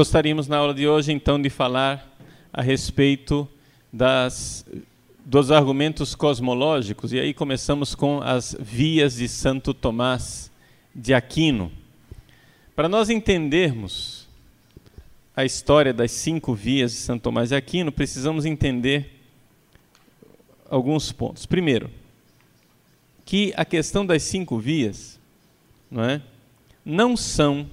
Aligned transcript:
gostaríamos 0.00 0.48
na 0.48 0.56
aula 0.56 0.72
de 0.72 0.88
hoje 0.88 1.12
então 1.12 1.38
de 1.38 1.50
falar 1.50 2.10
a 2.50 2.62
respeito 2.62 3.46
das, 3.92 4.64
dos 5.26 5.50
argumentos 5.50 6.14
cosmológicos, 6.14 7.12
e 7.12 7.20
aí 7.20 7.34
começamos 7.34 7.94
com 7.94 8.18
as 8.22 8.56
vias 8.58 9.16
de 9.16 9.28
Santo 9.28 9.74
Tomás 9.74 10.50
de 10.94 11.12
Aquino. 11.12 11.70
Para 12.74 12.88
nós 12.88 13.10
entendermos 13.10 14.26
a 15.36 15.44
história 15.44 15.92
das 15.92 16.12
cinco 16.12 16.54
vias 16.54 16.92
de 16.92 16.96
Santo 16.96 17.24
Tomás 17.24 17.50
de 17.50 17.56
Aquino, 17.56 17.92
precisamos 17.92 18.46
entender 18.46 19.20
alguns 20.70 21.12
pontos. 21.12 21.44
Primeiro, 21.44 21.90
que 23.26 23.52
a 23.54 23.66
questão 23.66 24.06
das 24.06 24.22
cinco 24.22 24.58
vias 24.58 25.20
não, 25.90 26.02
é, 26.02 26.22
não 26.86 27.18
são 27.18 27.68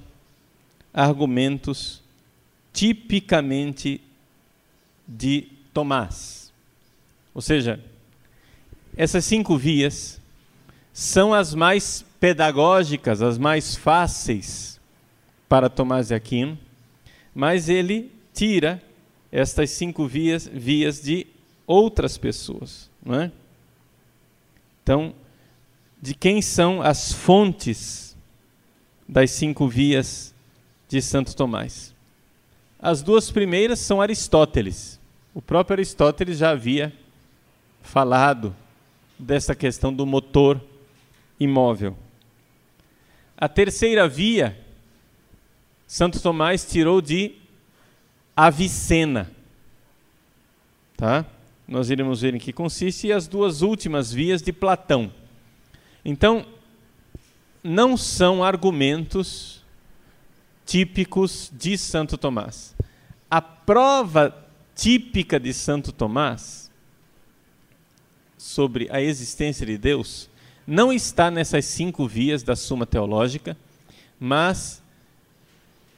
argumentos 0.92 2.06
tipicamente 2.78 4.00
de 5.04 5.48
Tomás. 5.74 6.52
Ou 7.34 7.42
seja, 7.42 7.84
essas 8.96 9.24
cinco 9.24 9.56
vias 9.58 10.20
são 10.92 11.34
as 11.34 11.54
mais 11.54 12.04
pedagógicas, 12.20 13.20
as 13.20 13.36
mais 13.36 13.74
fáceis 13.74 14.78
para 15.48 15.68
Tomás 15.68 16.06
de 16.06 16.14
Aquino, 16.14 16.56
mas 17.34 17.68
ele 17.68 18.12
tira 18.32 18.80
estas 19.32 19.70
cinco 19.70 20.06
vias, 20.06 20.46
vias 20.46 21.02
de 21.02 21.26
outras 21.66 22.16
pessoas. 22.16 22.88
Não 23.04 23.22
é? 23.22 23.32
Então, 24.84 25.12
de 26.00 26.14
quem 26.14 26.40
são 26.40 26.80
as 26.80 27.12
fontes 27.12 28.16
das 29.08 29.32
cinco 29.32 29.66
vias 29.66 30.32
de 30.88 31.02
Santo 31.02 31.34
Tomás? 31.34 31.97
As 32.80 33.02
duas 33.02 33.30
primeiras 33.30 33.80
são 33.80 34.00
Aristóteles. 34.00 35.00
O 35.34 35.42
próprio 35.42 35.74
Aristóteles 35.74 36.38
já 36.38 36.50
havia 36.50 36.92
falado 37.82 38.54
dessa 39.18 39.54
questão 39.54 39.92
do 39.92 40.06
motor 40.06 40.60
imóvel. 41.40 41.96
A 43.36 43.48
terceira 43.48 44.08
via, 44.08 44.58
Santo 45.86 46.20
Tomás 46.20 46.64
tirou 46.64 47.00
de 47.00 47.34
Avicena. 48.36 49.30
Tá? 50.96 51.24
Nós 51.66 51.90
iremos 51.90 52.20
ver 52.20 52.34
em 52.34 52.38
que 52.38 52.52
consiste, 52.52 53.08
e 53.08 53.12
as 53.12 53.26
duas 53.26 53.62
últimas 53.62 54.12
vias 54.12 54.40
de 54.40 54.52
Platão. 54.52 55.12
Então, 56.04 56.46
não 57.62 57.96
são 57.96 58.42
argumentos 58.42 59.57
típicos 60.68 61.50
de 61.54 61.78
Santo 61.78 62.18
Tomás. 62.18 62.76
A 63.30 63.40
prova 63.40 64.36
típica 64.74 65.40
de 65.40 65.54
Santo 65.54 65.92
Tomás 65.92 66.70
sobre 68.36 68.86
a 68.90 69.00
existência 69.00 69.64
de 69.64 69.78
Deus 69.78 70.28
não 70.66 70.92
está 70.92 71.30
nessas 71.30 71.64
cinco 71.64 72.06
vias 72.06 72.42
da 72.42 72.54
Suma 72.54 72.84
Teológica, 72.84 73.56
mas 74.20 74.82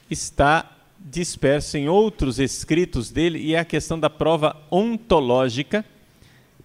está 0.09 0.71
disperso 1.01 1.77
em 1.77 1.89
outros 1.89 2.39
escritos 2.39 3.11
dele 3.11 3.41
e 3.41 3.57
é 3.57 3.59
a 3.59 3.65
questão 3.65 3.99
da 3.99 4.09
prova 4.09 4.57
ontológica, 4.71 5.85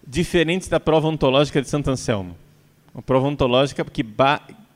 diferente 0.06 0.70
da 0.70 0.80
prova 0.80 1.08
ontológica 1.08 1.60
de 1.60 1.68
Santo 1.68 1.90
Anselmo. 1.90 2.38
Uma 2.94 3.02
prova 3.02 3.28
ontológica 3.28 3.84
que, 3.84 4.06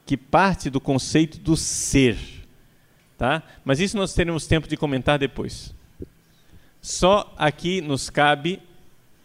que 0.03 0.17
parte 0.17 0.71
do 0.71 0.81
conceito 0.81 1.37
do 1.37 1.55
ser 1.55 2.38
Tá? 3.19 3.43
Mas 3.65 3.81
isso 3.81 3.97
nós 3.97 4.13
teremos 4.13 4.47
tempo 4.47 4.65
de 4.65 4.77
comentar 4.77 5.19
depois. 5.19 5.75
Só 6.81 7.33
aqui 7.37 7.81
nos 7.81 8.09
cabe 8.09 8.61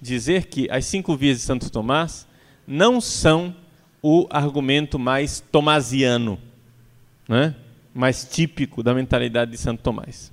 dizer 0.00 0.46
que 0.46 0.68
as 0.68 0.84
cinco 0.84 1.16
vias 1.16 1.38
de 1.38 1.44
Santo 1.44 1.70
Tomás 1.70 2.26
não 2.66 3.00
são 3.00 3.54
o 4.02 4.26
argumento 4.30 4.98
mais 4.98 5.38
tomasiano, 5.38 6.40
né? 7.28 7.54
mais 7.94 8.24
típico 8.24 8.82
da 8.82 8.92
mentalidade 8.92 9.52
de 9.52 9.58
Santo 9.58 9.80
Tomás. 9.80 10.32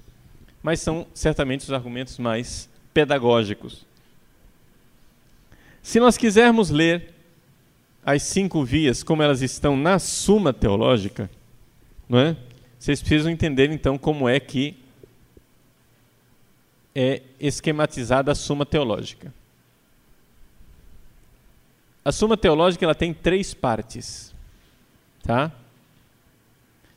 Mas 0.63 0.79
são 0.79 1.05
certamente 1.13 1.61
os 1.61 1.71
argumentos 1.71 2.17
mais 2.17 2.67
pedagógicos. 2.91 3.85
Se 5.83 5.99
nós 5.99 6.17
quisermos 6.17 6.71
ler 6.71 7.13
as 8.03 8.23
cinco 8.23 8.65
vias 8.65 9.03
como 9.03 9.21
elas 9.21 9.43
estão 9.43 9.77
na 9.77 9.99
Suma 9.99 10.51
Teológica, 10.51 11.29
não 12.09 12.17
é? 12.17 12.35
Vocês 12.81 12.99
precisam 12.99 13.31
entender 13.31 13.69
então 13.69 13.95
como 13.95 14.27
é 14.27 14.39
que 14.39 14.75
é 16.95 17.21
esquematizada 17.39 18.31
a 18.31 18.35
Suma 18.35 18.65
Teológica. 18.65 19.31
A 22.03 22.11
Suma 22.11 22.35
Teológica 22.35 22.83
ela 22.83 22.95
tem 22.95 23.13
três 23.13 23.53
partes, 23.53 24.33
tá? 25.21 25.51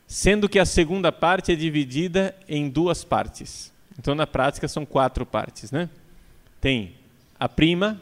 Sendo 0.06 0.48
que 0.48 0.58
a 0.58 0.64
segunda 0.64 1.12
parte 1.12 1.52
é 1.52 1.54
dividida 1.54 2.34
em 2.48 2.70
duas 2.70 3.04
partes. 3.04 3.70
Então, 3.98 4.14
na 4.14 4.26
prática, 4.26 4.66
são 4.66 4.86
quatro 4.86 5.26
partes, 5.26 5.70
né? 5.70 5.90
Tem 6.62 6.94
a 7.38 7.46
prima, 7.46 8.00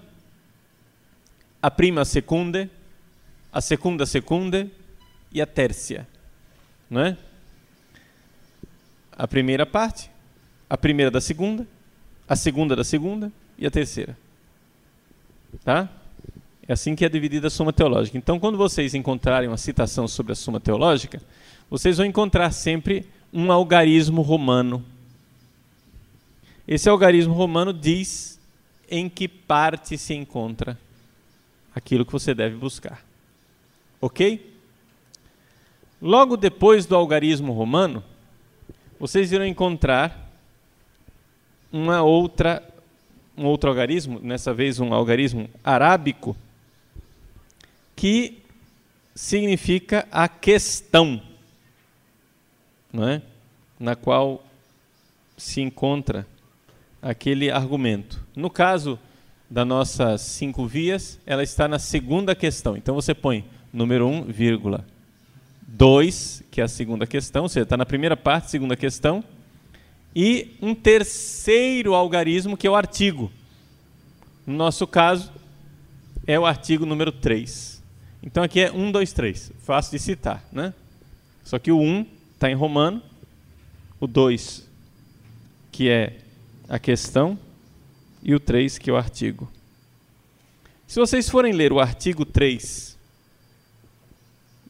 a 1.60 1.69
prima 1.69 2.04
secunde, 2.04 2.70
a 3.53 3.60
segunda 3.60 4.06
secunde 4.06 4.70
e 5.32 5.43
a 5.43 5.47
tércia, 5.47 6.06
não 6.88 7.00
é? 7.00 7.19
A 9.22 9.28
primeira 9.28 9.65
parte, 9.65 10.10
a 10.69 10.77
primeira 10.77 11.09
da 11.09 11.21
segunda, 11.21 11.65
a 12.28 12.34
segunda 12.34 12.75
da 12.75 12.83
segunda 12.83 13.31
e 13.56 13.65
a 13.65 13.71
terceira. 13.71 14.19
Tá? 15.62 15.88
É 16.66 16.72
assim 16.72 16.97
que 16.97 17.05
é 17.05 17.09
dividida 17.09 17.47
a 17.47 17.50
soma 17.50 17.72
teológica. 17.72 18.19
Então, 18.19 18.41
quando 18.41 18.59
vocês 18.59 18.97
encontrarem 18.97 19.49
uma 19.49 19.56
citação 19.56 20.09
sobre 20.09 20.32
a 20.32 20.34
soma 20.34 20.59
teológica, 20.59 21.22
vocês 21.71 21.99
vão 21.99 22.06
encontrar 22.06 22.50
sempre 22.50 23.06
um 23.32 23.53
algarismo 23.53 24.22
romano. 24.22 24.84
Esse 26.66 26.88
algarismo 26.88 27.32
romano 27.32 27.72
diz 27.72 28.41
em 28.91 29.09
que 29.09 29.28
parte 29.28 29.97
se 29.97 30.15
encontra 30.15 30.77
aquilo 31.72 32.05
que 32.05 32.11
você 32.11 32.34
deve 32.34 32.56
buscar. 32.56 33.05
Ok? 34.00 34.53
Logo 36.00 36.37
depois 36.37 36.87
do 36.87 36.97
algarismo 36.97 37.53
romano, 37.53 38.03
vocês 39.03 39.33
irão 39.33 39.45
encontrar 39.45 40.31
uma 41.73 42.03
outra, 42.03 42.63
um 43.37 43.47
outro 43.47 43.69
algarismo, 43.69 44.21
nessa 44.23 44.55
vez 44.55 44.79
um 44.79 44.95
algarismo 44.95 45.51
arábico, 45.65 46.37
que 47.97 48.39
significa 49.12 50.07
a 50.09 50.29
questão, 50.29 51.21
não 52.93 53.09
é? 53.09 53.23
na 53.77 53.97
qual 53.97 54.45
se 55.37 55.61
encontra 55.61 56.25
aquele 57.03 57.51
argumento. 57.51 58.25
No 58.37 58.49
caso 58.49 58.97
das 59.51 59.67
nossas 59.67 60.21
cinco 60.21 60.65
vias, 60.65 61.19
ela 61.27 61.43
está 61.43 61.67
na 61.67 61.81
segunda 61.81 62.37
questão. 62.37 62.77
Então 62.77 62.95
você 62.95 63.12
põe 63.12 63.45
número 63.73 64.07
1, 64.07 64.27
vírgula, 64.27 64.87
2, 65.72 66.44
que 66.50 66.60
é 66.60 66.65
a 66.65 66.69
segunda 66.69 67.06
questão, 67.06 67.44
ou 67.44 67.49
seja, 67.49 67.62
está 67.62 67.78
na 67.78 67.87
primeira 67.87 68.15
parte, 68.15 68.50
segunda 68.50 68.77
questão, 68.77 69.25
e 70.14 70.55
um 70.61 70.75
terceiro 70.75 71.94
algarismo, 71.94 72.58
que 72.58 72.67
é 72.67 72.70
o 72.70 72.76
artigo. 72.76 73.32
No 74.47 74.55
nosso 74.55 74.87
caso, 74.87 75.32
é 76.26 76.38
o 76.38 76.44
artigo 76.44 76.85
número 76.85 77.11
3. 77.11 77.82
Então 78.23 78.43
aqui 78.43 78.61
é 78.61 78.70
1, 78.70 78.93
2, 78.93 79.12
3, 79.14 79.52
fácil 79.61 79.93
de 79.93 79.99
citar. 79.99 80.44
Né? 80.52 80.75
Só 81.43 81.58
que 81.58 81.73
o 81.73 81.81
1 81.81 82.06
está 82.35 82.50
em 82.50 82.55
romano, 82.55 83.02
o 83.99 84.06
2, 84.06 84.69
que 85.70 85.88
é 85.88 86.19
a 86.69 86.79
questão, 86.79 87.38
e 88.23 88.35
o 88.35 88.41
3, 88.41 88.76
que 88.76 88.91
é 88.91 88.93
o 88.93 88.97
artigo. 88.97 89.50
Se 90.87 91.00
vocês 91.00 91.31
forem 91.31 91.55
ler 91.55 91.73
o 91.73 91.81
artigo 91.81 92.26
3 92.26 92.93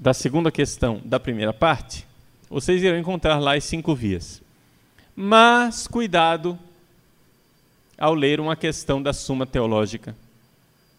da 0.03 0.13
segunda 0.13 0.51
questão 0.51 1.01
da 1.05 1.21
primeira 1.21 1.53
parte, 1.53 2.05
vocês 2.51 2.83
irão 2.83 2.99
encontrar 2.99 3.39
lá 3.39 3.55
as 3.55 3.63
cinco 3.63 3.95
vias. 3.95 4.43
Mas 5.15 5.87
cuidado 5.87 6.59
ao 7.97 8.13
ler 8.13 8.41
uma 8.41 8.57
questão 8.57 9.01
da 9.01 9.13
Suma 9.13 9.47
Teológica. 9.47 10.17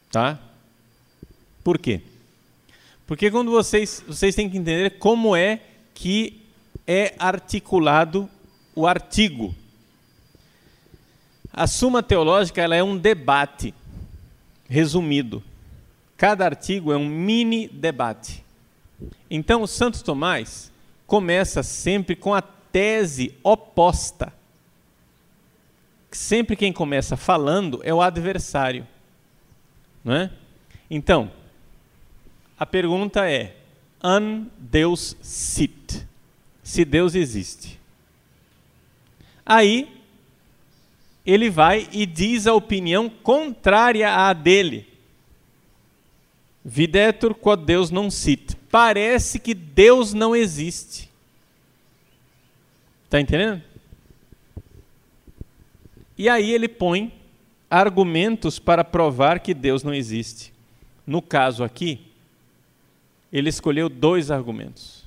Tá? 0.09 0.39
Por 1.65 1.77
quê? 1.77 1.99
Porque 3.05 3.29
quando 3.29 3.51
vocês, 3.51 4.01
vocês 4.07 4.35
têm 4.35 4.49
que 4.49 4.57
entender 4.57 4.91
como 4.91 5.35
é 5.35 5.59
que 5.93 6.41
é 6.87 7.13
articulado 7.19 8.29
o 8.73 8.87
artigo. 8.87 9.53
A 11.51 11.67
Suma 11.67 12.01
Teológica 12.01 12.61
ela 12.61 12.73
é 12.73 12.81
um 12.81 12.97
debate 12.97 13.73
resumido. 14.69 15.43
Cada 16.15 16.45
artigo 16.45 16.93
é 16.93 16.95
um 16.95 17.05
mini 17.05 17.67
debate. 17.67 18.42
Então, 19.29 19.61
o 19.61 19.67
Santo 19.67 20.03
Tomás 20.03 20.71
começa 21.05 21.63
sempre 21.63 22.15
com 22.15 22.33
a 22.33 22.41
tese 22.41 23.35
oposta 23.43 24.33
sempre 26.15 26.55
quem 26.55 26.71
começa 26.71 27.17
falando 27.17 27.81
é 27.83 27.93
o 27.93 28.01
adversário. 28.01 28.87
Não 30.03 30.13
é? 30.13 30.31
Então, 30.89 31.31
a 32.57 32.65
pergunta 32.65 33.29
é: 33.29 33.55
an 34.01 34.47
Deus 34.57 35.15
sit? 35.21 36.05
Se 36.61 36.85
Deus 36.85 37.15
existe. 37.15 37.79
Aí, 39.45 40.01
ele 41.25 41.49
vai 41.49 41.89
e 41.91 42.05
diz 42.05 42.47
a 42.47 42.53
opinião 42.53 43.09
contrária 43.09 44.13
à 44.13 44.31
dele. 44.33 44.87
Videtur 46.63 47.35
quod 47.35 47.65
Deus 47.65 47.91
não 47.91 48.09
sit. 48.09 48.55
Parece 48.73 49.37
que 49.37 49.53
Deus 49.53 50.15
não 50.15 50.35
existe. 50.35 51.07
Está 53.05 53.21
entendendo? 53.21 53.61
E 56.17 56.27
aí 56.27 56.51
ele 56.51 56.67
põe 56.67 57.13
argumentos 57.69 58.57
para 58.57 58.83
provar 58.83 59.41
que 59.41 59.53
Deus 59.53 59.83
não 59.83 59.93
existe. 59.93 60.51
No 61.05 61.21
caso 61.21 61.63
aqui, 61.63 62.07
ele 63.31 63.47
escolheu 63.47 63.89
dois 63.89 64.31
argumentos. 64.31 65.03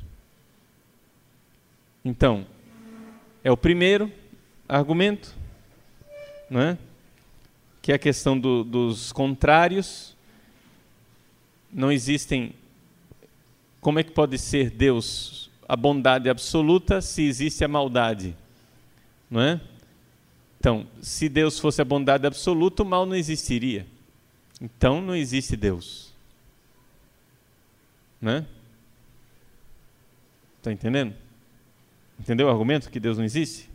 Então, 2.05 2.47
é 3.43 3.51
o 3.51 3.57
primeiro 3.57 4.13
argumento, 4.69 5.35
não 6.49 6.61
é? 6.61 6.79
que 7.83 7.91
é 7.91 7.97
a 7.97 7.99
questão 7.99 8.39
do, 8.39 8.63
dos 8.63 9.11
contrários. 9.11 10.17
Não 11.73 11.91
existem. 11.91 12.55
Como 13.87 14.01
é 14.01 14.03
que 14.03 14.11
pode 14.11 14.37
ser 14.37 14.69
Deus 14.69 15.49
a 15.69 15.77
bondade 15.77 16.29
absoluta 16.29 17.01
se 17.01 17.23
existe 17.23 17.63
a 17.63 17.69
maldade? 17.69 18.37
Não 19.31 19.41
é? 19.41 19.61
Então, 20.59 20.89
se 21.01 21.29
Deus 21.29 21.61
fosse 21.61 21.81
a 21.81 21.85
bondade 21.85 22.27
absoluta, 22.27 22.83
o 22.83 22.85
mal 22.85 23.07
não 23.07 23.15
existiria. 23.15 23.87
Então 24.61 25.01
não 25.01 25.15
existe 25.15 25.57
Deus. 25.57 26.13
Né? 28.21 28.45
Está 30.59 30.73
entendendo? 30.73 31.15
Entendeu 32.19 32.49
o 32.49 32.51
argumento 32.51 32.91
que 32.91 32.99
Deus 32.99 33.17
não 33.17 33.25
existe? 33.25 33.71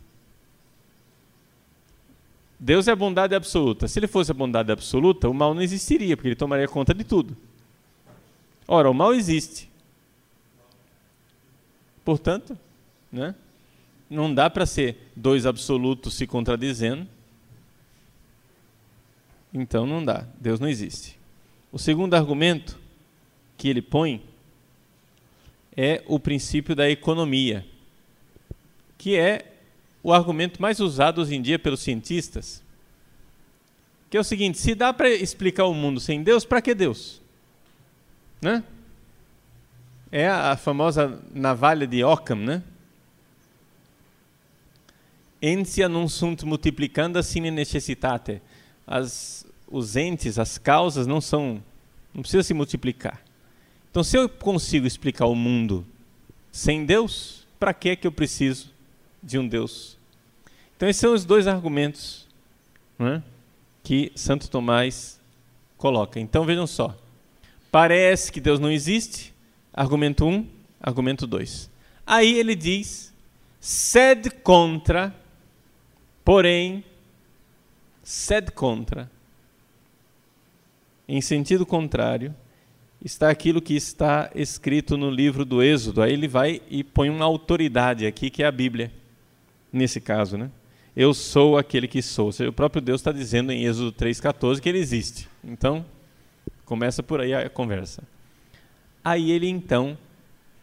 Deus 2.60 2.86
é 2.86 2.90
a 2.90 2.96
bondade 2.96 3.34
absoluta. 3.34 3.88
Se 3.88 3.98
ele 3.98 4.08
fosse 4.08 4.30
a 4.30 4.34
bondade 4.34 4.70
absoluta, 4.70 5.26
o 5.26 5.32
mal 5.32 5.54
não 5.54 5.62
existiria, 5.62 6.18
porque 6.18 6.28
ele 6.28 6.36
tomaria 6.36 6.68
conta 6.68 6.92
de 6.92 7.02
tudo. 7.02 7.34
Ora, 8.68 8.90
o 8.90 8.94
mal 8.94 9.14
existe. 9.14 9.71
Portanto, 12.04 12.58
né? 13.10 13.34
não 14.08 14.32
dá 14.32 14.50
para 14.50 14.66
ser 14.66 15.10
dois 15.16 15.46
absolutos 15.46 16.14
se 16.14 16.26
contradizendo. 16.26 17.06
Então 19.54 19.86
não 19.86 20.04
dá, 20.04 20.26
Deus 20.40 20.60
não 20.60 20.68
existe. 20.68 21.18
O 21.70 21.78
segundo 21.78 22.14
argumento 22.14 22.78
que 23.56 23.68
ele 23.68 23.82
põe 23.82 24.22
é 25.76 26.02
o 26.06 26.18
princípio 26.18 26.74
da 26.74 26.90
economia, 26.90 27.66
que 28.98 29.16
é 29.16 29.52
o 30.02 30.12
argumento 30.12 30.60
mais 30.60 30.80
usado 30.80 31.20
hoje 31.20 31.34
em 31.34 31.42
dia 31.42 31.58
pelos 31.58 31.80
cientistas. 31.80 32.62
Que 34.10 34.16
é 34.16 34.20
o 34.20 34.24
seguinte: 34.24 34.58
se 34.58 34.74
dá 34.74 34.92
para 34.92 35.08
explicar 35.08 35.64
o 35.64 35.74
mundo 35.74 36.00
sem 36.00 36.22
Deus, 36.22 36.44
para 36.44 36.60
que 36.60 36.74
Deus? 36.74 37.22
Né? 38.40 38.62
É 40.12 40.28
a 40.28 40.56
famosa 40.58 41.18
navalha 41.34 41.86
de 41.86 42.04
Occam, 42.04 42.36
né? 42.36 42.62
Ensia 45.40 45.88
non 45.88 46.06
sunt 46.06 46.44
multiplicanda 46.44 47.22
sine 47.22 47.50
necessitate. 47.50 48.42
As, 48.86 49.46
os 49.66 49.96
entes, 49.96 50.38
as 50.38 50.58
causas 50.58 51.06
não 51.06 51.20
são, 51.20 51.62
não 52.14 52.20
precisa 52.20 52.42
se 52.42 52.52
multiplicar. 52.52 53.22
Então, 53.90 54.04
se 54.04 54.16
eu 54.16 54.28
consigo 54.28 54.86
explicar 54.86 55.26
o 55.26 55.34
mundo 55.34 55.84
sem 56.52 56.84
Deus, 56.84 57.46
para 57.58 57.72
que 57.72 57.88
é 57.88 57.96
que 57.96 58.06
eu 58.06 58.12
preciso 58.12 58.70
de 59.22 59.38
um 59.38 59.48
Deus? 59.48 59.96
Então, 60.76 60.88
esses 60.88 61.00
são 61.00 61.14
os 61.14 61.24
dois 61.24 61.46
argumentos 61.46 62.28
é, 63.00 63.22
que 63.82 64.12
Santo 64.14 64.50
Tomás 64.50 65.18
coloca. 65.76 66.20
Então, 66.20 66.44
vejam 66.44 66.66
só. 66.66 66.96
Parece 67.70 68.30
que 68.30 68.40
Deus 68.40 68.60
não 68.60 68.70
existe, 68.70 69.31
argumento 69.72 70.24
1, 70.24 70.28
um, 70.28 70.46
argumento 70.80 71.26
2. 71.26 71.70
Aí 72.06 72.38
ele 72.38 72.54
diz, 72.54 73.12
sed 73.60 74.30
contra 74.42 75.14
Porém, 76.24 76.84
sed 78.02 78.52
contra, 78.52 79.10
em 81.08 81.20
sentido 81.20 81.66
contrário, 81.66 82.34
está 83.04 83.28
aquilo 83.28 83.60
que 83.60 83.74
está 83.74 84.30
escrito 84.34 84.96
no 84.96 85.10
livro 85.10 85.44
do 85.44 85.62
Êxodo. 85.62 86.00
Aí 86.00 86.12
ele 86.12 86.28
vai 86.28 86.62
e 86.70 86.84
põe 86.84 87.10
uma 87.10 87.24
autoridade 87.24 88.06
aqui, 88.06 88.30
que 88.30 88.42
é 88.42 88.46
a 88.46 88.52
Bíblia, 88.52 88.92
nesse 89.72 90.00
caso, 90.00 90.38
né? 90.38 90.48
Eu 90.94 91.12
sou 91.12 91.58
aquele 91.58 91.88
que 91.88 92.00
sou. 92.00 92.26
Ou 92.26 92.32
seja, 92.32 92.50
o 92.50 92.52
próprio 92.52 92.80
Deus 92.80 93.00
está 93.00 93.10
dizendo 93.10 93.50
em 93.50 93.64
Êxodo 93.64 93.92
3,14 93.92 94.60
que 94.60 94.68
ele 94.68 94.78
existe. 94.78 95.28
Então, 95.42 95.84
começa 96.64 97.02
por 97.02 97.20
aí 97.20 97.34
a 97.34 97.50
conversa. 97.50 98.04
Aí 99.04 99.30
ele 99.30 99.48
então 99.48 99.96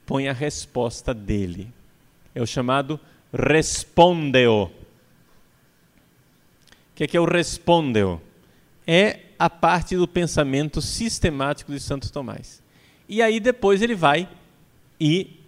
põe 0.05 0.27
a 0.27 0.33
resposta 0.33 1.13
dele. 1.13 1.71
É 2.33 2.41
o 2.41 2.47
chamado 2.47 2.99
respondeu 3.33 4.71
que 6.99 7.05
é, 7.05 7.07
que 7.07 7.15
é 7.15 7.19
o 7.21 7.23
respondeu? 7.23 8.21
É 8.85 9.21
a 9.39 9.49
parte 9.49 9.95
do 9.95 10.05
pensamento 10.05 10.81
sistemático 10.81 11.71
de 11.71 11.79
Santo 11.79 12.11
Tomás. 12.11 12.61
E 13.07 13.21
aí 13.21 13.39
depois 13.39 13.81
ele 13.81 13.95
vai 13.95 14.27
e 14.99 15.39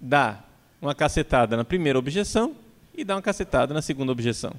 dá 0.00 0.42
uma 0.80 0.94
cacetada 0.94 1.58
na 1.58 1.64
primeira 1.64 1.98
objeção 1.98 2.56
e 2.96 3.04
dá 3.04 3.16
uma 3.16 3.20
cacetada 3.20 3.74
na 3.74 3.82
segunda 3.82 4.10
objeção. 4.10 4.54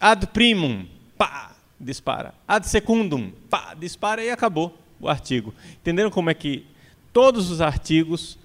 Ad 0.00 0.28
primum, 0.28 0.86
pá, 1.18 1.56
dispara. 1.80 2.32
Ad 2.46 2.64
secundum, 2.68 3.32
pá, 3.50 3.74
dispara 3.74 4.22
e 4.22 4.30
acabou 4.30 4.78
o 5.00 5.08
artigo. 5.08 5.54
Entenderam 5.80 6.10
como 6.10 6.30
é 6.30 6.34
que 6.34 6.66
todos 7.12 7.50
os 7.50 7.60
artigos 7.60 8.38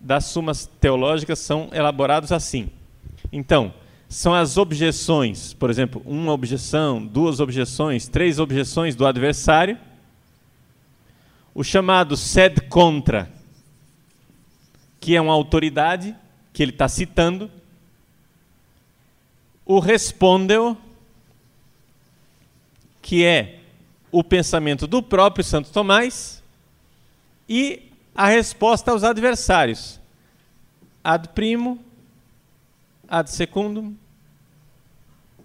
das 0.00 0.26
sumas 0.26 0.66
teológicas 0.80 1.38
são 1.38 1.68
elaborados 1.72 2.32
assim? 2.32 2.70
Então, 3.32 3.72
são 4.08 4.34
as 4.34 4.56
objeções, 4.56 5.52
por 5.52 5.68
exemplo, 5.68 6.02
uma 6.06 6.32
objeção, 6.32 7.04
duas 7.04 7.40
objeções, 7.40 8.08
três 8.08 8.38
objeções 8.38 8.96
do 8.96 9.06
adversário. 9.06 9.78
O 11.54 11.62
chamado 11.62 12.16
sed 12.16 12.62
contra, 12.62 13.30
que 14.98 15.14
é 15.14 15.20
uma 15.20 15.34
autoridade 15.34 16.16
que 16.52 16.62
ele 16.62 16.72
está 16.72 16.88
citando. 16.88 17.50
O 19.66 19.78
respondeu, 19.78 20.76
que 23.02 23.24
é 23.24 23.57
o 24.10 24.24
pensamento 24.24 24.86
do 24.86 25.02
próprio 25.02 25.44
Santo 25.44 25.70
Tomás. 25.70 26.42
E 27.48 27.90
a 28.14 28.28
resposta 28.28 28.90
aos 28.90 29.04
adversários. 29.04 30.00
Ad 31.02 31.28
primo, 31.28 31.78
ad 33.08 33.30
secundum, 33.30 33.94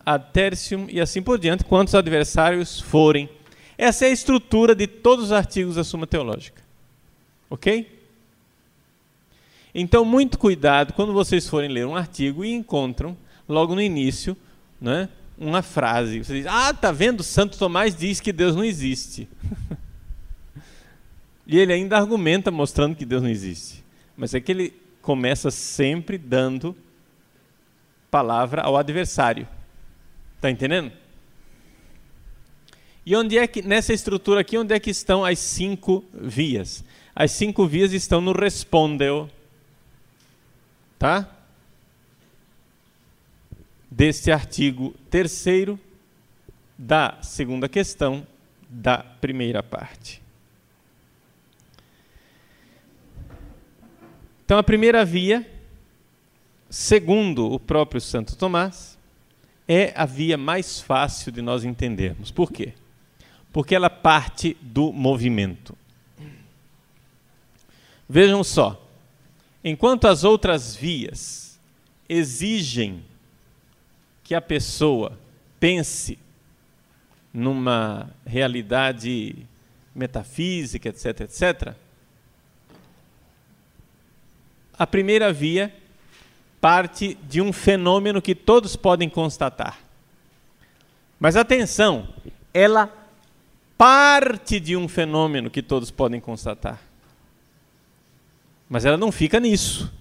ad 0.05 0.31
tertium 0.33 0.87
e 0.89 0.99
assim 0.99 1.21
por 1.21 1.39
diante, 1.39 1.63
quantos 1.63 1.95
adversários 1.95 2.79
forem. 2.79 3.29
Essa 3.77 4.05
é 4.05 4.09
a 4.09 4.11
estrutura 4.11 4.75
de 4.75 4.87
todos 4.87 5.25
os 5.25 5.31
artigos 5.31 5.75
da 5.75 5.83
Suma 5.83 6.05
Teológica. 6.05 6.61
Ok? 7.49 8.01
Então, 9.73 10.05
muito 10.05 10.37
cuidado 10.37 10.93
quando 10.93 11.13
vocês 11.13 11.47
forem 11.47 11.69
ler 11.69 11.85
um 11.87 11.95
artigo 11.95 12.45
e 12.45 12.53
encontram, 12.53 13.17
logo 13.47 13.73
no 13.73 13.81
início, 13.81 14.37
né, 14.79 15.09
uma 15.37 15.61
frase. 15.61 16.23
Você 16.23 16.39
diz, 16.39 16.47
ah, 16.47 16.73
tá 16.73 16.91
vendo? 16.91 17.23
Santo 17.23 17.57
Tomás 17.57 17.95
diz 17.95 18.19
que 18.19 18.31
Deus 18.31 18.55
não 18.55 18.63
existe. 18.63 19.27
e 21.47 21.57
ele 21.57 21.73
ainda 21.73 21.97
argumenta 21.97 22.51
mostrando 22.51 22.95
que 22.95 23.05
Deus 23.05 23.21
não 23.21 23.29
existe. 23.29 23.83
Mas 24.15 24.33
é 24.33 24.39
que 24.39 24.51
ele 24.51 24.73
começa 25.01 25.51
sempre 25.51 26.17
dando 26.17 26.75
palavra 28.09 28.61
ao 28.61 28.77
adversário. 28.77 29.47
Está 30.35 30.49
entendendo? 30.49 30.91
E 33.05 33.15
onde 33.15 33.37
é 33.37 33.45
que, 33.47 33.61
nessa 33.61 33.91
estrutura 33.91 34.41
aqui, 34.41 34.57
onde 34.57 34.73
é 34.73 34.79
que 34.79 34.89
estão 34.89 35.25
as 35.25 35.39
cinco 35.39 36.05
vias? 36.13 36.83
As 37.13 37.31
cinco 37.31 37.67
vias 37.67 37.91
estão 37.91 38.21
no 38.21 38.31
respondeu. 38.31 39.29
Tá? 40.97 41.29
Deste 43.95 44.31
artigo 44.31 44.93
terceiro 45.09 45.79
da 46.77 47.19
segunda 47.21 47.69
questão 47.69 48.25
da 48.69 48.97
primeira 48.97 49.61
parte. 49.61 50.21
Então, 54.43 54.57
a 54.57 54.63
primeira 54.63 55.05
via 55.05 55.47
segundo 56.73 57.53
o 57.53 57.59
próprio 57.59 58.01
Santo 58.01 58.35
Tomás, 58.35 58.97
é 59.67 59.93
a 59.95 60.07
via 60.07 60.35
mais 60.35 60.81
fácil 60.81 61.31
de 61.31 61.39
nós 61.39 61.63
entendermos. 61.63 62.31
Por 62.31 62.51
quê? 62.51 62.73
Porque 63.51 63.75
ela 63.75 63.91
parte 63.91 64.57
do 64.59 64.91
movimento. 64.91 65.77
Vejam 68.09 68.43
só, 68.43 68.83
enquanto 69.63 70.07
as 70.07 70.23
outras 70.23 70.75
vias 70.75 71.59
exigem 72.09 73.03
que 74.33 74.35
a 74.35 74.41
pessoa 74.41 75.15
pense 75.59 76.17
numa 77.31 78.09
realidade 78.25 79.35
metafísica, 79.93 80.89
etc., 80.89 81.21
etc., 81.21 81.75
a 84.75 84.87
primeira 84.87 85.31
via 85.31 85.71
parte 86.59 87.15
de 87.29 87.41
um 87.41 87.53
fenômeno 87.53 88.23
que 88.23 88.33
todos 88.33 88.75
podem 88.75 89.07
constatar. 89.07 89.77
Mas 91.19 91.35
atenção, 91.35 92.11
ela 92.51 92.91
parte 93.77 94.59
de 94.59 94.75
um 94.75 94.87
fenômeno 94.87 95.51
que 95.51 95.61
todos 95.61 95.91
podem 95.91 96.19
constatar. 96.19 96.81
Mas 98.67 98.83
ela 98.83 98.97
não 98.97 99.11
fica 99.11 99.39
nisso. 99.39 99.93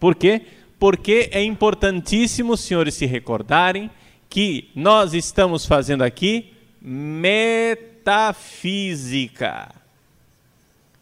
Por 0.00 0.16
quê? 0.16 0.46
Porque 0.82 1.30
é 1.30 1.40
importantíssimo 1.44 2.54
os 2.54 2.60
senhores 2.60 2.94
se 2.94 3.06
recordarem 3.06 3.88
que 4.28 4.68
nós 4.74 5.14
estamos 5.14 5.64
fazendo 5.64 6.02
aqui 6.02 6.52
metafísica. 6.80 8.12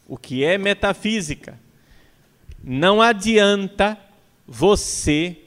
O 0.06 0.18
que 0.18 0.44
é 0.44 0.58
metafísica? 0.58 1.58
Não 2.62 3.00
adianta 3.00 3.98
você 4.46 5.38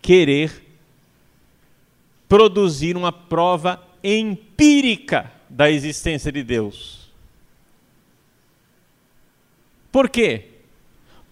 querer 0.00 0.64
produzir 2.26 2.96
uma 2.96 3.12
prova 3.12 3.86
empírica 4.02 5.30
da 5.50 5.70
existência 5.70 6.32
de 6.32 6.42
Deus. 6.42 7.12
Por 9.92 10.08
quê? 10.08 10.51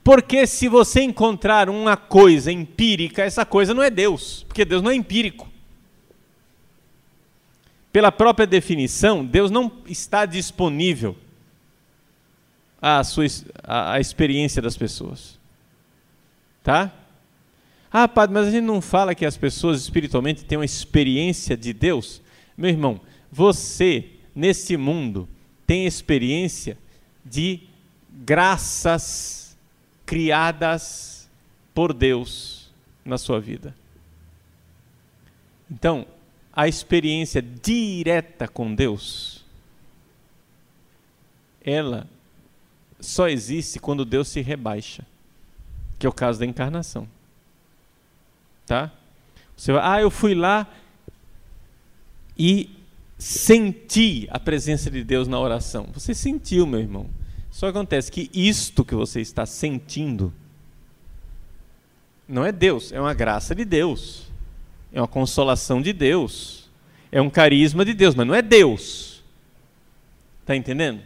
Porque 0.03 0.47
se 0.47 0.69
você 0.69 1.03
encontrar 1.03 1.69
uma 1.69 1.97
coisa 1.97 2.51
empírica, 2.51 3.23
essa 3.23 3.45
coisa 3.45 3.75
não 3.75 3.83
é 3.83 3.91
Deus, 3.91 4.45
porque 4.49 4.65
Deus 4.65 4.83
não 4.83 4.91
é 4.91 4.95
empírico. 4.95 5.49
Pela 7.93 8.11
própria 8.11 8.47
definição, 8.47 9.25
Deus 9.25 9.51
não 9.51 9.71
está 9.87 10.25
disponível 10.25 11.17
a, 12.81 13.05
sua, 13.05 13.27
a 13.65 14.01
experiência 14.01 14.63
das 14.63 14.77
pessoas. 14.77 15.39
Tá? 16.63 16.93
Ah, 17.93 18.07
padre, 18.07 18.35
mas 18.35 18.47
a 18.47 18.51
gente 18.51 18.65
não 18.65 18.81
fala 18.81 19.15
que 19.15 19.27
as 19.27 19.37
pessoas 19.37 19.83
espiritualmente 19.83 20.45
têm 20.45 20.57
uma 20.57 20.65
experiência 20.65 21.57
de 21.57 21.73
Deus? 21.73 22.23
Meu 22.57 22.71
irmão, 22.71 23.01
você, 23.31 24.07
nesse 24.35 24.77
mundo, 24.77 25.29
tem 25.67 25.87
experiência 25.87 26.79
de 27.25 27.61
graças 28.11 29.40
criadas 30.11 31.31
por 31.73 31.95
Deus 31.95 32.69
na 33.05 33.17
sua 33.17 33.41
vida. 33.41 33.73
Então, 35.71 36.05
a 36.53 36.67
experiência 36.67 37.41
direta 37.41 38.49
com 38.49 38.75
Deus, 38.75 39.45
ela 41.65 42.09
só 42.99 43.29
existe 43.29 43.79
quando 43.79 44.05
Deus 44.05 44.27
se 44.27 44.41
rebaixa, 44.41 45.07
que 45.97 46.05
é 46.05 46.09
o 46.09 46.13
caso 46.13 46.41
da 46.41 46.47
encarnação. 46.47 47.07
Tá? 48.67 48.91
Você 49.57 49.71
vai, 49.71 49.83
ah, 49.85 50.03
eu 50.03 50.11
fui 50.11 50.35
lá 50.35 50.67
e 52.37 52.69
senti 53.17 54.27
a 54.29 54.41
presença 54.41 54.91
de 54.91 55.05
Deus 55.05 55.29
na 55.29 55.39
oração. 55.39 55.87
Você 55.95 56.15
sentiu, 56.15 56.67
meu 56.67 56.81
irmão. 56.81 57.20
Só 57.51 57.69
acontece 57.69 58.11
que 58.11 58.31
isto 58.33 58.85
que 58.85 58.95
você 58.95 59.21
está 59.21 59.45
sentindo 59.45 60.33
não 62.31 62.47
é 62.47 62.53
Deus, 62.53 62.93
é 62.93 63.01
uma 63.01 63.13
graça 63.13 63.55
de 63.57 63.65
Deus. 63.65 64.31
É 64.93 65.01
uma 65.01 65.09
consolação 65.09 65.83
de 65.83 65.93
Deus. 65.93 66.71
É 67.11 67.21
um 67.21 67.29
carisma 67.29 67.85
de 67.85 67.93
Deus, 67.93 68.15
mas 68.15 68.27
não 68.27 68.35
é 68.35 68.41
Deus. 68.41 69.23
Está 70.41 70.55
entendendo? 70.55 71.01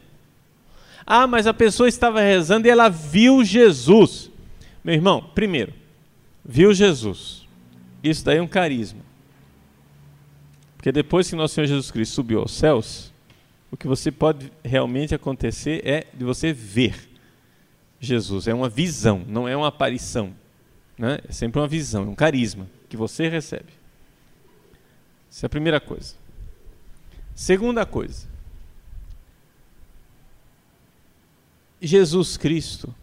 Ah, 1.06 1.26
mas 1.26 1.46
a 1.46 1.54
pessoa 1.54 1.88
estava 1.88 2.20
rezando 2.20 2.66
e 2.66 2.70
ela 2.70 2.90
viu 2.90 3.42
Jesus. 3.42 4.30
Meu 4.82 4.94
irmão, 4.94 5.30
primeiro, 5.34 5.72
viu 6.44 6.74
Jesus. 6.74 7.46
Isso 8.02 8.22
daí 8.22 8.36
é 8.36 8.42
um 8.42 8.46
carisma. 8.46 9.00
Porque 10.76 10.92
depois 10.92 11.28
que 11.28 11.36
nosso 11.36 11.54
Senhor 11.54 11.66
Jesus 11.66 11.90
Cristo 11.90 12.14
subiu 12.14 12.40
aos 12.40 12.52
céus, 12.52 13.13
o 13.74 13.76
que 13.76 13.88
você 13.88 14.12
pode 14.12 14.52
realmente 14.62 15.16
acontecer 15.16 15.84
é 15.84 16.06
de 16.14 16.24
você 16.24 16.52
ver 16.52 17.10
Jesus. 17.98 18.46
É 18.46 18.54
uma 18.54 18.68
visão, 18.68 19.24
não 19.26 19.48
é 19.48 19.56
uma 19.56 19.66
aparição. 19.66 20.32
Né? 20.96 21.18
É 21.28 21.32
sempre 21.32 21.60
uma 21.60 21.66
visão, 21.66 22.04
é 22.04 22.06
um 22.06 22.14
carisma 22.14 22.68
que 22.88 22.96
você 22.96 23.28
recebe. 23.28 23.72
Essa 25.28 25.46
é 25.46 25.48
a 25.48 25.50
primeira 25.50 25.80
coisa. 25.80 26.14
Segunda 27.34 27.84
coisa, 27.84 28.28
Jesus 31.82 32.36
Cristo 32.36 32.94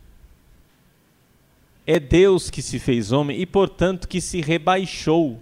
é 1.86 2.00
Deus 2.00 2.50
que 2.50 2.62
se 2.62 2.80
fez 2.80 3.12
homem 3.12 3.42
e, 3.42 3.46
portanto, 3.46 4.08
que 4.08 4.22
se 4.22 4.40
rebaixou 4.40 5.38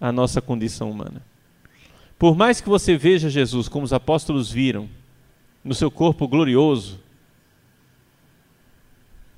à 0.00 0.10
nossa 0.10 0.40
condição 0.40 0.90
humana. 0.90 1.22
Por 2.20 2.36
mais 2.36 2.60
que 2.60 2.68
você 2.68 2.98
veja 2.98 3.30
Jesus 3.30 3.66
como 3.66 3.82
os 3.82 3.94
apóstolos 3.94 4.52
viram, 4.52 4.90
no 5.64 5.74
seu 5.74 5.90
corpo 5.90 6.28
glorioso, 6.28 7.00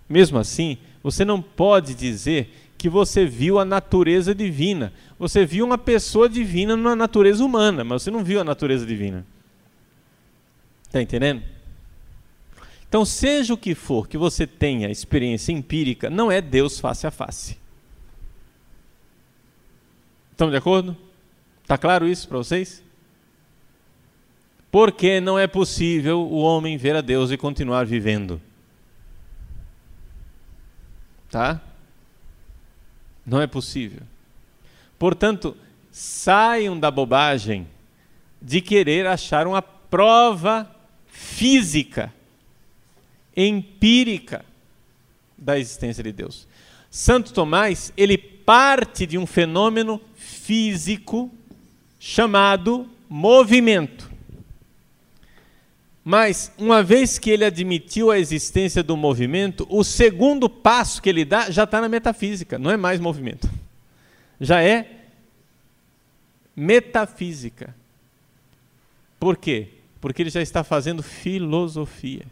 mesmo 0.09 0.37
assim, 0.37 0.77
você 1.01 1.25
não 1.25 1.41
pode 1.41 1.95
dizer 1.95 2.53
que 2.77 2.89
você 2.89 3.25
viu 3.25 3.61
a 3.61 3.65
natureza 3.65 4.35
divina. 4.35 4.93
Você 5.17 5.47
viu 5.47 5.65
uma 5.65 5.79
pessoa 5.79 6.29
divina 6.29 6.77
na 6.77 6.97
natureza 6.97 7.45
humana, 7.45 7.85
mas 7.85 8.03
você 8.03 8.11
não 8.11 8.25
viu 8.25 8.41
a 8.41 8.45
natureza 8.45 8.85
divina. 8.85 9.25
Está 10.85 11.01
entendendo? 11.01 11.45
Então, 12.89 13.05
seja 13.05 13.55
o 13.55 13.57
que 13.57 13.77
for 13.77 14.09
que 14.09 14.19
você 14.19 14.45
tenha 14.45 14.91
experiência 14.91 15.53
empírica, 15.53 16.11
não 16.11 16.33
é 16.33 16.41
Deus 16.41 16.81
face 16.81 17.07
a 17.07 17.13
face. 17.13 17.57
Estamos 20.33 20.51
de 20.51 20.59
acordo? 20.59 20.97
Está 21.73 21.79
claro 21.79 22.07
isso 22.07 22.29
para 22.29 22.37
vocês? 22.37 22.83
Porque 24.71 25.23
não 25.23 25.39
é 25.39 25.47
possível 25.47 26.21
o 26.21 26.37
homem 26.37 26.77
ver 26.77 26.95
a 26.95 27.01
Deus 27.01 27.31
e 27.31 27.39
continuar 27.39 27.87
vivendo. 27.87 28.43
Tá? 31.31 31.63
Não 33.25 33.41
é 33.41 33.47
possível. 33.47 34.03
Portanto, 34.99 35.57
saiam 35.91 36.79
da 36.79 36.91
bobagem 36.91 37.67
de 38.43 38.61
querer 38.61 39.07
achar 39.07 39.47
uma 39.47 39.63
prova 39.63 40.71
física 41.07 42.13
empírica 43.35 44.45
da 45.39 45.59
existência 45.59 46.05
de 46.05 46.13
Deus. 46.13 46.47
Santo 46.91 47.33
Tomás, 47.33 47.95
ele 47.97 48.19
parte 48.19 49.07
de 49.07 49.17
um 49.17 49.27
fenômeno 49.27 49.99
físico 50.15 51.31
chamado 52.05 52.91
movimento. 53.09 54.11
Mas, 56.05 56.53
uma 56.59 56.83
vez 56.83 57.17
que 57.17 57.31
ele 57.31 57.45
admitiu 57.45 58.11
a 58.11 58.19
existência 58.19 58.83
do 58.83 58.97
movimento, 58.97 59.65
o 59.71 59.85
segundo 59.85 60.51
passo 60.51 61.01
que 61.01 61.09
ele 61.09 61.25
dá 61.25 61.49
já 61.49 61.63
está 61.63 61.81
na 61.81 61.89
metafísica, 61.89 62.59
não 62.59 62.73
é 62.73 62.77
mais 62.77 62.99
movimento. 62.99 63.49
Já 64.41 64.61
é 64.61 65.05
metafísica. 66.57 67.73
Por 69.21 69.37
quê? 69.37 69.69
Porque 70.01 70.23
ele 70.23 70.31
já 70.31 70.43
está 70.43 70.65
fazendo 70.65 71.05
filosofia. 71.05 72.27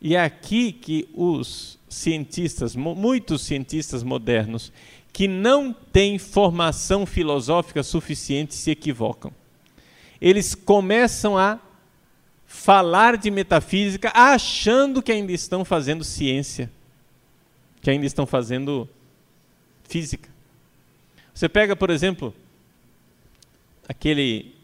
E 0.00 0.14
é 0.14 0.22
aqui 0.22 0.70
que 0.70 1.08
os 1.12 1.76
cientistas, 1.88 2.76
muitos 2.76 3.42
cientistas 3.42 4.04
modernos, 4.04 4.72
que 5.16 5.26
não 5.26 5.72
têm 5.72 6.18
formação 6.18 7.06
filosófica 7.06 7.82
suficiente, 7.82 8.54
se 8.54 8.70
equivocam. 8.70 9.32
Eles 10.20 10.54
começam 10.54 11.38
a 11.38 11.58
falar 12.46 13.16
de 13.16 13.30
metafísica 13.30 14.12
achando 14.14 15.02
que 15.02 15.10
ainda 15.10 15.32
estão 15.32 15.64
fazendo 15.64 16.04
ciência, 16.04 16.70
que 17.80 17.88
ainda 17.88 18.04
estão 18.04 18.26
fazendo 18.26 18.86
física. 19.84 20.28
Você 21.32 21.48
pega, 21.48 21.74
por 21.74 21.88
exemplo, 21.88 22.34
aquele 23.88 24.54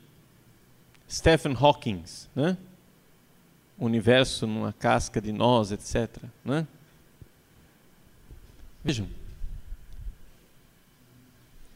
Stephen 1.11 1.57
Hawking, 1.59 2.05
né? 2.37 2.59
universo 3.79 4.47
numa 4.47 4.75
casca 4.75 5.19
de 5.19 5.33
nós, 5.33 5.73
etc. 5.73 6.15
Né? 6.45 6.67
Vejam, 8.85 9.09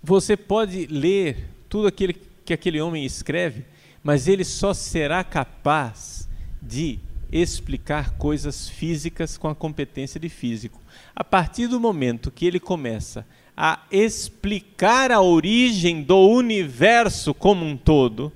você 0.06 0.36
pode 0.36 0.86
ler 0.86 1.48
tudo 1.68 1.88
aquilo 1.88 2.14
que 2.44 2.54
aquele 2.54 2.80
homem 2.80 3.04
escreve, 3.04 3.64
mas 4.04 4.28
ele 4.28 4.44
só 4.44 4.72
será 4.72 5.25
capaz 5.25 6.28
de 6.62 7.00
explicar 7.32 8.10
coisas 8.10 8.68
físicas 8.68 9.36
com 9.36 9.48
a 9.48 9.54
competência 9.54 10.20
de 10.20 10.28
físico. 10.28 10.80
A 11.12 11.25
partir 11.25 11.66
do 11.66 11.80
momento 11.80 12.30
que 12.30 12.46
ele 12.46 12.60
começa 12.60 13.26
a 13.56 13.80
explicar 13.90 15.10
a 15.10 15.20
origem 15.20 16.04
do 16.04 16.28
universo 16.28 17.34
como 17.34 17.66
um 17.66 17.76
todo, 17.76 18.32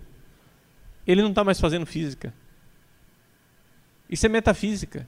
ele 1.07 1.23
não 1.23 1.31
está 1.31 1.45
mais 1.45 1.61
fazendo 1.61 1.87
física. 1.87 2.35
Isso 4.09 4.27
é 4.27 4.29
metafísica. 4.29 5.07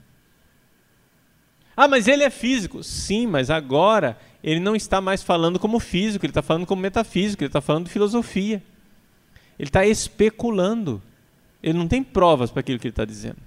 Ah, 1.77 1.89
mas 1.89 2.07
ele 2.07 2.23
é 2.23 2.31
físico. 2.31 2.85
Sim, 2.85 3.27
mas 3.27 3.51
agora 3.51 4.17
ele 4.43 4.59
não 4.59 4.75
está 4.75 5.01
mais 5.01 5.23
falando 5.23 5.59
como 5.59 5.79
físico, 5.79 6.25
ele 6.25 6.31
está 6.31 6.43
falando 6.43 6.67
como 6.67 6.83
metafísico, 6.83 7.43
ele 7.43 7.49
está 7.49 7.61
falando 7.61 7.87
de 7.87 7.93
filosofia. 7.93 8.63
Ele 9.59 9.69
está 9.69 9.87
especulando. 9.87 11.01
Ele 11.63 11.79
não 11.79 11.87
tem 11.87 12.03
provas 12.03 12.51
para 12.51 12.61
aquilo 12.61 12.79
que 12.79 12.89
ele 12.89 12.93
está 12.93 13.05
dizendo. 13.05 13.39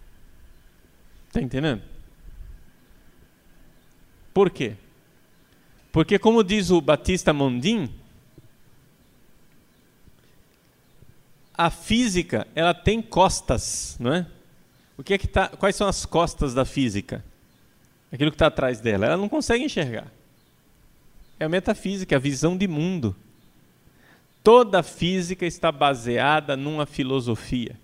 Está 1.27 1.41
entendendo? 1.41 1.81
Por 4.33 4.49
quê? 4.49 4.75
Porque, 5.91 6.17
como 6.17 6.43
diz 6.43 6.71
o 6.71 6.79
Batista 6.79 7.33
Mondin, 7.33 7.89
a 11.53 11.69
física 11.69 12.47
ela 12.55 12.73
tem 12.73 13.01
costas, 13.01 13.97
não 13.99 14.13
é? 14.13 14.27
O 14.97 15.03
que 15.03 15.13
é 15.13 15.17
que 15.17 15.27
tá, 15.27 15.49
quais 15.49 15.75
são 15.75 15.87
as 15.87 16.05
costas 16.05 16.53
da 16.53 16.63
física? 16.63 17.23
Aquilo 18.11 18.31
que 18.31 18.35
está 18.35 18.47
atrás 18.47 18.79
dela. 18.79 19.05
Ela 19.05 19.17
não 19.17 19.27
consegue 19.27 19.65
enxergar. 19.65 20.09
É 21.39 21.45
a 21.45 21.49
metafísica, 21.49 22.15
a 22.15 22.19
visão 22.19 22.55
de 22.55 22.67
mundo. 22.67 23.15
Toda 24.43 24.83
física 24.83 25.45
está 25.45 25.71
baseada 25.71 26.55
numa 26.55 26.85
filosofia. 26.85 27.77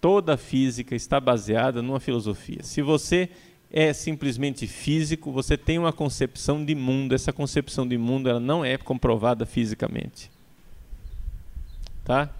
Toda 0.00 0.36
física 0.36 0.94
está 0.94 1.20
baseada 1.20 1.82
numa 1.82 2.00
filosofia. 2.00 2.62
Se 2.62 2.82
você 2.82 3.28
é 3.70 3.92
simplesmente 3.92 4.66
físico, 4.66 5.32
você 5.32 5.56
tem 5.56 5.78
uma 5.78 5.92
concepção 5.92 6.64
de 6.64 6.74
mundo. 6.74 7.14
Essa 7.14 7.32
concepção 7.32 7.86
de 7.86 7.98
mundo 7.98 8.28
ela 8.28 8.40
não 8.40 8.64
é 8.64 8.76
comprovada 8.76 9.44
fisicamente. 9.44 10.30
Tá? 12.04 12.30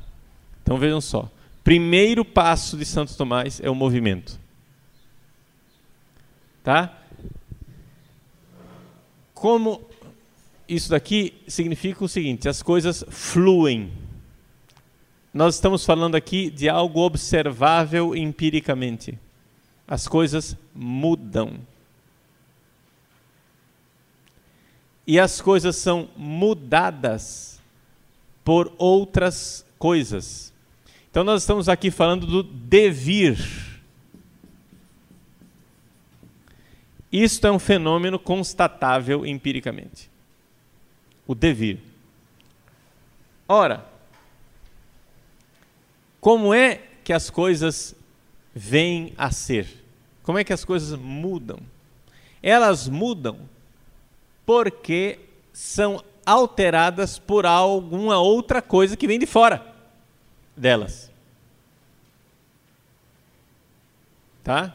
Então 0.63 0.79
vejam 0.79 1.01
só. 1.01 1.31
Primeiro 1.65 2.25
passo 2.25 2.77
de 2.77 2.85
Santo 2.85 3.17
Tomás 3.17 3.61
é 3.61 3.71
o 3.71 3.75
movimento. 3.75 4.39
Tá? 6.63 7.02
Como 9.43 9.83
isso 10.69 10.91
daqui 10.91 11.35
significa 11.49 12.05
o 12.05 12.09
seguinte: 12.09 12.49
as 12.49 12.63
coisas 12.63 13.05
fluem. 13.09 13.91
Nós 15.35 15.57
estamos 15.57 15.85
falando 15.85 16.15
aqui 16.15 16.49
de 16.49 16.69
algo 16.69 17.01
observável 17.01 18.15
empiricamente. 18.15 19.19
As 19.89 20.07
coisas 20.07 20.57
mudam. 20.73 21.59
E 25.05 25.19
as 25.19 25.41
coisas 25.41 25.75
são 25.75 26.09
mudadas 26.17 27.61
por 28.45 28.73
outras 28.79 29.67
coisas. 29.77 30.53
Então 31.11 31.25
nós 31.25 31.43
estamos 31.43 31.69
aqui 31.69 31.91
falando 31.91 32.29
do 32.29 32.45
devir. 32.45 33.72
Isto 37.13 37.47
é 37.47 37.53
um 37.53 37.59
fenômeno 37.59 38.19
constatável 38.19 39.27
empiricamente. 39.27 40.11
O 41.27 41.35
devir. 41.35 41.79
Ora, 43.47 43.85
como 46.21 46.55
é 46.55 46.81
que 47.05 47.13
as 47.13 47.29
coisas 47.29 47.95
vêm 48.55 49.13
a 49.19 49.31
ser? 49.31 49.85
Como 50.23 50.39
é 50.39 50.45
que 50.45 50.53
as 50.53 50.65
coisas 50.65 50.99
mudam? 50.99 51.59
Elas 52.43 52.89
mudam 52.89 53.41
porque 54.47 55.19
são 55.53 56.03
alteradas 56.25 57.19
por 57.19 57.45
alguma 57.45 58.19
outra 58.19 58.63
coisa 58.63 58.97
que 58.97 59.07
vem 59.07 59.19
de 59.19 59.27
fora 59.27 59.75
delas. 60.57 61.11
Tá? 64.43 64.75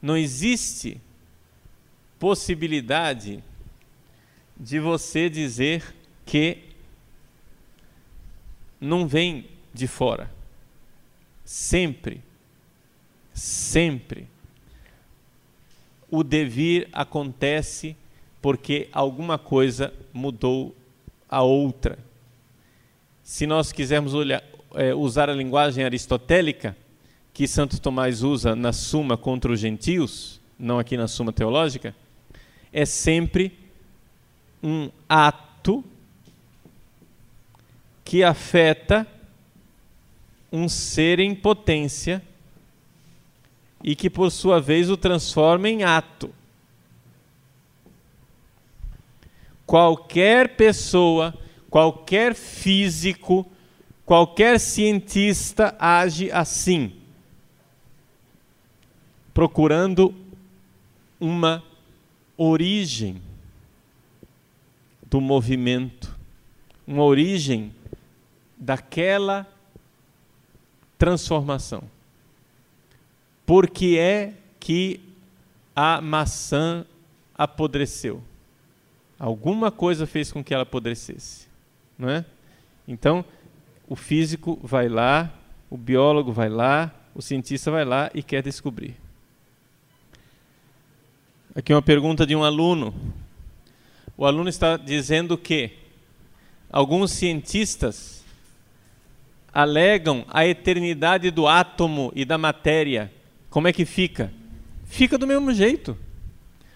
Não 0.00 0.16
existe 0.16 1.00
possibilidade 2.18 3.42
de 4.56 4.80
você 4.80 5.28
dizer 5.30 5.94
que 6.26 6.58
não 8.80 9.06
vem 9.06 9.46
de 9.72 9.86
fora. 9.86 10.30
Sempre, 11.44 12.22
sempre, 13.32 14.28
o 16.10 16.22
devir 16.22 16.88
acontece 16.92 17.96
porque 18.40 18.88
alguma 18.92 19.38
coisa 19.38 19.92
mudou 20.12 20.74
a 21.28 21.42
outra. 21.42 21.98
Se 23.22 23.46
nós 23.46 23.72
quisermos 23.72 24.14
olhar, 24.14 24.42
é, 24.74 24.94
usar 24.94 25.28
a 25.28 25.34
linguagem 25.34 25.84
aristotélica, 25.84 26.76
que 27.38 27.46
Santo 27.46 27.80
Tomás 27.80 28.24
usa 28.24 28.56
na 28.56 28.72
Suma 28.72 29.16
contra 29.16 29.52
os 29.52 29.60
gentios, 29.60 30.40
não 30.58 30.76
aqui 30.80 30.96
na 30.96 31.06
Suma 31.06 31.32
teológica, 31.32 31.94
é 32.72 32.84
sempre 32.84 33.56
um 34.60 34.90
ato 35.08 35.84
que 38.04 38.24
afeta 38.24 39.06
um 40.50 40.68
ser 40.68 41.20
em 41.20 41.32
potência 41.32 42.20
e 43.84 43.94
que, 43.94 44.10
por 44.10 44.32
sua 44.32 44.60
vez, 44.60 44.90
o 44.90 44.96
transforma 44.96 45.68
em 45.68 45.84
ato. 45.84 46.34
Qualquer 49.64 50.56
pessoa, 50.56 51.32
qualquer 51.70 52.34
físico, 52.34 53.48
qualquer 54.04 54.58
cientista 54.58 55.76
age 55.78 56.32
assim 56.32 56.97
procurando 59.38 60.12
uma 61.20 61.62
origem 62.36 63.22
do 65.06 65.20
movimento, 65.20 66.12
uma 66.84 67.04
origem 67.04 67.72
daquela 68.56 69.46
transformação. 70.98 71.84
Por 73.46 73.70
que 73.70 73.96
é 73.96 74.34
que 74.58 74.98
a 75.76 76.00
maçã 76.00 76.84
apodreceu? 77.32 78.20
Alguma 79.20 79.70
coisa 79.70 80.04
fez 80.04 80.32
com 80.32 80.42
que 80.42 80.52
ela 80.52 80.64
apodrecesse, 80.64 81.46
não 81.96 82.10
é? 82.10 82.24
Então, 82.88 83.24
o 83.88 83.94
físico 83.94 84.58
vai 84.64 84.88
lá, 84.88 85.32
o 85.70 85.76
biólogo 85.76 86.32
vai 86.32 86.48
lá, 86.48 86.92
o 87.14 87.22
cientista 87.22 87.70
vai 87.70 87.84
lá 87.84 88.10
e 88.12 88.20
quer 88.20 88.42
descobrir. 88.42 88.96
Aqui 91.58 91.74
uma 91.74 91.82
pergunta 91.82 92.24
de 92.24 92.36
um 92.36 92.44
aluno. 92.44 92.94
O 94.16 94.24
aluno 94.24 94.48
está 94.48 94.76
dizendo 94.76 95.36
que 95.36 95.72
alguns 96.70 97.10
cientistas 97.10 98.24
alegam 99.52 100.24
a 100.28 100.46
eternidade 100.46 101.32
do 101.32 101.48
átomo 101.48 102.12
e 102.14 102.24
da 102.24 102.38
matéria. 102.38 103.12
Como 103.50 103.66
é 103.66 103.72
que 103.72 103.84
fica? 103.84 104.32
Fica 104.86 105.18
do 105.18 105.26
mesmo 105.26 105.52
jeito. 105.52 105.98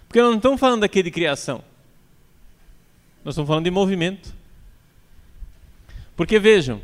Porque 0.09 0.21
nós 0.21 0.31
não 0.31 0.39
estamos 0.39 0.59
falando 0.59 0.83
aqui 0.83 1.01
de 1.01 1.13
criação. 1.13 1.63
Nós 3.25 3.35
estamos 3.35 3.47
falando 3.47 3.67
de 3.67 3.71
movimento. 3.71 4.35
Porque 6.17 6.41
vejam, 6.41 6.81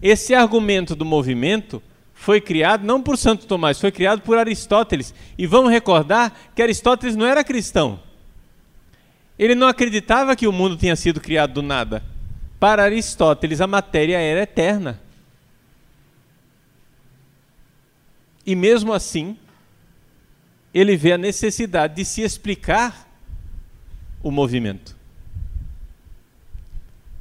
esse 0.00 0.32
argumento 0.32 0.94
do 0.94 1.04
movimento 1.04 1.82
foi 2.22 2.40
criado 2.40 2.86
não 2.86 3.02
por 3.02 3.18
Santo 3.18 3.48
Tomás, 3.48 3.80
foi 3.80 3.90
criado 3.90 4.22
por 4.22 4.38
Aristóteles. 4.38 5.12
E 5.36 5.44
vamos 5.44 5.72
recordar 5.72 6.32
que 6.54 6.62
Aristóteles 6.62 7.16
não 7.16 7.26
era 7.26 7.42
cristão. 7.42 8.00
Ele 9.36 9.56
não 9.56 9.66
acreditava 9.66 10.36
que 10.36 10.46
o 10.46 10.52
mundo 10.52 10.76
tinha 10.76 10.94
sido 10.94 11.20
criado 11.20 11.54
do 11.54 11.62
nada. 11.62 12.00
Para 12.60 12.84
Aristóteles, 12.84 13.60
a 13.60 13.66
matéria 13.66 14.18
era 14.18 14.42
eterna. 14.42 15.00
E 18.46 18.54
mesmo 18.54 18.92
assim, 18.92 19.36
ele 20.72 20.96
vê 20.96 21.14
a 21.14 21.18
necessidade 21.18 21.96
de 21.96 22.04
se 22.04 22.22
explicar 22.22 23.04
o 24.22 24.30
movimento. 24.30 24.96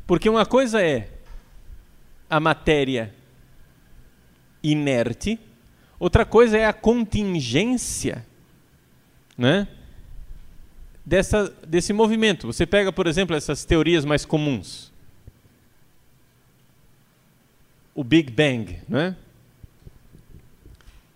Porque 0.05 0.29
uma 0.29 0.45
coisa 0.45 0.79
é 0.79 1.09
a 2.29 2.39
matéria 2.39 3.11
inerte, 4.63 5.39
outra 5.99 6.25
coisa 6.25 6.57
é 6.57 6.65
a 6.65 6.73
contingência 6.73 8.25
né, 9.37 9.67
dessa, 11.05 11.49
desse 11.67 11.93
movimento. 11.93 12.47
Você 12.47 12.65
pega, 12.65 12.91
por 12.91 13.07
exemplo, 13.07 13.35
essas 13.35 13.65
teorias 13.65 14.05
mais 14.05 14.25
comuns. 14.25 14.91
O 17.93 18.03
Big 18.03 18.31
Bang, 18.31 18.79
não 18.87 18.99
é? 18.99 19.15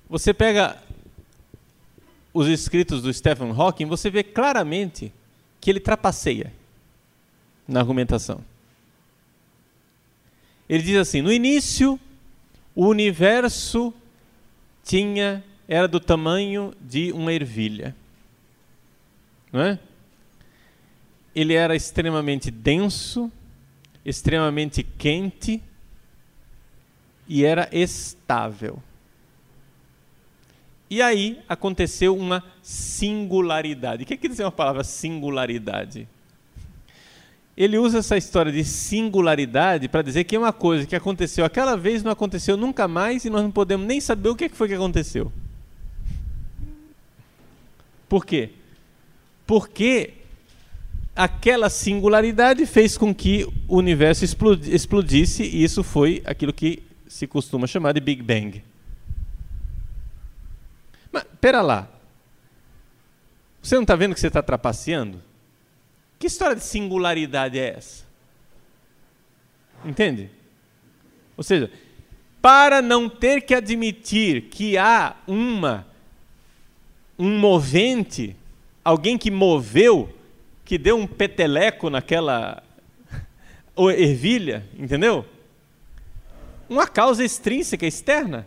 Você 0.10 0.34
pega 0.34 0.81
os 2.34 2.47
escritos 2.47 3.01
do 3.01 3.13
Stephen 3.13 3.51
Hawking, 3.51 3.86
você 3.86 4.10
vê 4.10 4.23
claramente 4.23 5.12
que 5.62 5.69
ele 5.69 5.79
trapaceia 5.79 6.51
na 7.67 7.79
argumentação. 7.79 8.43
Ele 10.67 10.84
diz 10.84 10.97
assim: 10.97 11.21
no 11.21 11.31
início, 11.31 11.99
o 12.75 12.88
universo 12.88 13.93
tinha 14.83 15.43
era 15.67 15.88
do 15.88 15.99
tamanho 15.99 16.73
de 16.79 17.11
uma 17.11 17.33
ervilha. 17.33 17.95
Não 19.51 19.61
é? 19.61 19.79
Ele 21.33 21.53
era 21.53 21.75
extremamente 21.75 22.51
denso, 22.51 23.31
extremamente 24.05 24.83
quente 24.83 25.61
e 27.27 27.43
era 27.43 27.67
estável. 27.71 28.81
E 30.89 31.01
aí 31.01 31.41
aconteceu 31.49 32.15
uma 32.15 32.43
singularidade. 32.61 34.03
O 34.03 34.05
que 34.05 34.15
quer 34.15 34.27
dizer 34.27 34.43
uma 34.43 34.51
palavra 34.51 34.83
singularidade? 34.83 36.07
Ele 37.57 37.77
usa 37.77 37.99
essa 37.99 38.17
história 38.17 38.51
de 38.51 38.65
singularidade 38.65 39.87
para 39.87 40.01
dizer 40.01 40.25
que 40.25 40.35
é 40.35 40.39
uma 40.39 40.51
coisa 40.51 40.85
que 40.85 40.95
aconteceu 40.95 41.45
aquela 41.45 41.77
vez, 41.77 42.03
não 42.03 42.11
aconteceu 42.11 42.57
nunca 42.57 42.87
mais 42.87 43.23
e 43.23 43.29
nós 43.29 43.41
não 43.41 43.51
podemos 43.51 43.87
nem 43.87 44.01
saber 44.01 44.29
o 44.29 44.35
que 44.35 44.49
foi 44.49 44.67
que 44.67 44.73
aconteceu. 44.73 45.31
Por 48.09 48.25
quê? 48.25 48.51
Porque 49.47 50.13
aquela 51.15 51.69
singularidade 51.69 52.65
fez 52.65 52.97
com 52.97 53.15
que 53.15 53.47
o 53.67 53.77
universo 53.77 54.25
explodisse 54.25 55.43
e 55.43 55.63
isso 55.63 55.81
foi 55.81 56.21
aquilo 56.25 56.51
que 56.51 56.83
se 57.07 57.25
costuma 57.25 57.67
chamar 57.67 57.93
de 57.93 58.01
Big 58.01 58.21
Bang. 58.21 58.61
Mas, 61.09 61.23
pera 61.39 61.61
lá. 61.61 61.87
Você 63.61 63.75
não 63.75 63.83
está 63.83 63.95
vendo 63.95 64.13
que 64.13 64.19
você 64.19 64.27
está 64.27 64.43
trapaceando? 64.43 65.21
Que 66.19 66.28
história 66.28 66.56
de 66.56 66.63
singularidade 66.63 67.60
é 67.60 67.75
essa? 67.78 68.06
Entende? 69.84 70.30
Ou 71.38 71.43
seja, 71.43 71.69
para 72.41 72.82
não 72.82 73.10
ter 73.10 73.41
que 73.41 73.54
admitir 73.54 74.43
que 74.43 74.78
há 74.78 75.15
uma 75.28 75.86
um 77.17 77.39
movente, 77.39 78.36
alguém 78.84 79.17
que 79.17 79.32
moveu, 79.32 80.13
que 80.65 80.78
deu 80.78 80.97
um 80.97 81.08
peteleco 81.08 81.89
naquela 81.89 82.62
ervilha, 83.97 84.65
entendeu? 84.78 85.25
Uma 86.67 86.88
causa 86.88 87.23
extrínseca, 87.23 87.86
externa. 87.86 88.45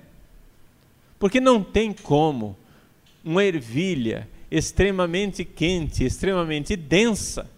Porque 1.18 1.40
não 1.40 1.62
tem 1.62 1.92
como 1.92 2.56
uma 3.24 3.44
ervilha 3.44 4.28
extremamente 4.50 5.44
quente, 5.44 6.04
extremamente 6.04 6.76
densa, 6.76 7.50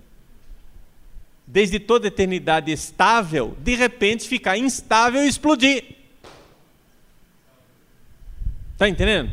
desde 1.53 1.81
toda 1.81 2.07
eternidade 2.07 2.71
estável, 2.71 3.57
de 3.61 3.75
repente 3.75 4.29
ficar 4.29 4.57
instável 4.57 5.23
e 5.23 5.29
explodir. 5.29 5.97
Está 8.73 8.89
entendendo? 8.89 9.33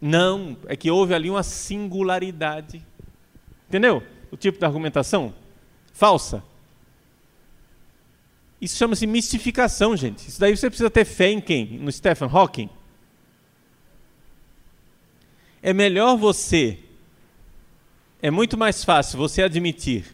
Não, 0.00 0.56
é 0.66 0.74
que 0.76 0.90
houve 0.90 1.14
ali 1.14 1.28
uma 1.28 1.42
singularidade. 1.42 2.82
Entendeu? 3.68 4.02
O 4.30 4.36
tipo 4.36 4.58
de 4.58 4.64
argumentação 4.64 5.34
falsa. 5.92 6.42
Isso 8.60 8.76
chama-se 8.78 9.06
mistificação, 9.06 9.94
gente. 9.94 10.26
Isso 10.26 10.40
daí 10.40 10.56
você 10.56 10.70
precisa 10.70 10.90
ter 10.90 11.04
fé 11.04 11.30
em 11.30 11.40
quem? 11.40 11.78
No 11.78 11.92
Stephen 11.92 12.28
Hawking? 12.32 12.70
É 15.62 15.74
melhor 15.74 16.16
você. 16.16 16.78
É 18.24 18.30
muito 18.30 18.56
mais 18.56 18.82
fácil 18.82 19.18
você 19.18 19.42
admitir 19.42 20.06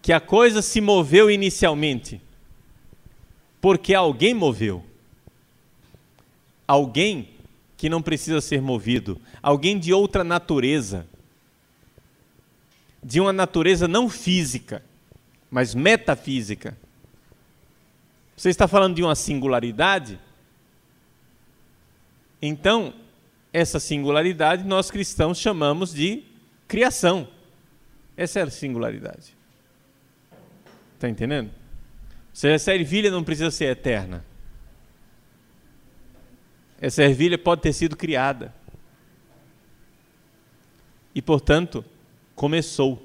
que 0.00 0.10
a 0.10 0.18
coisa 0.18 0.62
se 0.62 0.80
moveu 0.80 1.30
inicialmente 1.30 2.18
porque 3.60 3.92
alguém 3.92 4.32
moveu. 4.32 4.82
Alguém 6.66 7.28
que 7.76 7.90
não 7.90 8.00
precisa 8.00 8.40
ser 8.40 8.62
movido, 8.62 9.20
alguém 9.42 9.78
de 9.78 9.92
outra 9.92 10.24
natureza, 10.24 11.06
de 13.02 13.20
uma 13.20 13.34
natureza 13.34 13.86
não 13.86 14.08
física, 14.08 14.82
mas 15.50 15.74
metafísica. 15.74 16.74
Você 18.34 18.48
está 18.48 18.66
falando 18.66 18.94
de 18.96 19.02
uma 19.02 19.14
singularidade? 19.14 20.18
Então, 22.40 22.94
essa 23.52 23.78
singularidade 23.78 24.64
nós 24.64 24.90
cristãos 24.90 25.36
chamamos 25.36 25.92
de 25.92 26.29
criação. 26.70 27.26
Essa 28.16 28.38
é 28.38 28.42
a 28.44 28.50
singularidade. 28.50 29.36
Está 30.94 31.08
entendendo? 31.08 31.48
Ou 31.48 31.52
seja, 32.32 32.54
essa 32.54 32.72
ervilha 32.72 33.10
não 33.10 33.24
precisa 33.24 33.50
ser 33.50 33.64
eterna. 33.64 34.24
Essa 36.80 37.02
ervilha 37.02 37.36
pode 37.36 37.60
ter 37.60 37.72
sido 37.72 37.96
criada. 37.96 38.54
E, 41.12 41.20
portanto, 41.20 41.84
começou. 42.36 43.04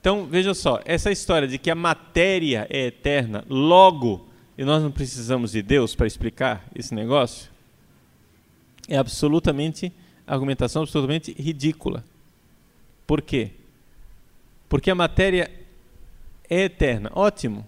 Então, 0.00 0.26
veja 0.26 0.54
só, 0.54 0.80
essa 0.84 1.12
história 1.12 1.46
de 1.46 1.56
que 1.56 1.70
a 1.70 1.74
matéria 1.76 2.66
é 2.68 2.86
eterna, 2.86 3.44
logo, 3.48 4.28
e 4.58 4.64
nós 4.64 4.82
não 4.82 4.90
precisamos 4.90 5.52
de 5.52 5.62
Deus 5.62 5.94
para 5.94 6.06
explicar 6.06 6.66
esse 6.74 6.92
negócio, 6.92 7.48
é 8.88 8.96
absolutamente, 8.96 9.92
argumentação 10.26 10.82
absolutamente 10.82 11.32
ridícula. 11.32 12.04
Por 13.06 13.22
quê? 13.22 13.52
Porque 14.68 14.90
a 14.90 14.94
matéria 14.94 15.50
é 16.48 16.62
eterna. 16.64 17.10
Ótimo. 17.14 17.66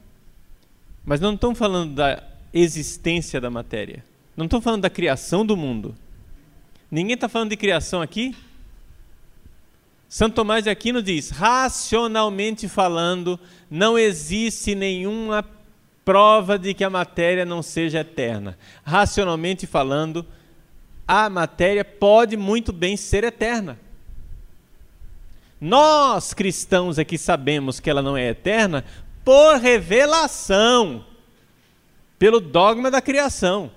Mas 1.05 1.21
não 1.21 1.35
estamos 1.35 1.59
falando 1.59 1.95
da 1.95 2.23
existência 2.53 3.41
da 3.41 3.51
matéria. 3.51 4.05
Não 4.37 4.47
estou 4.47 4.61
falando 4.61 4.83
da 4.83 4.91
criação 4.91 5.45
do 5.45 5.57
mundo. 5.57 5.95
Ninguém 6.91 7.15
está 7.15 7.29
falando 7.29 7.51
de 7.51 7.57
criação 7.57 8.03
aqui? 8.03 8.35
Santo 10.09 10.37
Tomás 10.37 10.65
de 10.65 10.71
Aquino 10.71 11.03
diz: 11.03 11.31
racionalmente 11.31 12.67
falando, 12.67 13.39
não 13.71 13.99
existe 13.99 14.75
nenhuma 14.75 15.45
prova 16.05 16.59
de 16.59 16.73
que 16.73 16.83
a 16.83 16.89
matéria 16.89 17.45
não 17.45 17.63
seja 17.63 18.01
eterna. 18.01 18.57
Racionalmente 18.83 19.67
falando, 19.67 20.25
a 21.09 21.31
matéria 21.31 21.83
pode 21.87 22.37
muito 22.37 22.71
bem 22.71 22.95
ser 22.95 23.25
eterna. 23.25 23.81
Nós 25.59 26.35
cristãos 26.35 26.99
aqui 26.99 27.17
sabemos 27.17 27.81
que 27.81 27.89
ela 27.89 28.03
não 28.03 28.15
é 28.15 28.29
eterna 28.29 28.85
por 29.25 29.57
revelação 29.57 31.05
pelo 32.19 32.41
dogma 32.41 32.91
da 32.91 33.01
criação. 33.01 33.71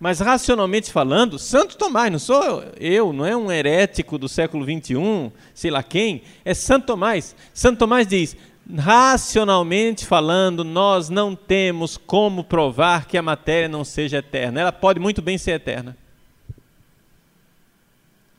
Mas 0.00 0.18
racionalmente 0.18 0.90
falando, 0.90 1.38
Santo 1.38 1.76
Tomás, 1.76 2.10
não 2.10 2.18
sou 2.18 2.64
eu, 2.80 3.12
não 3.12 3.24
é 3.24 3.36
um 3.36 3.52
herético 3.52 4.18
do 4.18 4.28
século 4.28 4.64
21, 4.64 5.30
sei 5.54 5.70
lá 5.70 5.82
quem, 5.82 6.22
é 6.44 6.52
Santo 6.52 6.86
Tomás. 6.86 7.36
Santo 7.52 7.78
Tomás 7.78 8.06
diz: 8.06 8.36
racionalmente 8.76 10.04
falando, 10.04 10.64
nós 10.64 11.08
não 11.08 11.36
temos 11.36 11.96
como 11.96 12.42
provar 12.42 13.06
que 13.06 13.16
a 13.16 13.22
matéria 13.22 13.68
não 13.68 13.84
seja 13.84 14.18
eterna. 14.18 14.60
Ela 14.60 14.72
pode 14.72 14.98
muito 14.98 15.22
bem 15.22 15.38
ser 15.38 15.52
eterna. 15.52 15.96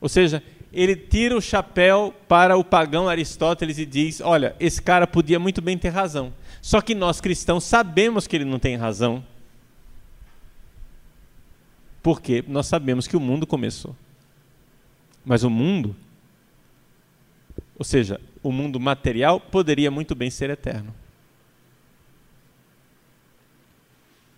Ou 0.05 0.09
seja, 0.09 0.43
ele 0.71 0.95
tira 0.95 1.35
o 1.35 1.41
chapéu 1.41 2.13
para 2.27 2.55
o 2.55 2.63
pagão 2.63 3.09
Aristóteles 3.09 3.79
e 3.79 3.87
diz: 3.87 4.21
olha, 4.21 4.55
esse 4.59 4.79
cara 4.79 5.07
podia 5.07 5.39
muito 5.39 5.63
bem 5.63 5.79
ter 5.79 5.89
razão. 5.89 6.31
Só 6.61 6.79
que 6.79 6.93
nós 6.93 7.19
cristãos 7.19 7.63
sabemos 7.63 8.27
que 8.27 8.35
ele 8.35 8.45
não 8.45 8.59
tem 8.59 8.75
razão. 8.75 9.25
Porque 12.03 12.45
nós 12.47 12.67
sabemos 12.67 13.07
que 13.07 13.17
o 13.17 13.19
mundo 13.19 13.47
começou. 13.47 13.95
Mas 15.25 15.41
o 15.41 15.49
mundo, 15.49 15.95
ou 17.75 17.83
seja, 17.83 18.21
o 18.43 18.51
mundo 18.51 18.79
material, 18.79 19.39
poderia 19.39 19.89
muito 19.89 20.13
bem 20.13 20.29
ser 20.29 20.51
eterno. 20.51 20.93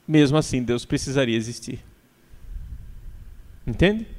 Mesmo 0.08 0.38
assim, 0.38 0.63
Deus 0.63 0.86
precisaria 0.86 1.36
existir. 1.36 1.84
Entende? 3.67 4.15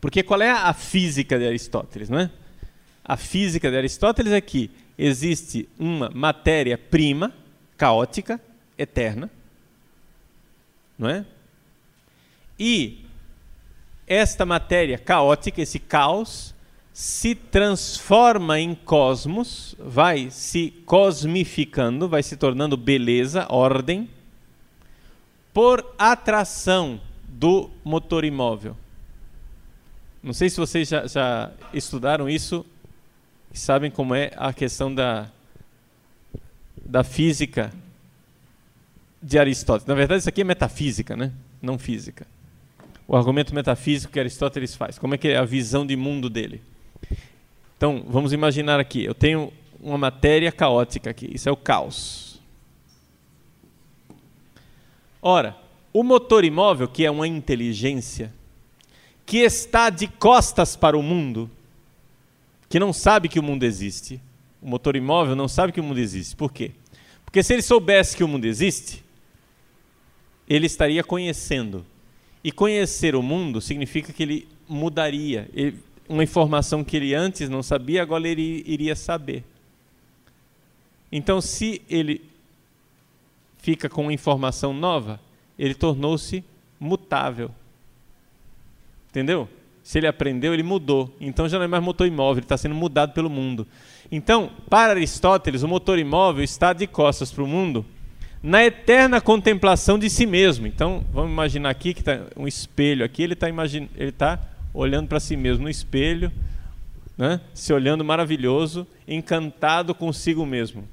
Porque 0.00 0.22
qual 0.22 0.40
é 0.40 0.50
a 0.50 0.72
física 0.72 1.38
de 1.38 1.46
Aristóteles, 1.46 2.08
não 2.08 2.18
é? 2.18 2.30
A 3.04 3.16
física 3.16 3.70
de 3.70 3.76
Aristóteles 3.76 4.32
é 4.32 4.40
que 4.40 4.70
existe 4.96 5.68
uma 5.78 6.10
matéria-prima, 6.10 7.32
caótica, 7.76 8.40
eterna, 8.78 9.30
não 10.98 11.08
é? 11.08 11.24
E 12.58 13.04
esta 14.06 14.44
matéria 14.44 14.98
caótica, 14.98 15.62
esse 15.62 15.78
caos, 15.78 16.54
se 16.92 17.34
transforma 17.34 18.58
em 18.58 18.74
cosmos, 18.74 19.74
vai 19.78 20.28
se 20.30 20.70
cosmificando, 20.84 22.08
vai 22.08 22.22
se 22.22 22.36
tornando 22.36 22.76
beleza, 22.76 23.46
ordem, 23.48 24.10
por 25.54 25.94
atração 25.98 27.00
do 27.26 27.70
motor 27.84 28.24
imóvel. 28.24 28.76
Não 30.22 30.32
sei 30.32 30.50
se 30.50 30.56
vocês 30.56 30.88
já, 30.88 31.06
já 31.06 31.50
estudaram 31.72 32.28
isso 32.28 32.64
e 33.52 33.58
sabem 33.58 33.90
como 33.90 34.14
é 34.14 34.32
a 34.36 34.52
questão 34.52 34.94
da, 34.94 35.28
da 36.84 37.02
física 37.02 37.72
de 39.22 39.38
Aristóteles. 39.38 39.86
Na 39.86 39.94
verdade, 39.94 40.20
isso 40.20 40.28
aqui 40.28 40.42
é 40.42 40.44
metafísica, 40.44 41.16
né? 41.16 41.32
não 41.60 41.78
física. 41.78 42.26
O 43.06 43.16
argumento 43.16 43.54
metafísico 43.54 44.12
que 44.12 44.20
Aristóteles 44.20 44.74
faz. 44.74 44.98
Como 44.98 45.14
é 45.14 45.18
que 45.18 45.28
é 45.28 45.36
a 45.36 45.44
visão 45.44 45.86
de 45.86 45.96
mundo 45.96 46.30
dele? 46.30 46.62
Então, 47.76 48.04
vamos 48.06 48.32
imaginar 48.32 48.78
aqui. 48.78 49.04
Eu 49.04 49.14
tenho 49.14 49.52
uma 49.80 49.98
matéria 49.98 50.52
caótica 50.52 51.10
aqui. 51.10 51.30
Isso 51.32 51.48
é 51.48 51.52
o 51.52 51.56
caos. 51.56 52.40
Ora, 55.20 55.56
o 55.92 56.02
motor 56.02 56.44
imóvel, 56.44 56.88
que 56.88 57.04
é 57.04 57.10
uma 57.10 57.26
inteligência, 57.26 58.32
que 59.30 59.38
está 59.38 59.90
de 59.90 60.08
costas 60.08 60.74
para 60.74 60.98
o 60.98 61.02
mundo, 61.04 61.48
que 62.68 62.80
não 62.80 62.92
sabe 62.92 63.28
que 63.28 63.38
o 63.38 63.42
mundo 63.44 63.62
existe. 63.62 64.20
O 64.60 64.68
motor 64.68 64.96
imóvel 64.96 65.36
não 65.36 65.46
sabe 65.46 65.72
que 65.72 65.78
o 65.78 65.84
mundo 65.84 66.00
existe. 66.00 66.34
Por 66.34 66.52
quê? 66.52 66.72
Porque 67.24 67.40
se 67.40 67.52
ele 67.52 67.62
soubesse 67.62 68.16
que 68.16 68.24
o 68.24 68.28
mundo 68.28 68.44
existe, 68.44 69.04
ele 70.48 70.66
estaria 70.66 71.04
conhecendo. 71.04 71.86
E 72.42 72.50
conhecer 72.50 73.14
o 73.14 73.22
mundo 73.22 73.60
significa 73.60 74.12
que 74.12 74.20
ele 74.20 74.48
mudaria. 74.68 75.48
Ele, 75.54 75.78
uma 76.08 76.24
informação 76.24 76.82
que 76.82 76.96
ele 76.96 77.14
antes 77.14 77.48
não 77.48 77.62
sabia, 77.62 78.02
agora 78.02 78.26
ele 78.26 78.64
iria 78.66 78.96
saber. 78.96 79.44
Então, 81.12 81.40
se 81.40 81.80
ele 81.88 82.20
fica 83.58 83.88
com 83.88 84.10
informação 84.10 84.74
nova, 84.74 85.20
ele 85.56 85.76
tornou-se 85.76 86.42
mutável. 86.80 87.52
Entendeu? 89.10 89.48
Se 89.82 89.98
ele 89.98 90.06
aprendeu, 90.06 90.54
ele 90.54 90.62
mudou. 90.62 91.14
Então 91.20 91.48
já 91.48 91.58
não 91.58 91.64
é 91.64 91.68
mais 91.68 91.82
motor 91.82 92.06
imóvel, 92.06 92.38
ele 92.38 92.44
está 92.44 92.56
sendo 92.56 92.74
mudado 92.74 93.12
pelo 93.12 93.28
mundo. 93.28 93.66
Então, 94.10 94.50
para 94.68 94.92
Aristóteles, 94.92 95.62
o 95.62 95.68
motor 95.68 95.98
imóvel 95.98 96.42
está 96.42 96.72
de 96.72 96.86
costas 96.86 97.30
para 97.30 97.44
o 97.44 97.46
mundo 97.46 97.84
na 98.42 98.64
eterna 98.64 99.20
contemplação 99.20 99.98
de 99.98 100.08
si 100.08 100.26
mesmo. 100.26 100.66
Então, 100.66 101.04
vamos 101.12 101.30
imaginar 101.30 101.70
aqui 101.70 101.92
que 101.92 102.00
está 102.00 102.20
um 102.36 102.46
espelho 102.46 103.04
aqui, 103.04 103.22
ele 103.22 103.34
está 103.34 103.48
ele 103.48 104.12
tá 104.12 104.40
olhando 104.72 105.08
para 105.08 105.20
si 105.20 105.36
mesmo 105.36 105.64
no 105.64 105.70
espelho, 105.70 106.32
né? 107.16 107.40
se 107.52 107.72
olhando 107.72 108.04
maravilhoso, 108.04 108.86
encantado 109.06 109.94
consigo 109.94 110.46
mesmo. 110.46 110.88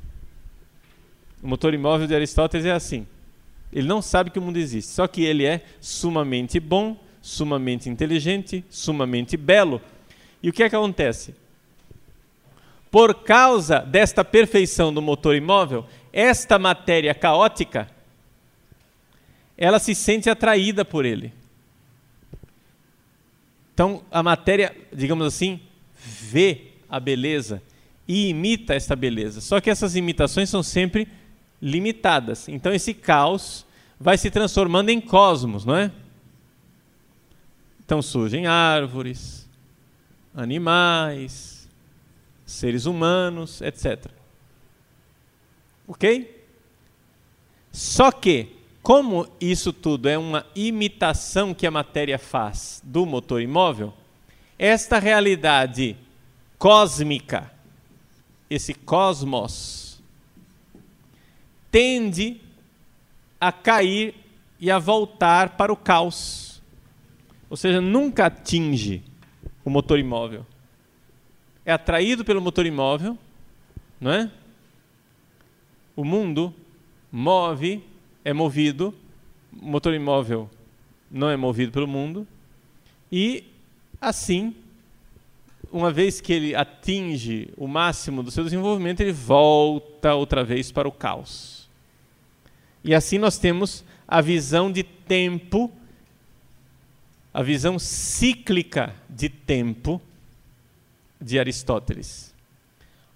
O 1.42 1.48
motor 1.48 1.74
imóvel 1.74 2.08
de 2.08 2.16
Aristóteles 2.16 2.66
é 2.66 2.72
assim. 2.72 3.06
Ele 3.72 3.88
não 3.88 4.02
sabe 4.02 4.30
que 4.30 4.40
o 4.40 4.42
mundo 4.42 4.58
existe, 4.58 4.92
só 4.92 5.08
que 5.08 5.24
ele 5.24 5.46
é 5.46 5.64
sumamente 5.80 6.60
bom, 6.60 6.98
sumamente 7.28 7.90
inteligente, 7.90 8.64
sumamente 8.70 9.36
belo. 9.36 9.82
E 10.42 10.50
o 10.50 10.54
que, 10.54 10.64
é 10.64 10.70
que 10.70 10.76
acontece? 10.76 11.36
Por 12.90 13.14
causa 13.16 13.80
desta 13.80 14.24
perfeição 14.24 14.94
do 14.94 15.02
motor 15.02 15.36
imóvel, 15.36 15.86
esta 16.14 16.58
matéria 16.58 17.14
caótica, 17.14 17.90
ela 19.58 19.78
se 19.78 19.94
sente 19.94 20.30
atraída 20.30 20.86
por 20.86 21.06
ele. 21.06 21.34
Então, 23.74 24.02
a 24.10 24.24
matéria, 24.24 24.74
digamos 24.94 25.28
assim, 25.28 25.60
vê 25.94 26.68
a 26.90 26.98
beleza 26.98 27.62
e 28.08 28.30
imita 28.30 28.74
esta 28.74 28.96
beleza. 28.96 29.42
Só 29.42 29.60
que 29.60 29.70
essas 29.70 29.98
imitações 29.98 30.50
são 30.50 30.64
sempre 30.64 31.10
limitadas. 31.62 32.48
Então, 32.48 32.74
esse 32.74 32.94
caos 32.94 33.66
vai 34.00 34.18
se 34.18 34.32
transformando 34.32 34.90
em 34.90 35.02
cosmos, 35.02 35.66
não 35.66 35.76
é? 35.76 35.92
Então 37.88 38.02
surgem 38.02 38.48
árvores, 38.48 39.48
animais, 40.36 41.70
seres 42.46 42.86
humanos, 42.86 43.62
etc. 43.62 44.12
Ok? 45.88 46.46
Só 47.72 48.12
que, 48.12 48.58
como 48.84 49.26
isso 49.40 49.72
tudo 49.72 50.10
é 50.10 50.18
uma 50.18 50.46
imitação 50.54 51.54
que 51.54 51.66
a 51.66 51.72
matéria 51.72 52.20
faz 52.20 52.82
do 52.84 53.06
motor 53.06 53.42
imóvel, 53.42 53.94
esta 54.60 55.00
realidade 55.00 55.96
cósmica, 56.60 57.50
esse 58.50 58.74
cosmos, 58.74 60.02
tende 61.72 62.42
a 63.40 63.54
cair 63.54 64.14
e 64.60 64.70
a 64.70 64.78
voltar 64.78 65.56
para 65.56 65.72
o 65.72 65.78
caos. 65.78 66.47
Ou 67.50 67.58
seja, 67.58 67.80
nunca 67.80 68.26
atinge 68.26 69.04
o 69.64 69.70
motor 69.70 70.00
imóvel. 70.00 70.46
É 71.66 71.72
atraído 71.72 72.24
pelo 72.24 72.42
motor 72.42 72.66
imóvel, 72.66 73.18
não 74.00 74.12
é? 74.12 74.32
O 75.96 76.04
mundo 76.04 76.54
move, 77.12 77.84
é 78.24 78.34
movido, 78.34 78.94
o 79.60 79.66
motor 79.66 79.94
imóvel 79.94 80.50
não 81.10 81.30
é 81.30 81.38
movido 81.38 81.72
pelo 81.72 81.88
mundo, 81.88 82.28
e 83.12 83.44
assim, 84.00 84.54
uma 85.72 85.92
vez 85.92 86.22
que 86.22 86.34
ele 86.34 86.56
atinge 86.56 87.50
o 87.58 87.68
máximo 87.68 88.22
do 88.22 88.32
seu 88.32 88.44
desenvolvimento, 88.44 89.02
ele 89.02 89.14
volta 89.14 90.14
outra 90.14 90.44
vez 90.44 90.72
para 90.72 90.88
o 90.88 90.92
caos. 90.92 91.70
E 92.84 92.94
assim 92.94 93.18
nós 93.18 93.38
temos 93.38 93.84
a 94.08 94.22
visão 94.22 94.72
de 94.72 94.84
tempo 94.84 95.72
a 97.38 97.44
visão 97.44 97.78
cíclica 97.78 98.96
de 99.08 99.30
tempo 99.30 100.02
de 101.22 101.38
Aristóteles. 101.38 102.34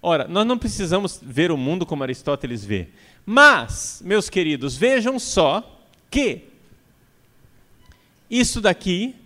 Ora, 0.00 0.28
nós 0.28 0.46
não 0.46 0.56
precisamos 0.56 1.18
ver 1.20 1.50
o 1.50 1.56
mundo 1.56 1.84
como 1.84 2.04
Aristóteles 2.04 2.64
vê. 2.64 2.90
Mas, 3.26 4.00
meus 4.04 4.30
queridos, 4.30 4.76
vejam 4.76 5.18
só 5.18 5.84
que 6.08 6.50
isso 8.30 8.60
daqui 8.60 9.16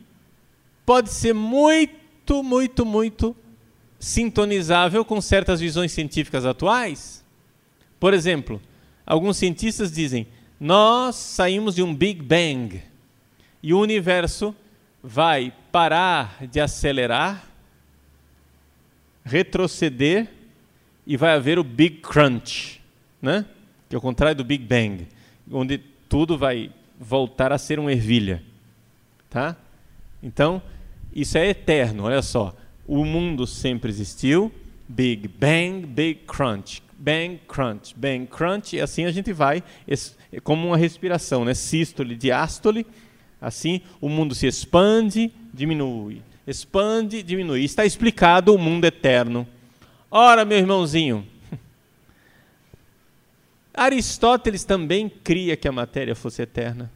pode 0.87 1.11
ser 1.11 1.35
muito, 1.35 2.43
muito, 2.43 2.87
muito 2.87 3.37
sintonizável 4.01 5.05
com 5.05 5.21
certas 5.21 5.61
visões 5.61 5.93
científicas 5.93 6.47
atuais. 6.47 7.23
Por 8.01 8.15
exemplo, 8.15 8.63
alguns 9.05 9.37
cientistas 9.37 9.93
dizem: 9.93 10.27
nós 10.59 11.17
saímos 11.17 11.75
de 11.75 11.83
um 11.83 11.95
Big 11.95 12.23
Bang 12.23 12.83
e 13.63 13.75
o 13.75 13.79
universo 13.79 14.57
vai 15.09 15.53
parar 15.71 16.45
de 16.51 16.59
acelerar, 16.59 17.47
retroceder 19.25 20.29
e 21.07 21.17
vai 21.17 21.31
haver 21.31 21.61
o 21.61 21.65
Big 21.65 21.99
Crunch, 21.99 22.83
né? 23.23 23.47
que 23.89 23.95
é 23.95 23.99
o 23.99 24.01
contrário 24.01 24.39
do 24.39 24.45
Big 24.45 24.65
Bang, 24.65 25.07
onde 25.49 25.79
tudo 26.09 26.37
vai 26.37 26.73
voltar 26.99 27.53
a 27.53 27.59
ser 27.59 27.79
uma 27.79 27.93
ervilha. 27.93 28.43
Tá? 29.31 29.55
Então, 30.21 30.61
isso 31.15 31.39
é 31.39 31.47
eterno, 31.47 32.03
olha 32.03 32.21
só. 32.21 32.53
O 32.85 33.05
mundo 33.05 33.47
sempre 33.47 33.91
existiu, 33.91 34.53
Big 34.89 35.29
Bang, 35.29 35.87
Big 35.87 36.23
Crunch. 36.27 36.83
Bang, 36.99 37.39
crunch, 37.47 37.95
bang, 37.95 38.27
crunch, 38.27 38.75
e 38.75 38.81
assim 38.81 39.05
a 39.05 39.11
gente 39.11 39.31
vai, 39.31 39.63
como 40.43 40.69
uma 40.69 40.79
respiração, 40.79 41.45
né? 41.45 41.53
sístole, 41.53 42.17
diástole, 42.17 42.87
Assim, 43.41 43.81
o 44.01 44.09
mundo 44.09 44.35
se 44.35 44.47
expande, 44.47 45.33
diminui, 45.53 46.23
expande, 46.47 47.23
diminui. 47.23 47.65
Está 47.65 47.85
explicado 47.85 48.55
o 48.55 48.59
mundo 48.59 48.85
eterno. 48.85 49.47
Ora, 50.11 50.45
meu 50.45 50.59
irmãozinho, 50.59 51.27
Aristóteles 53.75 54.65
também 54.65 55.09
cria 55.09 55.57
que 55.57 55.69
a 55.69 55.73
matéria 55.73 56.15
fosse 56.15 56.43
eterna. 56.43 56.91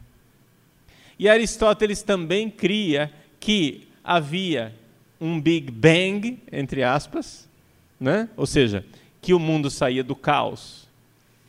E 1.18 1.28
Aristóteles 1.28 2.02
também 2.02 2.48
cria 2.48 3.12
que 3.38 3.86
havia 4.02 4.74
um 5.20 5.38
Big 5.38 5.70
Bang, 5.70 6.38
entre 6.50 6.82
aspas, 6.82 7.46
né? 8.00 8.28
ou 8.36 8.46
seja, 8.46 8.84
que 9.20 9.34
o 9.34 9.38
mundo 9.38 9.70
saía 9.70 10.02
do 10.02 10.16
caos 10.16 10.88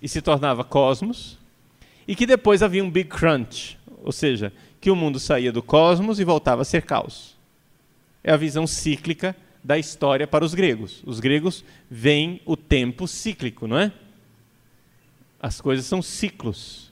e 0.01 0.10
se 0.10 0.21
tornava 0.21 0.63
cosmos, 0.63 1.39
e 2.06 2.15
que 2.15 2.25
depois 2.25 2.62
havia 2.62 2.84
um 2.84 2.89
Big 2.89 3.10
Crunch, 3.10 3.77
ou 4.04 4.12
seja, 4.12 4.51
que 4.82 4.89
o 4.89 4.96
mundo 4.96 5.20
saía 5.20 5.52
do 5.52 5.62
cosmos 5.62 6.20
e 6.20 6.26
voltava 6.26 6.63
a 6.63 6.65
ser 6.65 6.82
caos. 6.82 7.38
É 8.24 8.34
a 8.34 8.38
visão 8.38 8.65
cíclica 8.65 9.36
da 9.63 9.78
história 9.78 10.28
para 10.28 10.44
os 10.44 10.56
gregos. 10.56 11.04
Os 11.06 11.20
gregos 11.20 11.63
veem 11.89 12.41
o 12.46 12.58
tempo 12.58 13.08
cíclico, 13.08 13.67
não 13.67 13.78
é? 13.78 13.94
As 15.39 15.62
coisas 15.62 15.86
são 15.86 16.02
ciclos. 16.02 16.91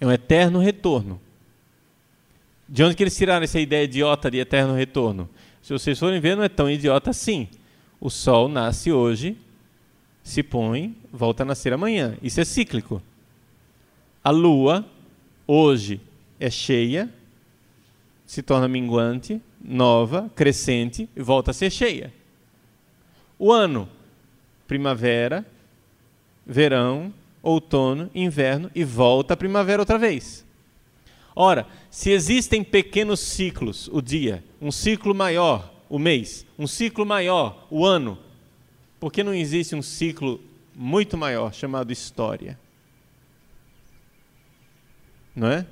É 0.00 0.06
um 0.06 0.12
eterno 0.12 0.58
retorno. 0.58 1.20
De 2.66 2.82
onde 2.82 2.96
que 2.96 3.02
eles 3.02 3.16
tiraram 3.16 3.44
essa 3.44 3.60
ideia 3.60 3.84
idiota 3.84 4.30
de 4.30 4.38
eterno 4.38 4.74
retorno? 4.74 5.28
Se 5.62 5.72
vocês 5.72 5.98
forem 5.98 6.20
ver, 6.20 6.34
não 6.34 6.42
é 6.42 6.48
tão 6.48 6.68
idiota 6.68 7.10
assim. 7.10 7.48
O 8.00 8.08
Sol 8.10 8.48
nasce 8.48 8.90
hoje, 8.90 9.36
se 10.22 10.42
põe, 10.42 10.96
volta 11.12 11.42
a 11.42 11.46
nascer 11.46 11.72
amanhã. 11.74 12.16
Isso 12.22 12.40
é 12.40 12.44
cíclico. 12.44 13.02
A 14.22 14.30
Lua, 14.30 14.86
hoje, 15.46 16.00
é 16.44 16.50
cheia, 16.50 17.08
se 18.26 18.42
torna 18.42 18.68
minguante, 18.68 19.40
nova, 19.58 20.30
crescente 20.36 21.08
e 21.16 21.22
volta 21.22 21.52
a 21.52 21.54
ser 21.54 21.70
cheia. 21.70 22.12
O 23.38 23.50
ano, 23.50 23.88
primavera, 24.68 25.46
verão, 26.46 27.14
outono, 27.42 28.10
inverno 28.14 28.70
e 28.74 28.84
volta 28.84 29.32
a 29.32 29.36
primavera 29.38 29.80
outra 29.80 29.96
vez. 29.96 30.44
Ora, 31.34 31.66
se 31.90 32.10
existem 32.10 32.62
pequenos 32.62 33.20
ciclos, 33.20 33.88
o 33.90 34.02
dia, 34.02 34.44
um 34.60 34.70
ciclo 34.70 35.14
maior, 35.14 35.72
o 35.88 35.98
mês, 35.98 36.44
um 36.58 36.66
ciclo 36.66 37.06
maior, 37.06 37.66
o 37.70 37.86
ano, 37.86 38.18
por 39.00 39.10
que 39.10 39.24
não 39.24 39.32
existe 39.32 39.74
um 39.74 39.82
ciclo 39.82 40.38
muito 40.74 41.16
maior 41.16 41.54
chamado 41.54 41.90
história? 41.90 42.58
Não 45.34 45.48
é? 45.48 45.66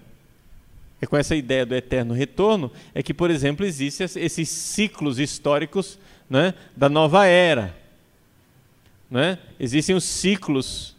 É 1.02 1.06
com 1.06 1.16
essa 1.16 1.34
ideia 1.34 1.66
do 1.66 1.74
eterno 1.74 2.14
retorno 2.14 2.70
é 2.94 3.02
que, 3.02 3.12
por 3.12 3.28
exemplo, 3.28 3.66
existem 3.66 4.06
esses 4.22 4.48
ciclos 4.48 5.18
históricos 5.18 5.98
né, 6.30 6.54
da 6.76 6.88
nova 6.88 7.26
era. 7.26 7.76
Né? 9.10 9.36
Existem 9.58 9.96
os 9.96 10.04
ciclos 10.04 10.94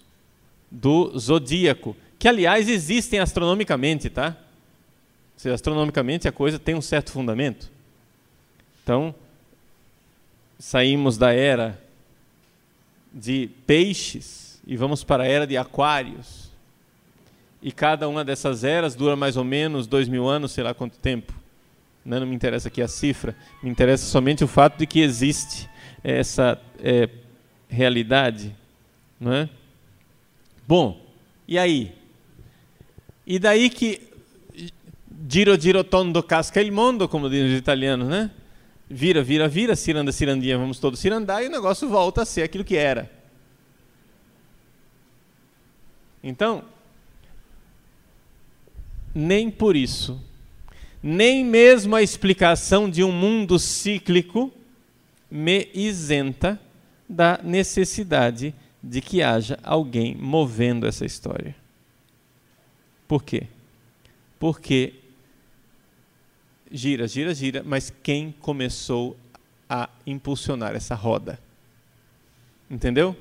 do 0.69 1.17
zodíaco, 1.17 1.95
que 2.19 2.27
aliás 2.27 2.67
existem 2.67 3.21
astronomicamente, 3.21 4.09
tá? 4.09 4.35
Se 5.37 5.49
astronomicamente 5.49 6.27
a 6.27 6.33
coisa 6.33 6.59
tem 6.59 6.75
um 6.75 6.81
certo 6.81 7.13
fundamento. 7.13 7.71
Então, 8.83 9.15
saímos 10.59 11.17
da 11.17 11.31
era 11.31 11.81
de 13.13 13.49
peixes 13.65 14.59
e 14.67 14.75
vamos 14.75 15.01
para 15.01 15.23
a 15.23 15.27
era 15.27 15.47
de 15.47 15.55
aquários. 15.55 16.42
E 17.63 17.71
cada 17.71 18.09
uma 18.09 18.25
dessas 18.25 18.65
eras 18.65 18.93
dura 18.93 19.15
mais 19.15 19.37
ou 19.37 19.45
menos 19.45 19.87
dois 19.87 20.09
mil 20.09 20.27
anos, 20.27 20.51
sei 20.51 20.65
lá 20.65 20.73
quanto 20.73 20.99
tempo. 20.99 21.33
Né? 22.03 22.19
Não 22.19 22.27
me 22.27 22.35
interessa 22.35 22.67
aqui 22.67 22.81
a 22.81 22.89
cifra, 22.89 23.33
me 23.63 23.69
interessa 23.69 24.05
somente 24.05 24.43
o 24.43 24.47
fato 24.49 24.77
de 24.77 24.85
que 24.85 24.99
existe 24.99 25.69
essa 26.03 26.61
é, 26.83 27.07
realidade. 27.69 28.53
Não 29.17 29.31
é? 29.31 29.49
Bom, 30.67 31.01
e 31.47 31.57
aí? 31.57 31.95
E 33.25 33.39
daí 33.39 33.69
que 33.69 34.01
giro 35.29 35.57
giro 35.57 35.85
tondo 35.85 36.21
casca 36.21 36.61
il 36.61 36.69
mondo, 36.69 37.07
como 37.07 37.29
dizem 37.29 37.53
os 37.53 37.57
italianos, 37.57 38.09
né? 38.09 38.29
Vira, 38.89 39.23
vira, 39.23 39.47
vira, 39.47 39.73
ciranda, 39.73 40.11
cirandinha, 40.11 40.57
vamos 40.57 40.79
todos 40.79 40.99
cirandar, 40.99 41.41
e 41.41 41.47
o 41.47 41.49
negócio 41.49 41.87
volta 41.87 42.23
a 42.23 42.25
ser 42.25 42.43
aquilo 42.43 42.65
que 42.65 42.75
era. 42.75 43.09
Então, 46.21 46.65
nem 49.13 49.49
por 49.51 49.75
isso, 49.75 50.21
nem 51.01 51.43
mesmo 51.43 51.95
a 51.95 52.01
explicação 52.01 52.89
de 52.89 53.03
um 53.03 53.11
mundo 53.11 53.59
cíclico 53.59 54.51
me 55.29 55.69
isenta 55.73 56.59
da 57.07 57.39
necessidade 57.43 58.53
de 58.81 59.01
que 59.01 59.21
haja 59.21 59.59
alguém 59.63 60.15
movendo 60.15 60.87
essa 60.87 61.05
história. 61.05 61.55
Por 63.07 63.23
quê? 63.23 63.47
Porque 64.39 64.93
gira, 66.71 67.07
gira, 67.07 67.33
gira, 67.33 67.63
mas 67.63 67.93
quem 68.01 68.33
começou 68.39 69.15
a 69.69 69.89
impulsionar 70.05 70.75
essa 70.75 70.95
roda? 70.95 71.39
Entendeu? 72.69 73.15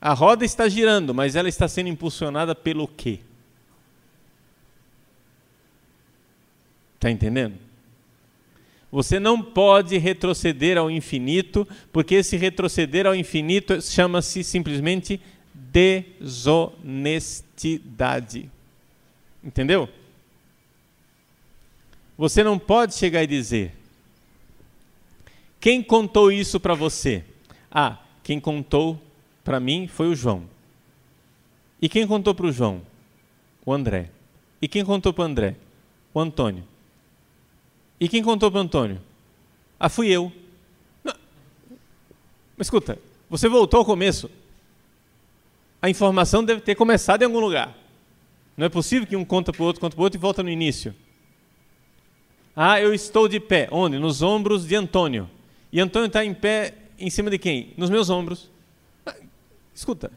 A 0.00 0.12
roda 0.12 0.44
está 0.44 0.68
girando, 0.68 1.14
mas 1.14 1.34
ela 1.34 1.48
está 1.48 1.66
sendo 1.66 1.88
impulsionada 1.88 2.54
pelo 2.54 2.86
quê? 2.86 3.20
Está 6.96 7.10
entendendo? 7.10 7.54
Você 8.90 9.20
não 9.20 9.42
pode 9.42 9.98
retroceder 9.98 10.78
ao 10.78 10.90
infinito, 10.90 11.68
porque 11.92 12.14
esse 12.16 12.36
retroceder 12.36 13.06
ao 13.06 13.14
infinito 13.14 13.80
chama-se 13.82 14.42
simplesmente 14.42 15.20
desonestidade. 15.54 18.50
Entendeu? 19.44 19.88
Você 22.16 22.42
não 22.42 22.58
pode 22.58 22.94
chegar 22.94 23.22
e 23.22 23.26
dizer: 23.26 23.74
Quem 25.60 25.82
contou 25.82 26.32
isso 26.32 26.58
para 26.58 26.72
você? 26.74 27.22
Ah, 27.70 27.98
quem 28.22 28.40
contou 28.40 28.98
para 29.44 29.60
mim 29.60 29.86
foi 29.86 30.08
o 30.08 30.14
João. 30.14 30.44
E 31.80 31.88
quem 31.88 32.06
contou 32.06 32.34
para 32.34 32.46
o 32.46 32.52
João? 32.52 32.82
O 33.64 33.72
André. 33.72 34.10
E 34.62 34.66
quem 34.66 34.84
contou 34.84 35.12
para 35.12 35.22
o 35.22 35.26
André? 35.26 35.54
O 36.14 36.20
Antônio. 36.20 36.64
E 37.98 38.08
quem 38.08 38.22
contou 38.22 38.50
para 38.50 38.58
o 38.58 38.62
Antônio? 38.62 39.00
Ah, 39.78 39.88
fui 39.88 40.08
eu. 40.08 40.32
Não. 41.02 41.14
Mas 42.56 42.66
escuta, 42.66 42.98
você 43.28 43.48
voltou 43.48 43.78
ao 43.78 43.84
começo. 43.84 44.30
A 45.80 45.88
informação 45.88 46.44
deve 46.44 46.60
ter 46.60 46.74
começado 46.74 47.22
em 47.22 47.24
algum 47.26 47.40
lugar. 47.40 47.76
Não 48.56 48.66
é 48.66 48.68
possível 48.68 49.06
que 49.06 49.16
um 49.16 49.24
conta 49.24 49.52
para 49.52 49.62
o 49.62 49.66
outro, 49.66 49.80
conta 49.80 49.94
para 49.94 50.00
o 50.00 50.04
outro 50.04 50.18
e 50.18 50.20
volta 50.20 50.42
no 50.42 50.50
início. 50.50 50.94
Ah, 52.54 52.80
eu 52.80 52.94
estou 52.94 53.28
de 53.28 53.38
pé. 53.38 53.68
Onde? 53.70 53.98
Nos 53.98 54.22
ombros 54.22 54.66
de 54.66 54.74
Antônio. 54.74 55.28
E 55.70 55.80
Antônio 55.80 56.06
está 56.06 56.24
em 56.24 56.32
pé 56.32 56.74
em 56.98 57.10
cima 57.10 57.30
de 57.30 57.38
quem? 57.38 57.74
Nos 57.76 57.90
meus 57.90 58.08
ombros. 58.08 58.50
Ah, 59.04 59.14
escuta. 59.74 60.10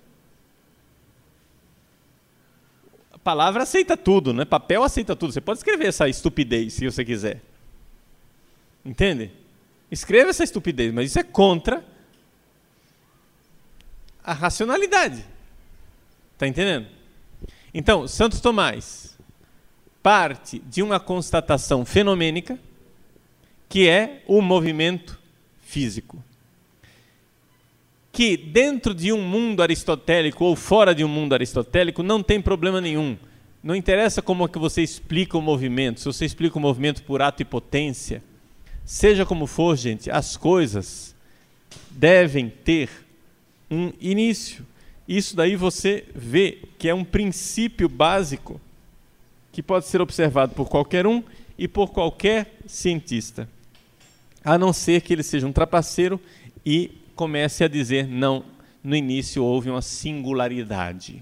A 3.11 3.17
palavra 3.17 3.63
aceita 3.63 3.97
tudo, 3.97 4.33
né? 4.33 4.45
Papel 4.45 4.83
aceita 4.83 5.15
tudo. 5.15 5.33
Você 5.33 5.41
pode 5.41 5.59
escrever 5.59 5.87
essa 5.87 6.07
estupidez 6.07 6.73
se 6.73 6.85
você 6.89 7.03
quiser. 7.03 7.41
Entende? 8.89 9.29
Escreva 9.91 10.31
essa 10.31 10.43
estupidez, 10.43 10.91
mas 10.91 11.11
isso 11.11 11.19
é 11.19 11.23
contra 11.23 11.85
a 14.23 14.33
racionalidade. 14.33 15.23
Está 16.33 16.47
entendendo? 16.47 16.87
Então, 17.71 18.07
Santo 18.07 18.41
Tomás 18.41 19.15
parte 20.01 20.57
de 20.57 20.81
uma 20.81 20.99
constatação 20.99 21.85
fenomênica 21.85 22.57
que 23.67 23.87
é 23.87 24.23
o 24.25 24.41
movimento 24.41 25.19
físico. 25.61 26.23
Que 28.11 28.35
dentro 28.35 28.95
de 28.95 29.13
um 29.13 29.21
mundo 29.21 29.61
aristotélico 29.61 30.45
ou 30.45 30.55
fora 30.55 30.95
de 30.95 31.03
um 31.03 31.07
mundo 31.07 31.33
aristotélico 31.33 32.01
não 32.01 32.23
tem 32.23 32.41
problema 32.41 32.81
nenhum. 32.81 33.15
Não 33.61 33.75
interessa 33.75 34.19
como 34.19 34.45
é 34.45 34.47
que 34.47 34.57
você 34.57 34.81
explica 34.81 35.37
o 35.37 35.41
movimento, 35.43 35.99
se 35.99 36.05
você 36.07 36.25
explica 36.25 36.57
o 36.57 36.61
movimento 36.61 37.03
por 37.03 37.21
ato 37.21 37.43
e 37.43 37.45
potência, 37.45 38.23
Seja 38.89 39.23
como 39.23 39.45
for, 39.45 39.77
gente, 39.77 40.09
as 40.09 40.35
coisas 40.35 41.15
devem 41.91 42.49
ter 42.49 42.89
um 43.69 43.93
início. 44.01 44.65
Isso 45.07 45.35
daí 45.35 45.55
você 45.55 46.05
vê 46.15 46.63
que 46.79 46.89
é 46.89 46.93
um 46.95 47.03
princípio 47.03 47.87
básico 47.87 48.59
que 49.51 49.61
pode 49.61 49.85
ser 49.85 50.01
observado 50.01 50.55
por 50.55 50.67
qualquer 50.67 51.05
um 51.05 51.23
e 51.55 51.67
por 51.67 51.91
qualquer 51.91 52.57
cientista, 52.65 53.47
a 54.43 54.57
não 54.57 54.73
ser 54.73 55.01
que 55.01 55.13
ele 55.13 55.21
seja 55.21 55.45
um 55.45 55.53
trapaceiro 55.53 56.19
e 56.65 56.89
comece 57.15 57.63
a 57.63 57.67
dizer 57.67 58.07
não, 58.07 58.43
no 58.83 58.95
início 58.95 59.43
houve 59.43 59.69
uma 59.69 59.83
singularidade, 59.83 61.21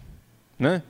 né? 0.58 0.82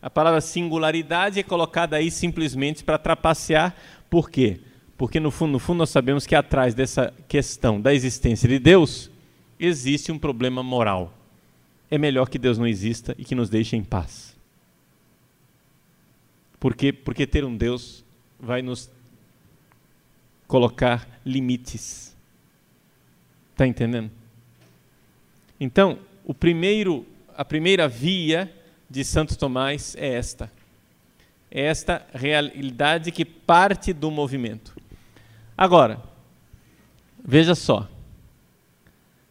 A 0.00 0.08
palavra 0.08 0.40
singularidade 0.40 1.40
é 1.40 1.42
colocada 1.42 1.96
aí 1.96 2.12
simplesmente 2.12 2.84
para 2.84 2.96
trapacear, 2.96 3.74
por 4.08 4.30
quê? 4.30 4.60
Porque 4.60 4.71
no 5.18 5.32
fundo, 5.32 5.50
no 5.52 5.58
fundo 5.58 5.78
nós 5.78 5.90
sabemos 5.90 6.26
que 6.26 6.34
atrás 6.34 6.74
dessa 6.74 7.12
questão 7.26 7.80
da 7.80 7.92
existência 7.92 8.48
de 8.48 8.60
Deus 8.60 9.10
existe 9.58 10.12
um 10.12 10.18
problema 10.18 10.62
moral. 10.62 11.12
É 11.90 11.98
melhor 11.98 12.28
que 12.28 12.38
Deus 12.38 12.56
não 12.56 12.68
exista 12.68 13.12
e 13.18 13.24
que 13.24 13.34
nos 13.34 13.50
deixe 13.50 13.74
em 13.74 13.82
paz. 13.82 14.36
Porque, 16.60 16.92
porque 16.92 17.26
ter 17.26 17.44
um 17.44 17.56
Deus 17.56 18.04
vai 18.38 18.62
nos 18.62 18.88
colocar 20.46 21.20
limites. 21.26 22.16
Está 23.50 23.66
entendendo? 23.66 24.08
Então, 25.58 25.98
o 26.24 26.32
primeiro, 26.32 27.04
a 27.36 27.44
primeira 27.44 27.88
via 27.88 28.52
de 28.88 29.04
Santo 29.04 29.36
Tomás 29.36 29.96
é 29.96 30.14
esta. 30.14 30.48
É 31.50 31.62
esta 31.62 32.06
realidade 32.14 33.10
que 33.10 33.24
parte 33.24 33.92
do 33.92 34.08
movimento. 34.12 34.80
Agora, 35.62 36.02
veja 37.24 37.54
só. 37.54 37.88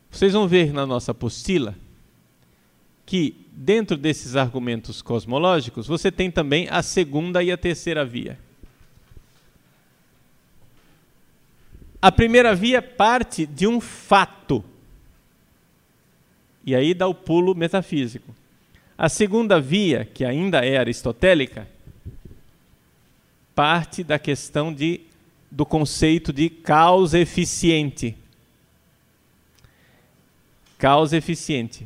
Vocês 0.09 0.31
vão 0.31 0.47
ver 0.47 0.71
na 0.71 0.85
nossa 0.85 1.11
apostila 1.11 1.75
que, 3.05 3.35
dentro 3.51 3.97
desses 3.97 4.37
argumentos 4.37 5.01
cosmológicos, 5.01 5.87
você 5.87 6.09
tem 6.09 6.31
também 6.31 6.69
a 6.69 6.81
segunda 6.81 7.43
e 7.43 7.51
a 7.51 7.57
terceira 7.57 8.05
via. 8.05 8.39
A 12.01 12.09
primeira 12.13 12.55
via 12.55 12.81
parte 12.81 13.45
de 13.45 13.67
um 13.67 13.81
fato. 13.81 14.63
E 16.65 16.73
aí 16.73 16.93
dá 16.93 17.07
o 17.07 17.13
pulo 17.13 17.53
metafísico. 17.53 18.33
A 18.97 19.09
segunda 19.09 19.59
via, 19.59 20.05
que 20.05 20.23
ainda 20.23 20.63
é 20.63 20.77
aristotélica, 20.77 21.67
parte 23.53 24.01
da 24.01 24.17
questão 24.17 24.73
de 24.73 25.10
do 25.51 25.65
conceito 25.65 26.31
de 26.31 26.49
causa 26.49 27.19
eficiente. 27.19 28.17
Causa 30.77 31.17
eficiente. 31.17 31.85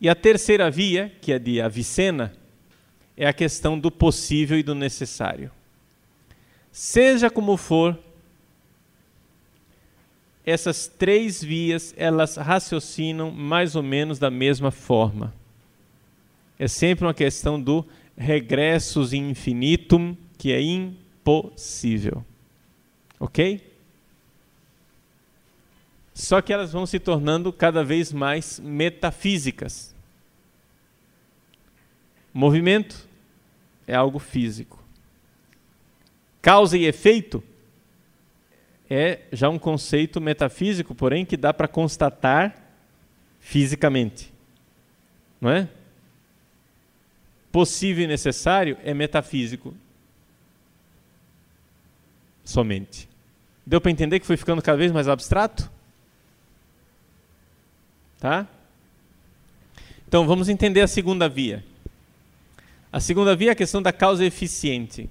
E 0.00 0.08
a 0.08 0.14
terceira 0.14 0.70
via, 0.70 1.12
que 1.20 1.32
é 1.32 1.38
de 1.38 1.60
Avicena, 1.60 2.34
é 3.16 3.26
a 3.26 3.32
questão 3.32 3.78
do 3.78 3.90
possível 3.90 4.58
e 4.58 4.62
do 4.62 4.74
necessário. 4.74 5.50
Seja 6.70 7.30
como 7.30 7.56
for, 7.56 7.98
essas 10.44 10.86
três 10.86 11.42
vias, 11.42 11.92
elas 11.96 12.36
raciocinam 12.36 13.30
mais 13.30 13.76
ou 13.76 13.82
menos 13.82 14.18
da 14.18 14.30
mesma 14.30 14.70
forma. 14.70 15.34
É 16.58 16.66
sempre 16.66 17.04
uma 17.04 17.14
questão 17.14 17.60
do 17.60 17.86
regressus 18.16 19.12
infinitum, 19.12 20.16
que 20.36 20.52
é 20.52 20.60
impossível. 21.28 22.24
Ok? 23.20 23.66
Só 26.14 26.40
que 26.40 26.52
elas 26.52 26.72
vão 26.72 26.86
se 26.86 26.98
tornando 26.98 27.52
cada 27.52 27.84
vez 27.84 28.12
mais 28.12 28.58
metafísicas. 28.58 29.94
Movimento 32.32 33.06
é 33.86 33.94
algo 33.94 34.18
físico. 34.18 34.82
Causa 36.40 36.76
e 36.76 36.86
efeito 36.86 37.42
é 38.88 39.20
já 39.32 39.48
um 39.48 39.58
conceito 39.58 40.20
metafísico, 40.20 40.94
porém 40.94 41.26
que 41.26 41.36
dá 41.36 41.52
para 41.52 41.68
constatar 41.68 42.54
fisicamente. 43.38 44.32
Não 45.40 45.50
é? 45.50 45.68
Possível 47.52 48.04
e 48.04 48.06
necessário 48.06 48.78
é 48.82 48.94
metafísico. 48.94 49.74
Somente. 52.48 53.06
Deu 53.66 53.78
para 53.78 53.90
entender 53.90 54.18
que 54.18 54.26
foi 54.26 54.38
ficando 54.38 54.62
cada 54.62 54.78
vez 54.78 54.90
mais 54.90 55.06
abstrato? 55.06 55.70
Tá? 58.18 58.48
Então 60.08 60.26
vamos 60.26 60.48
entender 60.48 60.80
a 60.80 60.88
segunda 60.88 61.28
via. 61.28 61.62
A 62.90 63.00
segunda 63.00 63.36
via 63.36 63.50
é 63.50 63.52
a 63.52 63.54
questão 63.54 63.82
da 63.82 63.92
causa 63.92 64.24
eficiente. 64.24 65.10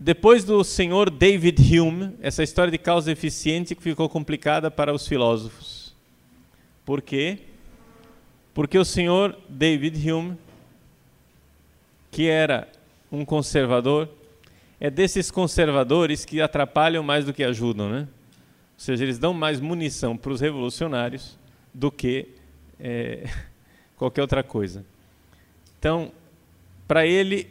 Depois 0.00 0.44
do 0.44 0.64
senhor 0.64 1.10
David 1.10 1.60
Hume, 1.78 2.16
essa 2.22 2.42
história 2.42 2.70
de 2.70 2.78
causa 2.78 3.12
eficiente 3.12 3.76
ficou 3.78 4.08
complicada 4.08 4.70
para 4.70 4.94
os 4.94 5.06
filósofos. 5.06 5.94
Por 6.86 7.02
quê? 7.02 7.40
Porque 8.54 8.78
o 8.78 8.84
senhor 8.84 9.38
David 9.46 10.10
Hume, 10.10 10.38
que 12.10 12.28
era 12.28 12.66
um 13.16 13.24
conservador, 13.24 14.08
é 14.78 14.90
desses 14.90 15.30
conservadores 15.30 16.24
que 16.24 16.40
atrapalham 16.40 17.02
mais 17.02 17.24
do 17.24 17.32
que 17.32 17.42
ajudam, 17.42 17.88
né? 17.88 18.00
Ou 18.00 18.80
seja, 18.80 19.04
eles 19.04 19.18
dão 19.18 19.32
mais 19.32 19.58
munição 19.58 20.16
para 20.16 20.30
os 20.30 20.40
revolucionários 20.40 21.38
do 21.72 21.90
que 21.90 22.28
é, 22.78 23.26
qualquer 23.96 24.20
outra 24.20 24.42
coisa. 24.42 24.84
Então, 25.78 26.12
para 26.86 27.06
ele, 27.06 27.48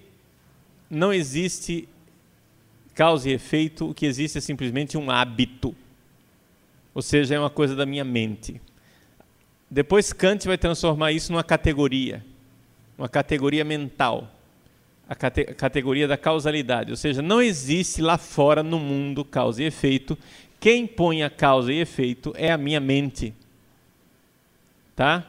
não 0.90 1.12
existe 1.12 1.90
causa 2.94 3.30
e 3.30 3.34
efeito, 3.34 3.90
o 3.90 3.94
que 3.94 4.06
existe 4.06 4.38
é 4.38 4.42
simplesmente 4.42 4.98
um 4.98 5.10
hábito. 5.10 5.76
Ou 6.94 7.02
seja, 7.02 7.36
é 7.36 7.40
uma 7.40 7.50
coisa 7.50 7.76
da 7.76 7.86
minha 7.86 8.06
mente. 8.06 8.62
Depois 9.70 10.14
Kant 10.14 10.46
vai 10.48 10.58
transformar 10.58 11.12
isso 11.12 11.32
numa 11.32 11.44
categoria, 11.44 12.24
uma 12.98 13.10
categoria 13.10 13.66
mental, 13.66 14.35
a 15.08 15.16
cate 15.16 15.46
categoria 15.56 16.08
da 16.08 16.18
causalidade. 16.18 16.92
Ou 16.92 16.98
seja, 16.98 17.22
não 17.22 17.42
existe 17.42 18.02
lá 18.02 18.18
fora 18.18 18.64
no 18.64 18.80
mundo 18.80 19.24
causa 19.24 19.62
e 19.62 19.66
efeito 19.66 20.18
quem 20.60 20.88
põe 20.88 21.22
a 21.22 21.30
causa 21.30 21.72
e 21.72 21.80
efeito 21.80 22.34
é 22.36 22.52
a 22.52 22.58
minha 22.58 22.80
mente. 22.80 23.34
Tá? 24.96 25.24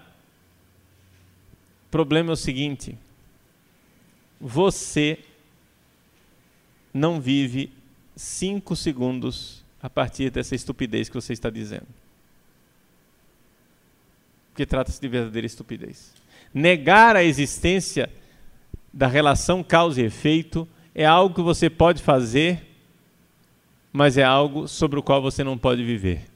O 1.86 1.90
problema 1.90 2.30
é 2.30 2.32
o 2.32 2.36
seguinte: 2.36 2.96
você 4.40 5.18
não 6.92 7.20
vive 7.20 7.70
cinco 8.16 8.74
segundos 8.74 9.62
a 9.82 9.90
partir 9.90 10.30
dessa 10.30 10.54
estupidez 10.54 11.08
que 11.08 11.14
você 11.14 11.34
está 11.34 11.50
dizendo. 11.50 11.86
Porque 14.50 14.64
trata-se 14.64 14.98
de 14.98 15.08
verdadeira 15.08 15.46
estupidez. 15.46 16.14
Negar 16.54 17.14
a 17.14 17.22
existência 17.22 18.10
da 18.96 19.06
relação 19.06 19.62
causa 19.62 20.00
e 20.00 20.04
efeito 20.04 20.66
é 20.94 21.04
algo 21.04 21.34
que 21.34 21.42
você 21.42 21.68
pode 21.68 22.02
fazer 22.02 22.66
mas 23.96 24.18
é 24.18 24.22
algo 24.22 24.68
sobre 24.68 24.98
o 24.98 25.02
qual 25.02 25.22
você 25.22 25.42
não 25.42 25.56
pode 25.56 25.82
viver. 25.82 26.26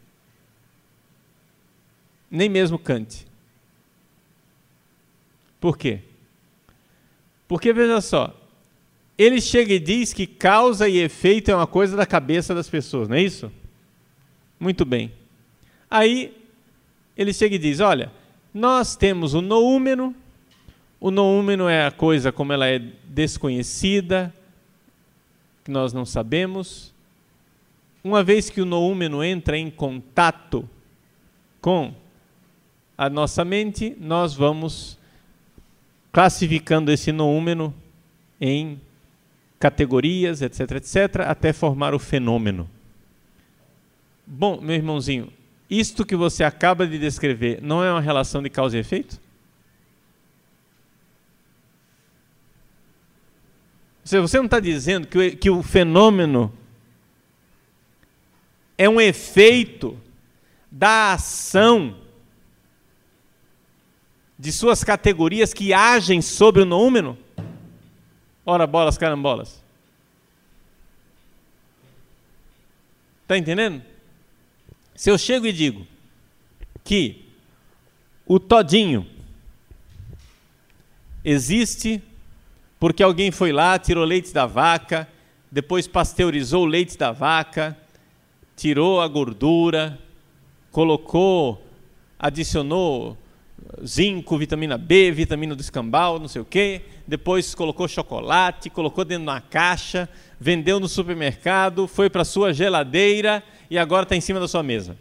Nem 2.31 2.49
mesmo 2.49 2.79
Kant. 2.79 3.27
Por 5.61 5.77
quê? 5.77 6.01
Porque 7.47 7.71
veja 7.71 8.01
só, 8.01 8.35
ele 9.19 9.43
chega 9.43 9.75
e 9.75 9.79
diz 9.79 10.15
que 10.15 10.27
causa 10.27 10.89
e 10.89 10.97
efeito 11.01 11.51
é 11.51 11.55
uma 11.55 11.67
coisa 11.67 11.95
da 11.95 12.07
cabeça 12.07 12.55
das 12.55 12.67
pessoas, 12.67 13.11
não 13.11 13.17
é 13.17 13.23
isso? 13.23 13.53
Muito 14.59 14.87
bem. 14.87 15.13
Aí 15.91 16.35
ele 17.15 17.35
chega 17.35 17.57
e 17.57 17.59
diz: 17.59 17.79
olha, 17.81 18.11
nós 18.55 18.97
temos 18.97 19.35
o 19.35 19.43
noúmeno, 19.43 20.17
o 21.01 21.11
noúmeno 21.11 21.69
é 21.69 21.87
a 21.87 21.91
coisa 21.91 22.31
como 22.31 22.53
ela 22.53 22.69
é 22.69 22.79
desconhecida, 23.05 24.33
que 25.65 25.71
nós 25.71 25.93
não 25.93 26.05
sabemos, 26.05 26.93
uma 28.05 28.23
vez 28.23 28.51
que 28.51 28.61
o 28.61 28.67
noúmeno 28.67 29.25
entra 29.25 29.57
em 29.57 29.71
contato 29.71 30.69
com 31.61 31.95
a 32.97 33.09
nossa 33.09 33.45
mente, 33.45 33.97
nós 33.99 34.35
vamos 34.35 34.99
classificando 36.13 36.91
esse 36.91 37.13
noúmeno 37.13 37.75
em 38.41 38.81
categorias, 39.59 40.43
etc, 40.43 40.73
etc, 40.73 41.21
até 41.27 41.53
formar 41.53 41.95
o 41.95 41.99
fenômeno. 41.99 42.69
Bom, 44.27 44.61
meu 44.61 44.77
irmãozinho, 44.77 45.33
isto 45.69 46.05
que 46.05 46.17
você 46.17 46.43
acaba 46.45 46.87
de 46.87 46.99
descrever 46.99 47.61
não 47.63 47.85
é 47.85 47.91
uma 47.91 48.01
relação 48.01 48.43
de 48.43 48.51
causa 48.51 48.77
e 48.77 48.81
efeito? 48.81 49.21
Você 54.19 54.39
não 54.39 54.47
está 54.47 54.59
dizendo 54.59 55.07
que 55.07 55.19
o, 55.19 55.37
que 55.37 55.51
o 55.51 55.63
fenômeno 55.63 56.53
é 58.77 58.89
um 58.89 59.01
efeito 59.01 60.01
da 60.71 61.13
ação 61.13 61.97
de 64.39 64.51
suas 64.51 64.83
categorias 64.83 65.53
que 65.53 65.73
agem 65.75 66.23
sobre 66.23 66.63
o 66.63 66.65
noúmeno? 66.65 67.19
Ora, 68.45 68.67
bolas, 68.67 68.97
carambolas. 68.97 69.63
Está 73.23 73.37
entendendo? 73.37 73.83
Se 74.95 75.11
eu 75.11 75.19
chego 75.19 75.47
e 75.47 75.53
digo 75.53 75.87
que 76.83 77.25
o 78.27 78.41
todinho 78.41 79.07
existe 81.25 82.03
porque 82.81 83.03
alguém 83.03 83.31
foi 83.31 83.53
lá, 83.53 83.79
tirou 83.79 84.05
leite 84.05 84.33
da 84.33 84.47
vaca, 84.47 85.07
depois 85.53 85.87
pasteurizou 85.87 86.63
o 86.63 86.67
leite 86.67 86.97
da 86.97 87.13
vaca, 87.13 87.77
tirou 88.57 89.03
a 89.03 89.07
gordura, 89.07 89.99
colocou, 90.73 91.63
adicionou 92.19 93.19
zinco, 93.87 94.39
vitamina 94.39 94.79
B, 94.79 95.13
vitamina 95.13 95.55
do 95.55 95.61
escambau, 95.61 96.19
não 96.19 96.27
sei 96.27 96.41
o 96.41 96.45
quê, 96.45 96.81
depois 97.07 97.55
colocou 97.55 97.87
chocolate, 97.87 98.71
colocou 98.71 99.05
dentro 99.05 99.25
de 99.25 99.31
uma 99.31 99.41
caixa, 99.43 100.09
vendeu 100.41 100.81
no 100.81 100.89
supermercado, 100.89 101.87
foi 101.87 102.09
para 102.09 102.25
sua 102.25 102.53
geladeira 102.55 103.43
e 103.71 103.79
agora 103.79 104.05
está 104.05 104.17
em 104.17 104.21
cima 104.23 104.41
da 104.41 104.49
sua 104.49 104.63
mesa. 104.63 104.97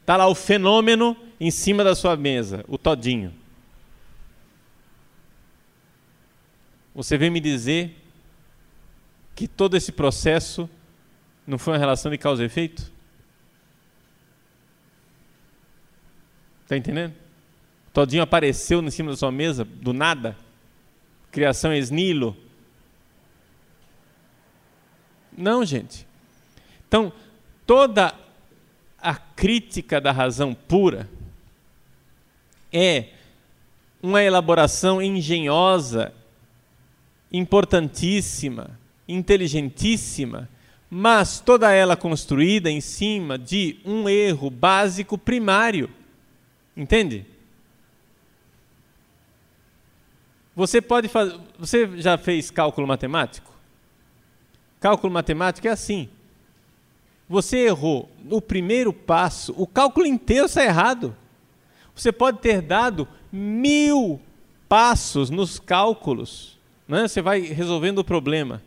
Está 0.00 0.16
lá 0.16 0.26
o 0.26 0.34
fenômeno 0.34 1.16
em 1.40 1.50
cima 1.50 1.84
da 1.84 1.94
sua 1.94 2.16
mesa, 2.16 2.64
o 2.68 2.76
todinho. 2.76 3.32
Você 6.94 7.18
vem 7.18 7.30
me 7.30 7.40
dizer 7.40 7.96
que 9.34 9.48
todo 9.48 9.76
esse 9.76 9.90
processo 9.90 10.70
não 11.46 11.58
foi 11.58 11.72
uma 11.72 11.78
relação 11.78 12.10
de 12.10 12.18
causa 12.18 12.42
e 12.42 12.46
efeito? 12.46 12.92
Está 16.62 16.76
entendendo? 16.76 17.14
Todinho 17.92 18.22
apareceu 18.22 18.82
em 18.82 18.90
cima 18.90 19.10
da 19.10 19.16
sua 19.16 19.30
mesa, 19.30 19.64
do 19.64 19.92
nada. 19.92 20.36
Criação 21.30 21.72
ex 21.72 21.90
nihilo. 21.90 22.36
Não, 25.36 25.64
gente. 25.64 26.06
Então, 26.86 27.12
toda 27.66 28.14
a 28.98 29.14
crítica 29.14 30.00
da 30.00 30.12
razão 30.12 30.54
pura 30.54 31.08
é 32.72 33.10
uma 34.02 34.22
elaboração 34.22 35.02
engenhosa, 35.02 36.12
importantíssima, 37.32 38.78
inteligentíssima, 39.08 40.48
mas 40.88 41.40
toda 41.40 41.72
ela 41.72 41.96
construída 41.96 42.70
em 42.70 42.80
cima 42.80 43.38
de 43.38 43.78
um 43.84 44.08
erro 44.08 44.50
básico 44.50 45.18
primário. 45.18 45.90
Entende? 46.76 47.26
Você 50.54 50.80
pode 50.80 51.08
fazer. 51.08 51.38
Você 51.58 52.00
já 52.00 52.16
fez 52.16 52.50
cálculo 52.50 52.86
matemático? 52.86 53.52
Cálculo 54.78 55.12
matemático 55.12 55.66
é 55.66 55.70
assim. 55.70 56.08
Você 57.28 57.58
errou 57.66 58.10
no 58.22 58.40
primeiro 58.40 58.92
passo, 58.92 59.54
o 59.56 59.66
cálculo 59.66 60.06
inteiro 60.06 60.46
está 60.46 60.62
errado. 60.62 61.16
Você 61.94 62.12
pode 62.12 62.38
ter 62.38 62.60
dado 62.60 63.08
mil 63.32 64.20
passos 64.68 65.30
nos 65.30 65.58
cálculos. 65.58 66.58
Né? 66.86 67.08
Você 67.08 67.22
vai 67.22 67.40
resolvendo 67.40 67.98
o 67.98 68.04
problema. 68.04 68.62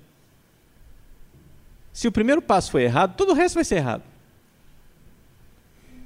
Se 1.94 2.08
o 2.08 2.12
primeiro 2.12 2.42
passo 2.42 2.72
foi 2.72 2.84
errado, 2.84 3.16
todo 3.16 3.32
o 3.32 3.34
resto 3.34 3.56
vai 3.56 3.64
ser 3.64 3.76
errado. 3.76 4.04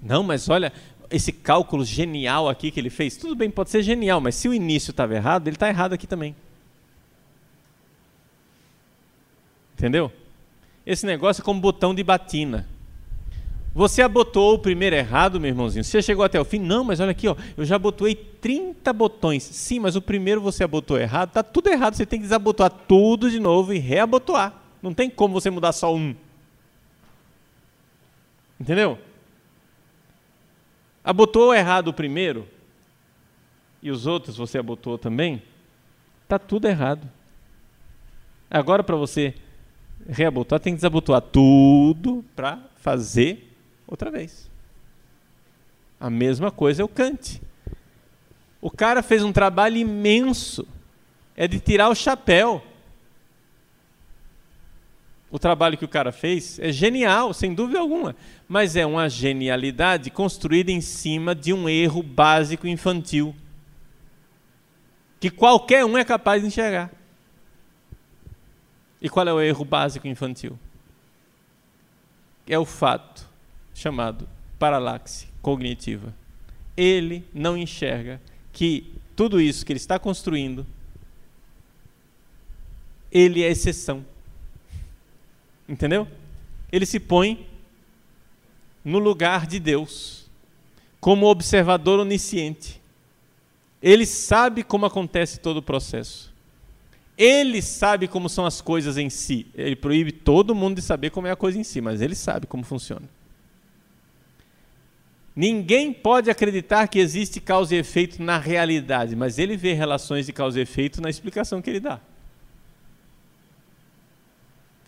Não, 0.01 0.23
mas 0.23 0.49
olha, 0.49 0.71
esse 1.09 1.31
cálculo 1.31 1.83
genial 1.83 2.47
aqui 2.47 2.71
que 2.71 2.79
ele 2.79 2.89
fez, 2.89 3.17
tudo 3.17 3.35
bem, 3.35 3.51
pode 3.51 3.69
ser 3.69 3.83
genial, 3.83 4.21
mas 4.21 4.35
se 4.35 4.47
o 4.47 4.53
início 4.53 4.91
estava 4.91 5.13
errado, 5.13 5.47
ele 5.47 5.55
está 5.55 5.67
errado 5.67 5.93
aqui 5.93 6.07
também. 6.07 6.35
Entendeu? 9.73 10.11
Esse 10.85 11.05
negócio 11.05 11.41
é 11.41 11.45
como 11.45 11.59
botão 11.59 11.93
de 11.93 12.03
batina. 12.03 12.67
Você 13.73 14.01
abotou 14.01 14.55
o 14.55 14.59
primeiro 14.59 14.95
errado, 14.95 15.39
meu 15.39 15.49
irmãozinho. 15.49 15.83
Você 15.83 16.01
chegou 16.01 16.25
até 16.25 16.39
o 16.39 16.43
fim? 16.43 16.59
Não, 16.59 16.83
mas 16.83 16.99
olha 16.99 17.11
aqui, 17.11 17.27
ó, 17.27 17.35
eu 17.55 17.63
já 17.63 17.77
abotoei 17.77 18.15
30 18.15 18.91
botões. 18.91 19.43
Sim, 19.43 19.79
mas 19.79 19.95
o 19.95 20.01
primeiro 20.01 20.41
você 20.41 20.63
abotou 20.63 20.99
errado, 20.99 21.31
tá 21.31 21.41
tudo 21.41 21.69
errado. 21.69 21.93
Você 21.95 22.05
tem 22.05 22.19
que 22.19 22.25
desabotoar 22.25 22.69
tudo 22.69 23.31
de 23.31 23.39
novo 23.39 23.73
e 23.73 23.79
reabotoar. 23.79 24.53
Não 24.81 24.93
tem 24.93 25.09
como 25.09 25.33
você 25.33 25.49
mudar 25.49 25.71
só 25.71 25.95
um. 25.95 26.13
Entendeu? 28.59 28.99
Abotou 31.03 31.53
errado 31.53 31.87
o 31.87 31.93
primeiro 31.93 32.47
e 33.81 33.89
os 33.89 34.05
outros 34.05 34.37
você 34.37 34.57
abotou 34.57 34.97
também, 34.97 35.41
tá 36.27 36.37
tudo 36.37 36.67
errado. 36.67 37.09
Agora 38.49 38.83
para 38.83 38.95
você 38.95 39.33
reabotoar, 40.07 40.61
tem 40.61 40.73
que 40.73 40.77
desabotoar 40.77 41.21
tudo 41.21 42.23
para 42.35 42.59
fazer 42.75 43.50
outra 43.91 44.09
vez. 44.09 44.49
A 45.99 46.09
mesma 46.09 46.49
coisa 46.49 46.81
é 46.81 46.85
o 46.85 46.87
Kant. 46.87 47.41
O 48.59 48.71
cara 48.71 49.03
fez 49.03 49.21
um 49.21 49.31
trabalho 49.31 49.77
imenso. 49.77 50.65
É 51.35 51.47
de 51.47 51.59
tirar 51.59 51.89
o 51.89 51.95
chapéu. 51.95 52.63
O 55.29 55.37
trabalho 55.37 55.77
que 55.77 55.85
o 55.85 55.89
cara 55.89 56.11
fez 56.11 56.57
é 56.59 56.71
genial, 56.71 57.33
sem 57.33 57.53
dúvida 57.53 57.79
alguma, 57.79 58.15
mas 58.49 58.75
é 58.75 58.85
uma 58.85 59.07
genialidade 59.07 60.09
construída 60.09 60.71
em 60.71 60.81
cima 60.81 61.33
de 61.33 61.53
um 61.53 61.69
erro 61.69 62.03
básico 62.03 62.67
infantil 62.67 63.33
que 65.21 65.29
qualquer 65.29 65.85
um 65.85 65.97
é 65.97 66.03
capaz 66.03 66.41
de 66.41 66.47
enxergar. 66.47 66.91
E 68.99 69.07
qual 69.07 69.27
é 69.27 69.31
o 69.31 69.39
erro 69.39 69.63
básico 69.63 70.07
infantil? 70.07 70.59
É 72.47 72.57
o 72.57 72.65
fato 72.65 73.30
chamado 73.73 74.27
paralaxe 74.59 75.27
cognitiva. 75.41 76.13
Ele 76.75 77.23
não 77.33 77.57
enxerga 77.57 78.21
que 78.53 78.93
tudo 79.15 79.41
isso 79.41 79.65
que 79.65 79.71
ele 79.71 79.77
está 79.77 79.99
construindo, 79.99 80.65
ele 83.11 83.43
é 83.43 83.49
exceção. 83.49 84.05
Entendeu? 85.67 86.07
Ele 86.71 86.85
se 86.85 86.99
põe 86.99 87.47
no 88.83 88.99
lugar 88.99 89.45
de 89.45 89.59
Deus, 89.59 90.29
como 90.99 91.27
observador 91.27 91.99
onisciente. 91.99 92.81
Ele 93.81 94.05
sabe 94.05 94.63
como 94.63 94.85
acontece 94.85 95.39
todo 95.39 95.57
o 95.57 95.61
processo. 95.61 96.31
Ele 97.17 97.61
sabe 97.61 98.07
como 98.07 98.29
são 98.29 98.45
as 98.45 98.61
coisas 98.61 98.97
em 98.97 99.09
si. 99.09 99.45
Ele 99.53 99.75
proíbe 99.75 100.11
todo 100.11 100.55
mundo 100.55 100.75
de 100.75 100.81
saber 100.81 101.09
como 101.09 101.27
é 101.27 101.31
a 101.31 101.35
coisa 101.35 101.59
em 101.59 101.63
si, 101.63 101.81
mas 101.81 102.01
ele 102.01 102.15
sabe 102.15 102.47
como 102.47 102.63
funciona. 102.63 103.07
Ninguém 105.35 105.93
pode 105.93 106.29
acreditar 106.29 106.87
que 106.87 106.99
existe 106.99 107.39
causa 107.39 107.73
e 107.73 107.77
efeito 107.77 108.21
na 108.21 108.37
realidade, 108.37 109.15
mas 109.15 109.39
ele 109.39 109.55
vê 109.55 109.73
relações 109.73 110.25
de 110.25 110.33
causa 110.33 110.59
e 110.59 110.63
efeito 110.63 111.01
na 111.01 111.09
explicação 111.09 111.61
que 111.61 111.69
ele 111.69 111.79
dá. 111.79 111.99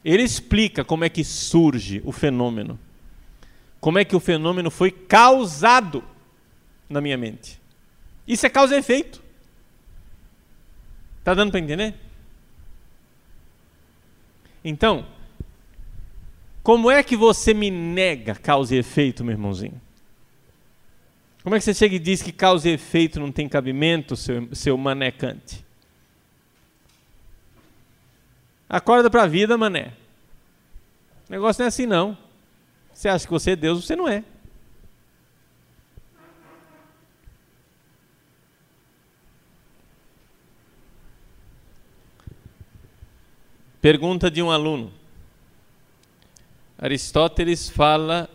Ele 0.03 0.21
explica 0.21 0.83
como 0.83 1.05
é 1.05 1.09
que 1.09 1.23
surge 1.23 2.01
o 2.03 2.11
fenômeno. 2.11 2.77
Como 3.79 3.97
é 3.97 4.03
que 4.03 4.15
o 4.15 4.19
fenômeno 4.19 4.69
foi 4.69 4.91
causado 4.91 6.03
na 6.89 7.01
minha 7.01 7.17
mente. 7.17 7.59
Isso 8.27 8.45
é 8.45 8.49
causa 8.49 8.75
e 8.75 8.79
efeito. 8.79 9.21
Está 11.19 11.33
dando 11.33 11.51
para 11.51 11.59
entender? 11.59 11.95
Então, 14.63 15.05
como 16.61 16.89
é 16.89 17.03
que 17.03 17.17
você 17.17 17.53
me 17.53 17.69
nega 17.69 18.35
causa 18.35 18.75
e 18.75 18.79
efeito, 18.79 19.23
meu 19.23 19.33
irmãozinho? 19.33 19.81
Como 21.43 21.55
é 21.55 21.59
que 21.59 21.65
você 21.65 21.73
chega 21.73 21.95
e 21.95 21.99
diz 21.99 22.21
que 22.21 22.31
causa 22.31 22.69
e 22.69 22.73
efeito 22.73 23.19
não 23.19 23.29
tem 23.29 23.49
cabimento, 23.49 24.15
seu, 24.15 24.47
seu 24.55 24.77
manecante? 24.77 25.63
Acorda 28.69 29.09
para 29.09 29.23
a 29.23 29.27
vida, 29.27 29.57
mané. 29.57 29.93
O 31.27 31.31
negócio 31.31 31.59
não 31.59 31.65
é 31.65 31.67
assim, 31.67 31.85
não. 31.85 32.17
Você 32.93 33.09
acha 33.09 33.25
que 33.25 33.31
você 33.31 33.51
é 33.51 33.55
Deus, 33.57 33.85
você 33.85 33.95
não 33.95 34.07
é. 34.07 34.23
Pergunta 43.81 44.31
de 44.31 44.41
um 44.41 44.49
aluno. 44.49 44.93
Aristóteles 46.77 47.69
fala 47.69 48.29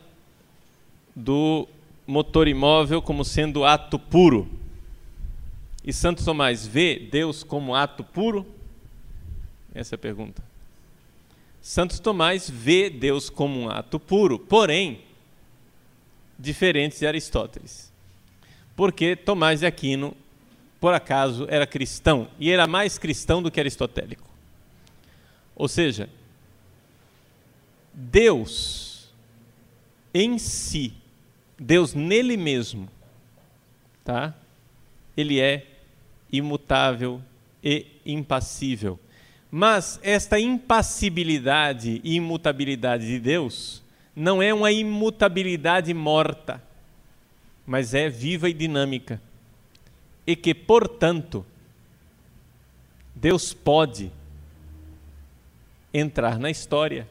do 1.16 1.66
motor 2.09 2.48
imóvel 2.48 3.02
como 3.02 3.22
sendo 3.22 3.66
ato 3.66 3.98
puro. 3.98 4.48
E 5.84 5.92
Santo 5.92 6.24
Tomás 6.24 6.66
vê 6.66 6.98
Deus 6.98 7.44
como 7.44 7.74
ato 7.74 8.02
puro? 8.02 8.46
Essa 9.74 9.94
é 9.94 9.96
a 9.96 9.98
pergunta. 9.98 10.42
Santo 11.61 12.00
Tomás 12.00 12.48
vê 12.48 12.88
Deus 12.88 13.28
como 13.28 13.61
um 13.61 13.70
ato 13.70 14.00
puro, 14.00 14.38
porém, 14.38 15.02
diferente 16.38 16.98
de 16.98 17.06
Aristóteles. 17.06 17.92
Porque 18.74 19.14
Tomás 19.14 19.61
de 19.61 19.66
Aquino, 19.66 20.16
por 20.80 20.94
acaso, 20.94 21.46
era 21.50 21.66
cristão, 21.66 22.28
e 22.38 22.50
era 22.50 22.66
mais 22.66 22.96
cristão 22.96 23.42
do 23.42 23.50
que 23.50 23.61
aristotélico. 23.61 24.26
Ou 25.54 25.68
seja, 25.68 26.09
Deus 27.92 29.11
em 30.14 30.38
si 30.38 30.94
Deus 31.59 31.92
nele 31.92 32.36
mesmo, 32.36 32.88
tá? 34.04 34.34
Ele 35.16 35.40
é 35.40 35.66
imutável 36.30 37.20
e 37.62 37.86
impassível. 38.06 38.98
Mas 39.50 39.98
esta 40.02 40.38
impassibilidade 40.38 42.00
e 42.04 42.14
imutabilidade 42.16 43.06
de 43.06 43.18
Deus 43.18 43.82
não 44.14 44.42
é 44.42 44.52
uma 44.52 44.70
imutabilidade 44.70 45.92
morta, 45.94 46.62
mas 47.66 47.94
é 47.94 48.09
viva 48.09 48.48
e 48.48 48.52
dinâmica. 48.52 49.20
E 50.26 50.36
que, 50.36 50.54
portanto, 50.54 51.44
Deus 53.14 53.52
pode 53.52 54.12
entrar 55.92 56.38
na 56.38 56.50
história, 56.50 57.09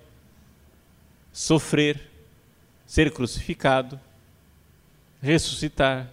sofrer, 1.33 2.09
ser 2.85 3.11
crucificado, 3.11 3.99
ressuscitar, 5.21 6.09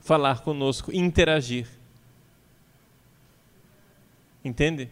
falar 0.00 0.40
conosco, 0.40 0.94
interagir. 0.94 1.66
Entende? 4.44 4.88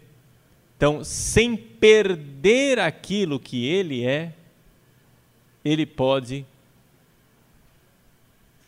Então, 0.76 1.02
sem 1.02 1.56
perder 1.56 2.78
aquilo 2.78 3.40
que 3.40 3.66
ele 3.66 4.04
é, 4.04 4.32
ele 5.64 5.84
pode 5.84 6.46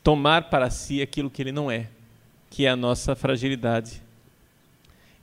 tomar 0.03 0.51
para 0.51 0.71
si 0.71 1.01
aquilo 1.01 1.31
que 1.31 1.41
ele 1.43 1.53
não 1.53 1.71
é, 1.71 1.89
que 2.49 2.67
é 2.67 2.71
a 2.71 2.77
nossa 2.77 3.15
fragilidade. 3.15 4.03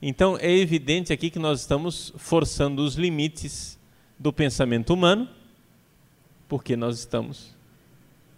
Então, 0.00 0.38
é 0.38 0.50
evidente 0.50 1.12
aqui 1.12 1.28
que 1.28 1.38
nós 1.38 1.60
estamos 1.60 2.12
forçando 2.16 2.82
os 2.82 2.94
limites 2.94 3.78
do 4.18 4.32
pensamento 4.32 4.94
humano, 4.94 5.28
porque 6.48 6.76
nós 6.76 6.98
estamos 6.98 7.57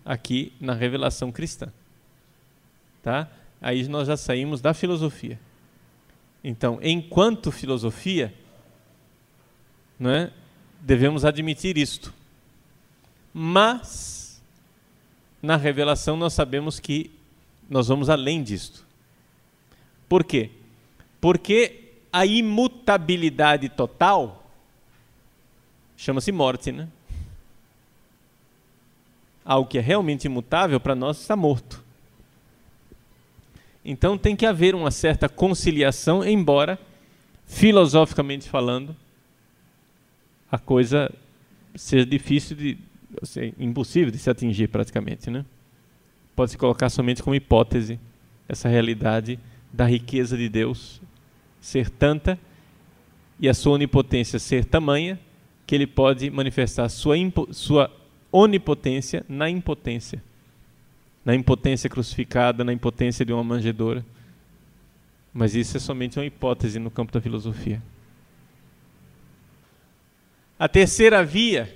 aqui 0.05 0.53
na 0.61 0.74
revelação 0.74 1.30
cristã. 1.30 1.72
Tá? 3.03 3.28
Aí 3.61 3.86
nós 3.88 4.07
já 4.09 4.16
saímos 4.16 4.61
da 4.61 4.74
filosofia. 4.74 5.38
Então, 6.42 6.78
enquanto 6.82 7.53
filosofia, 7.53 8.34
né, 9.98 10.32
devemos 10.80 11.24
admitir 11.24 11.76
isto. 11.76 12.14
Mas, 13.32 14.42
na 15.42 15.57
revelação, 15.57 16.16
nós 16.16 16.32
sabemos 16.32 16.80
que 16.80 17.11
nós 17.68 17.88
vamos 17.88 18.09
além 18.09 18.42
disto. 18.42 18.84
Por 20.09 20.24
quê? 20.24 20.51
Porque 21.20 21.92
a 22.12 22.26
imutabilidade 22.26 23.68
total 23.68 24.51
chama-se 25.96 26.32
morte, 26.32 26.72
né? 26.72 26.88
Algo 29.45 29.68
que 29.68 29.78
é 29.78 29.80
realmente 29.80 30.24
imutável 30.26 30.78
para 30.78 30.95
nós 30.95 31.20
está 31.20 31.34
morto. 31.34 31.82
Então 33.84 34.18
tem 34.18 34.36
que 34.36 34.47
haver 34.47 34.74
uma 34.74 34.91
certa 34.91 35.28
conciliação, 35.28 36.24
embora, 36.24 36.78
filosoficamente 37.47 38.49
falando, 38.49 38.95
a 40.51 40.59
coisa 40.59 41.12
seja 41.74 42.05
difícil 42.05 42.57
de. 42.57 42.78
Assim, 43.20 43.53
impossível 43.59 44.11
de 44.11 44.18
se 44.18 44.30
atingir 44.30 44.68
praticamente. 44.68 45.30
Né? 45.30 45.45
Pode 46.36 46.53
se 46.53 46.59
colocar 46.59 46.88
somente 46.88 47.22
como 47.22 47.34
hipótese 47.34 47.99
essa 48.49 48.68
realidade 48.68 49.38
da 49.72 49.84
riqueza 49.84 50.36
de 50.36 50.49
Deus 50.49 51.01
ser 51.61 51.91
tanta 51.91 52.38
e 53.38 53.49
a 53.49 53.55
sua 53.55 53.74
onipotência 53.74 54.38
ser 54.38 54.64
tamanha 54.64 55.18
que 55.66 55.74
ele 55.74 55.86
pode 55.86 56.30
manifestar 56.30 56.88
sua, 56.88 57.16
sua 57.51 57.91
onipotência 58.32 59.24
na 59.28 59.48
impotência 59.48 60.22
na 61.24 61.34
impotência 61.34 61.88
crucificada, 61.88 62.64
na 62.64 62.72
impotência 62.72 63.24
de 63.24 63.32
uma 63.32 63.44
manjedoura. 63.44 64.04
Mas 65.32 65.54
isso 65.54 65.76
é 65.76 65.80
somente 65.80 66.18
uma 66.18 66.26
hipótese 66.26 66.78
no 66.78 66.90
campo 66.90 67.12
da 67.12 67.20
filosofia. 67.20 67.82
A 70.58 70.68
terceira 70.68 71.24
via, 71.24 71.74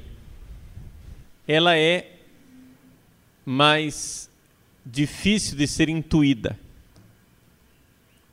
ela 1.46 1.76
é 1.76 2.10
mais 3.44 4.30
difícil 4.84 5.56
de 5.56 5.66
ser 5.66 5.88
intuída, 5.88 6.58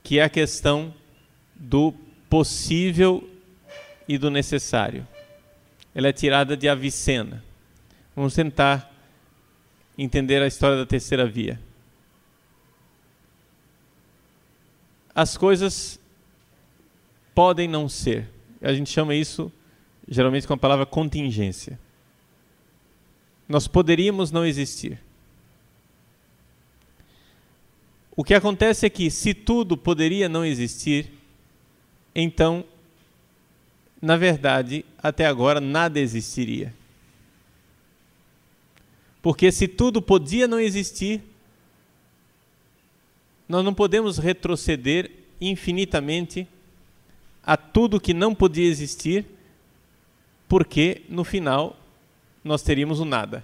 que 0.03 0.19
é 0.19 0.23
a 0.23 0.29
questão 0.29 0.93
do 1.55 1.93
possível 2.29 3.29
e 4.07 4.17
do 4.17 4.31
necessário. 4.31 5.07
Ela 5.93 6.07
é 6.07 6.13
tirada 6.13 6.57
de 6.57 6.67
Avicena. 6.67 7.43
Vamos 8.15 8.33
tentar 8.33 8.91
entender 9.97 10.41
a 10.41 10.47
história 10.47 10.77
da 10.77 10.85
terceira 10.85 11.25
via. 11.25 11.59
As 15.13 15.37
coisas 15.37 15.99
podem 17.33 17.67
não 17.67 17.87
ser. 17.87 18.29
A 18.61 18.73
gente 18.73 18.89
chama 18.89 19.15
isso 19.15 19.51
geralmente 20.07 20.47
com 20.47 20.53
a 20.53 20.57
palavra 20.57 20.85
contingência. 20.85 21.79
Nós 23.47 23.67
poderíamos 23.67 24.31
não 24.31 24.45
existir. 24.45 24.99
O 28.15 28.23
que 28.23 28.33
acontece 28.33 28.85
é 28.85 28.89
que, 28.89 29.09
se 29.09 29.33
tudo 29.33 29.77
poderia 29.77 30.27
não 30.27 30.45
existir, 30.45 31.11
então, 32.13 32.65
na 34.01 34.17
verdade, 34.17 34.85
até 35.01 35.25
agora 35.25 35.61
nada 35.61 35.99
existiria. 35.99 36.73
Porque 39.21 39.51
se 39.51 39.67
tudo 39.67 40.01
podia 40.01 40.47
não 40.47 40.59
existir, 40.59 41.21
nós 43.47 43.63
não 43.63 43.73
podemos 43.73 44.17
retroceder 44.17 45.11
infinitamente 45.39 46.47
a 47.43 47.57
tudo 47.57 47.99
que 47.99 48.13
não 48.13 48.33
podia 48.33 48.67
existir, 48.67 49.25
porque 50.47 51.03
no 51.09 51.23
final 51.23 51.77
nós 52.43 52.61
teríamos 52.61 52.99
o 52.99 53.05
nada. 53.05 53.43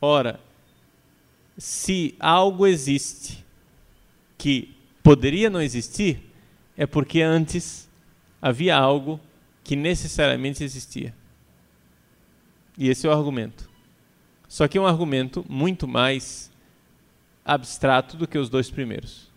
Ora, 0.00 0.40
se 1.56 2.14
algo 2.18 2.66
existe 2.66 3.44
que 4.36 4.74
poderia 5.02 5.48
não 5.48 5.62
existir, 5.62 6.20
é 6.76 6.86
porque 6.86 7.22
antes 7.22 7.88
havia 8.42 8.76
algo 8.76 9.20
que 9.62 9.76
necessariamente 9.76 10.62
existia. 10.62 11.14
E 12.76 12.88
esse 12.88 13.06
é 13.06 13.10
o 13.10 13.12
argumento. 13.12 13.68
Só 14.48 14.68
que 14.68 14.78
é 14.78 14.80
um 14.80 14.86
argumento 14.86 15.44
muito 15.48 15.86
mais 15.86 16.50
abstrato 17.44 18.16
do 18.16 18.26
que 18.26 18.38
os 18.38 18.48
dois 18.48 18.70
primeiros. 18.70 19.30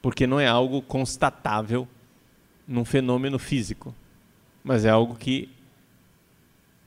Porque 0.00 0.26
não 0.26 0.40
é 0.40 0.46
algo 0.46 0.80
constatável 0.82 1.86
num 2.66 2.84
fenômeno 2.84 3.38
físico, 3.38 3.94
mas 4.62 4.84
é 4.84 4.90
algo 4.90 5.16
que 5.16 5.48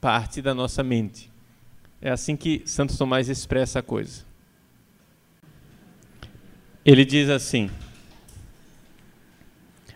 parte 0.00 0.42
da 0.42 0.54
nossa 0.54 0.82
mente. 0.82 1.30
É 2.00 2.10
assim 2.10 2.36
que 2.36 2.62
Santo 2.66 2.96
Tomás 2.96 3.28
expressa 3.28 3.78
a 3.78 3.82
coisa. 3.82 4.24
Ele 6.84 7.04
diz 7.04 7.30
assim: 7.30 7.70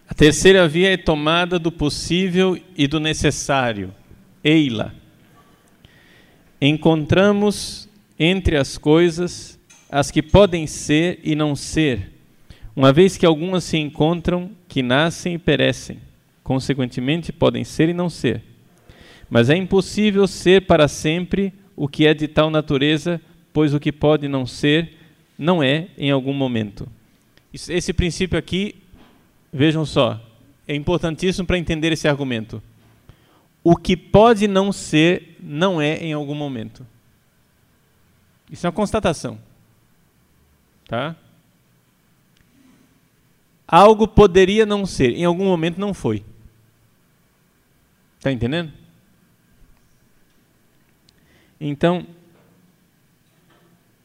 A 0.09 0.15
terceira 0.15 0.67
via 0.69 0.93
é 0.93 0.97
tomada 0.97 1.59
do 1.59 1.73
possível 1.73 2.59
e 2.77 2.87
do 2.87 3.01
necessário, 3.01 3.95
eila 4.43 4.95
encontramos 6.61 7.89
entre 8.19 8.57
as 8.57 8.77
coisas 8.77 9.59
as 9.91 10.11
que 10.11 10.23
podem 10.23 10.67
ser 10.67 11.19
e 11.25 11.35
não 11.35 11.57
ser, 11.57 12.13
uma 12.77 12.93
vez 12.93 13.17
que 13.17 13.27
algumas 13.27 13.65
se 13.65 13.77
encontram 13.79 14.51
que 14.69 14.83
nascem 14.83 15.35
e 15.35 15.39
perecem, 15.39 15.99
consequentemente 16.45 17.33
podem 17.33 17.65
ser 17.65 17.89
e 17.89 17.95
não 17.95 18.11
ser. 18.11 18.43
Mas 19.31 19.51
é 19.51 19.57
impossível 19.57 20.27
ser 20.27 20.63
para 20.63 20.89
sempre 20.89 21.53
o 21.75 21.89
que 21.89 22.07
é 22.07 22.15
de 22.15 22.29
tal 22.29 22.51
natureza, 22.51 23.21
pois 23.53 23.75
o 23.75 23.81
que 23.81 23.91
pode 23.91 24.29
não 24.29 24.47
ser, 24.47 24.95
não 25.39 25.63
é 25.63 25.89
em 25.97 26.11
algum 26.11 26.33
momento. 26.33 26.89
Esse 27.53 27.93
princípio 27.93 28.39
aqui, 28.39 28.77
vejam 29.53 29.85
só, 29.85 30.21
é 30.67 30.75
importantíssimo 30.75 31.47
para 31.47 31.59
entender 31.59 31.93
esse 31.93 32.07
argumento. 32.07 32.63
O 33.65 33.75
que 33.75 33.97
pode 33.97 34.47
não 34.47 34.71
ser 34.71 35.37
não 35.49 35.81
é 35.81 35.97
em 35.97 36.13
algum 36.13 36.35
momento. 36.35 36.87
Isso 38.51 38.67
é 38.67 38.69
uma 38.69 38.77
constatação. 38.77 39.41
Tá? 40.87 41.17
Algo 43.67 44.07
poderia 44.07 44.67
não 44.67 44.85
ser, 44.85 45.13
em 45.13 45.25
algum 45.25 45.47
momento 45.47 45.81
não 45.81 45.95
foi. 45.95 46.23
Está 48.19 48.31
entendendo? 48.31 48.73
Então, 51.59 52.07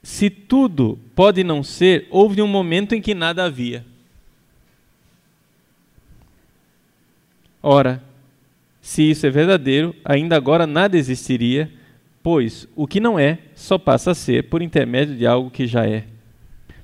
se 0.02 0.30
tudo 0.30 0.98
pode 1.14 1.44
não 1.44 1.62
ser, 1.62 2.08
houve 2.10 2.42
um 2.42 2.48
momento 2.48 2.96
em 2.96 3.02
que 3.02 3.14
nada 3.14 3.44
havia. 3.44 3.86
Ora, 7.62 8.04
se 8.84 9.10
isso 9.10 9.26
é 9.26 9.30
verdadeiro, 9.30 9.96
ainda 10.04 10.36
agora 10.36 10.68
nada 10.68 10.98
existiria, 10.98 11.72
pois 12.22 12.68
o 12.76 12.86
que 12.86 13.00
não 13.00 13.18
é 13.18 13.40
só 13.56 13.78
passa 13.78 14.12
a 14.12 14.16
ser 14.16 14.50
por 14.50 14.62
intermédio 14.62 15.16
de 15.16 15.26
algo 15.26 15.50
que 15.50 15.66
já 15.66 15.88
é. 15.88 16.04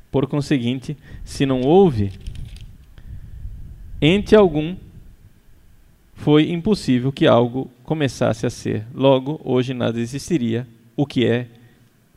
Por 0.10 0.26
conseguinte, 0.26 0.96
se 1.26 1.46
não 1.46 1.60
houve 1.60 2.14
ente 4.02 4.34
algum, 4.34 4.78
foi 6.14 6.50
impossível 6.50 7.12
que 7.12 7.28
algo 7.28 7.70
começasse 7.84 8.46
a 8.46 8.50
ser. 8.50 8.88
Logo, 8.96 9.42
hoje 9.44 9.74
nada 9.74 10.00
existiria, 10.00 10.66
o 10.96 11.06
que 11.06 11.26
é 11.26 11.48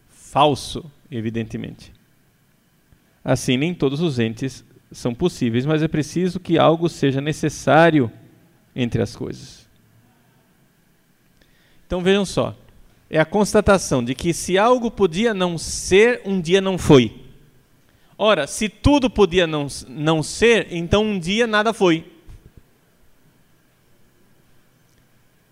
falso, 0.08 0.88
evidentemente. 1.10 1.92
Assim, 3.24 3.56
nem 3.56 3.74
todos 3.74 4.00
os 4.00 4.20
entes 4.20 4.64
são 4.92 5.12
possíveis, 5.12 5.66
mas 5.66 5.82
é 5.82 5.88
preciso 5.88 6.38
que 6.38 6.56
algo 6.56 6.88
seja 6.88 7.20
necessário 7.20 8.08
entre 8.76 9.02
as 9.02 9.16
coisas. 9.16 9.61
Então 11.92 12.02
vejam 12.02 12.24
só, 12.24 12.56
é 13.10 13.20
a 13.20 13.24
constatação 13.26 14.02
de 14.02 14.14
que 14.14 14.32
se 14.32 14.56
algo 14.56 14.90
podia 14.90 15.34
não 15.34 15.58
ser, 15.58 16.22
um 16.24 16.40
dia 16.40 16.58
não 16.58 16.78
foi. 16.78 17.20
Ora, 18.16 18.46
se 18.46 18.66
tudo 18.66 19.10
podia 19.10 19.46
não, 19.46 19.66
não 19.86 20.22
ser, 20.22 20.68
então 20.70 21.04
um 21.04 21.18
dia 21.18 21.46
nada 21.46 21.74
foi. 21.74 22.10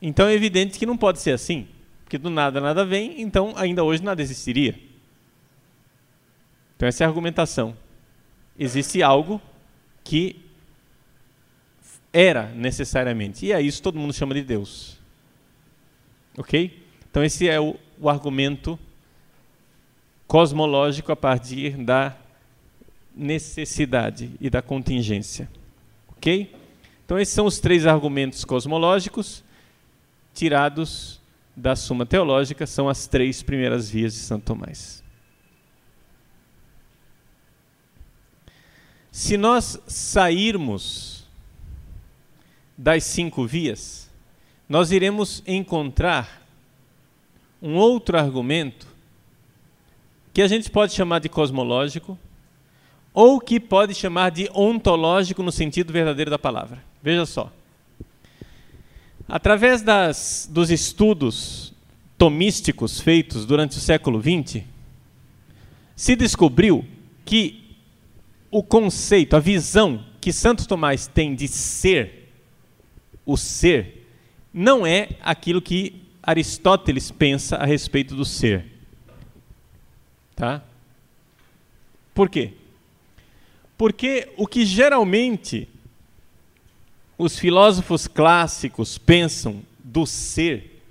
Então 0.00 0.28
é 0.28 0.32
evidente 0.32 0.78
que 0.78 0.86
não 0.86 0.96
pode 0.96 1.20
ser 1.20 1.32
assim, 1.32 1.68
porque 2.04 2.16
do 2.16 2.30
nada 2.30 2.58
nada 2.58 2.86
vem, 2.86 3.20
então 3.20 3.52
ainda 3.54 3.84
hoje 3.84 4.02
nada 4.02 4.22
existiria. 4.22 4.80
Então 6.74 6.88
essa 6.88 7.04
é 7.04 7.06
a 7.06 7.08
argumentação. 7.10 7.76
Existe 8.58 9.02
algo 9.02 9.38
que 10.02 10.40
era 12.10 12.46
necessariamente. 12.54 13.44
E 13.44 13.52
a 13.52 13.60
isso 13.60 13.82
todo 13.82 13.98
mundo 13.98 14.14
chama 14.14 14.32
de 14.32 14.42
Deus. 14.42 14.99
Ok? 16.36 16.82
Então, 17.10 17.24
esse 17.24 17.48
é 17.48 17.60
o, 17.60 17.76
o 17.98 18.08
argumento 18.08 18.78
cosmológico 20.26 21.10
a 21.10 21.16
partir 21.16 21.76
da 21.76 22.16
necessidade 23.14 24.30
e 24.40 24.48
da 24.48 24.62
contingência. 24.62 25.50
Ok? 26.08 26.54
Então, 27.04 27.18
esses 27.18 27.34
são 27.34 27.46
os 27.46 27.58
três 27.58 27.86
argumentos 27.86 28.44
cosmológicos 28.44 29.42
tirados 30.32 31.20
da 31.56 31.74
Suma 31.74 32.06
Teológica, 32.06 32.66
são 32.66 32.88
as 32.88 33.06
três 33.06 33.42
primeiras 33.42 33.90
vias 33.90 34.14
de 34.14 34.20
Santo 34.20 34.44
Tomás. 34.44 35.02
Se 39.10 39.36
nós 39.36 39.78
sairmos 39.86 41.26
das 42.78 43.04
cinco 43.04 43.46
vias, 43.46 44.09
nós 44.70 44.92
iremos 44.92 45.42
encontrar 45.48 46.46
um 47.60 47.74
outro 47.74 48.16
argumento 48.16 48.86
que 50.32 50.40
a 50.40 50.46
gente 50.46 50.70
pode 50.70 50.92
chamar 50.92 51.18
de 51.18 51.28
cosmológico 51.28 52.16
ou 53.12 53.40
que 53.40 53.58
pode 53.58 53.96
chamar 53.96 54.30
de 54.30 54.48
ontológico 54.54 55.42
no 55.42 55.50
sentido 55.50 55.92
verdadeiro 55.92 56.30
da 56.30 56.38
palavra. 56.38 56.80
Veja 57.02 57.26
só. 57.26 57.52
Através 59.26 59.82
das, 59.82 60.48
dos 60.48 60.70
estudos 60.70 61.74
tomísticos 62.16 63.00
feitos 63.00 63.44
durante 63.44 63.76
o 63.76 63.80
século 63.80 64.22
XX, 64.22 64.62
se 65.96 66.14
descobriu 66.14 66.86
que 67.24 67.76
o 68.52 68.62
conceito, 68.62 69.34
a 69.34 69.40
visão 69.40 70.04
que 70.20 70.32
Santo 70.32 70.68
Tomás 70.68 71.08
tem 71.08 71.34
de 71.34 71.48
ser, 71.48 72.32
o 73.26 73.36
ser, 73.36 73.99
não 74.52 74.86
é 74.86 75.10
aquilo 75.20 75.62
que 75.62 76.02
Aristóteles 76.22 77.10
pensa 77.10 77.56
a 77.56 77.64
respeito 77.64 78.14
do 78.14 78.24
ser. 78.24 78.66
Tá? 80.34 80.62
Por 82.14 82.28
quê? 82.28 82.52
Porque 83.76 84.28
o 84.36 84.46
que 84.46 84.66
geralmente 84.66 85.68
os 87.16 87.38
filósofos 87.38 88.06
clássicos 88.06 88.98
pensam 88.98 89.62
do 89.78 90.06
ser 90.06 90.82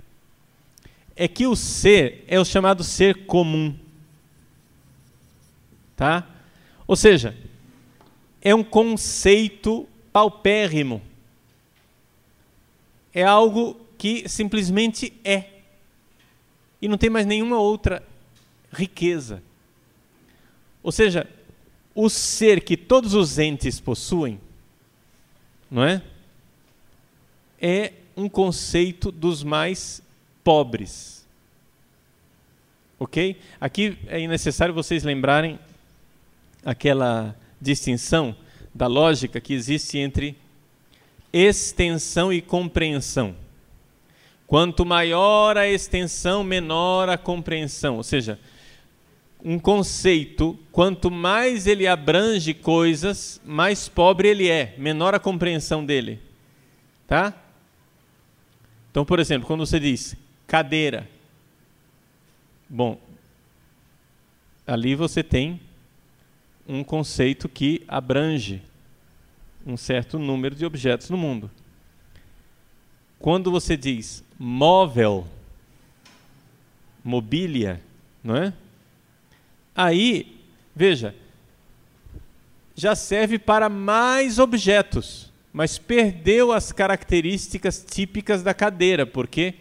é 1.16 1.28
que 1.28 1.46
o 1.46 1.54
ser 1.54 2.24
é 2.26 2.40
o 2.40 2.44
chamado 2.44 2.82
ser 2.82 3.26
comum. 3.26 3.76
Tá? 5.96 6.26
Ou 6.86 6.96
seja, 6.96 7.36
é 8.40 8.54
um 8.54 8.64
conceito 8.64 9.88
paupérrimo. 10.12 11.02
É 13.12 13.22
algo 13.22 13.78
que 13.98 14.28
simplesmente 14.28 15.12
é. 15.24 15.44
E 16.80 16.88
não 16.88 16.96
tem 16.96 17.10
mais 17.10 17.26
nenhuma 17.26 17.58
outra 17.58 18.02
riqueza. 18.72 19.42
Ou 20.82 20.90
seja, 20.90 21.28
o 21.94 22.08
ser 22.08 22.62
que 22.62 22.76
todos 22.76 23.14
os 23.14 23.38
entes 23.38 23.80
possuem, 23.80 24.40
não 25.70 25.84
é? 25.84 26.02
É 27.60 27.92
um 28.16 28.28
conceito 28.28 29.12
dos 29.12 29.42
mais 29.42 30.02
pobres. 30.42 31.26
Ok? 32.98 33.38
Aqui 33.60 33.98
é 34.06 34.26
necessário 34.26 34.74
vocês 34.74 35.04
lembrarem 35.04 35.58
aquela 36.64 37.36
distinção 37.60 38.34
da 38.74 38.86
lógica 38.86 39.40
que 39.40 39.52
existe 39.52 39.98
entre 39.98 40.36
extensão 41.32 42.32
e 42.32 42.40
compreensão. 42.40 43.34
Quanto 44.46 44.84
maior 44.84 45.56
a 45.56 45.68
extensão, 45.68 46.42
menor 46.42 47.08
a 47.08 47.16
compreensão. 47.16 47.96
Ou 47.96 48.02
seja, 48.02 48.38
um 49.44 49.58
conceito, 49.58 50.58
quanto 50.72 51.10
mais 51.10 51.66
ele 51.66 51.86
abrange 51.86 52.52
coisas, 52.52 53.40
mais 53.44 53.88
pobre 53.88 54.28
ele 54.28 54.48
é, 54.48 54.74
menor 54.76 55.14
a 55.14 55.18
compreensão 55.18 55.84
dele. 55.84 56.20
Tá? 57.06 57.34
Então, 58.90 59.04
por 59.04 59.18
exemplo, 59.18 59.46
quando 59.46 59.64
você 59.64 59.78
diz 59.78 60.16
cadeira, 60.46 61.08
bom, 62.68 62.98
ali 64.66 64.94
você 64.94 65.22
tem 65.22 65.60
um 66.66 66.82
conceito 66.84 67.48
que 67.48 67.82
abrange 67.86 68.62
um 69.66 69.76
certo 69.76 70.18
número 70.18 70.54
de 70.54 70.64
objetos 70.64 71.10
no 71.10 71.16
mundo. 71.16 71.50
Quando 73.18 73.50
você 73.50 73.76
diz 73.76 74.24
móvel, 74.38 75.26
mobília, 77.04 77.80
não 78.24 78.36
é? 78.36 78.52
Aí, 79.74 80.40
veja, 80.74 81.14
já 82.74 82.94
serve 82.94 83.38
para 83.38 83.68
mais 83.68 84.38
objetos, 84.38 85.30
mas 85.52 85.78
perdeu 85.78 86.52
as 86.52 86.72
características 86.72 87.84
típicas 87.88 88.42
da 88.42 88.54
cadeira, 88.54 89.06
porque 89.06 89.54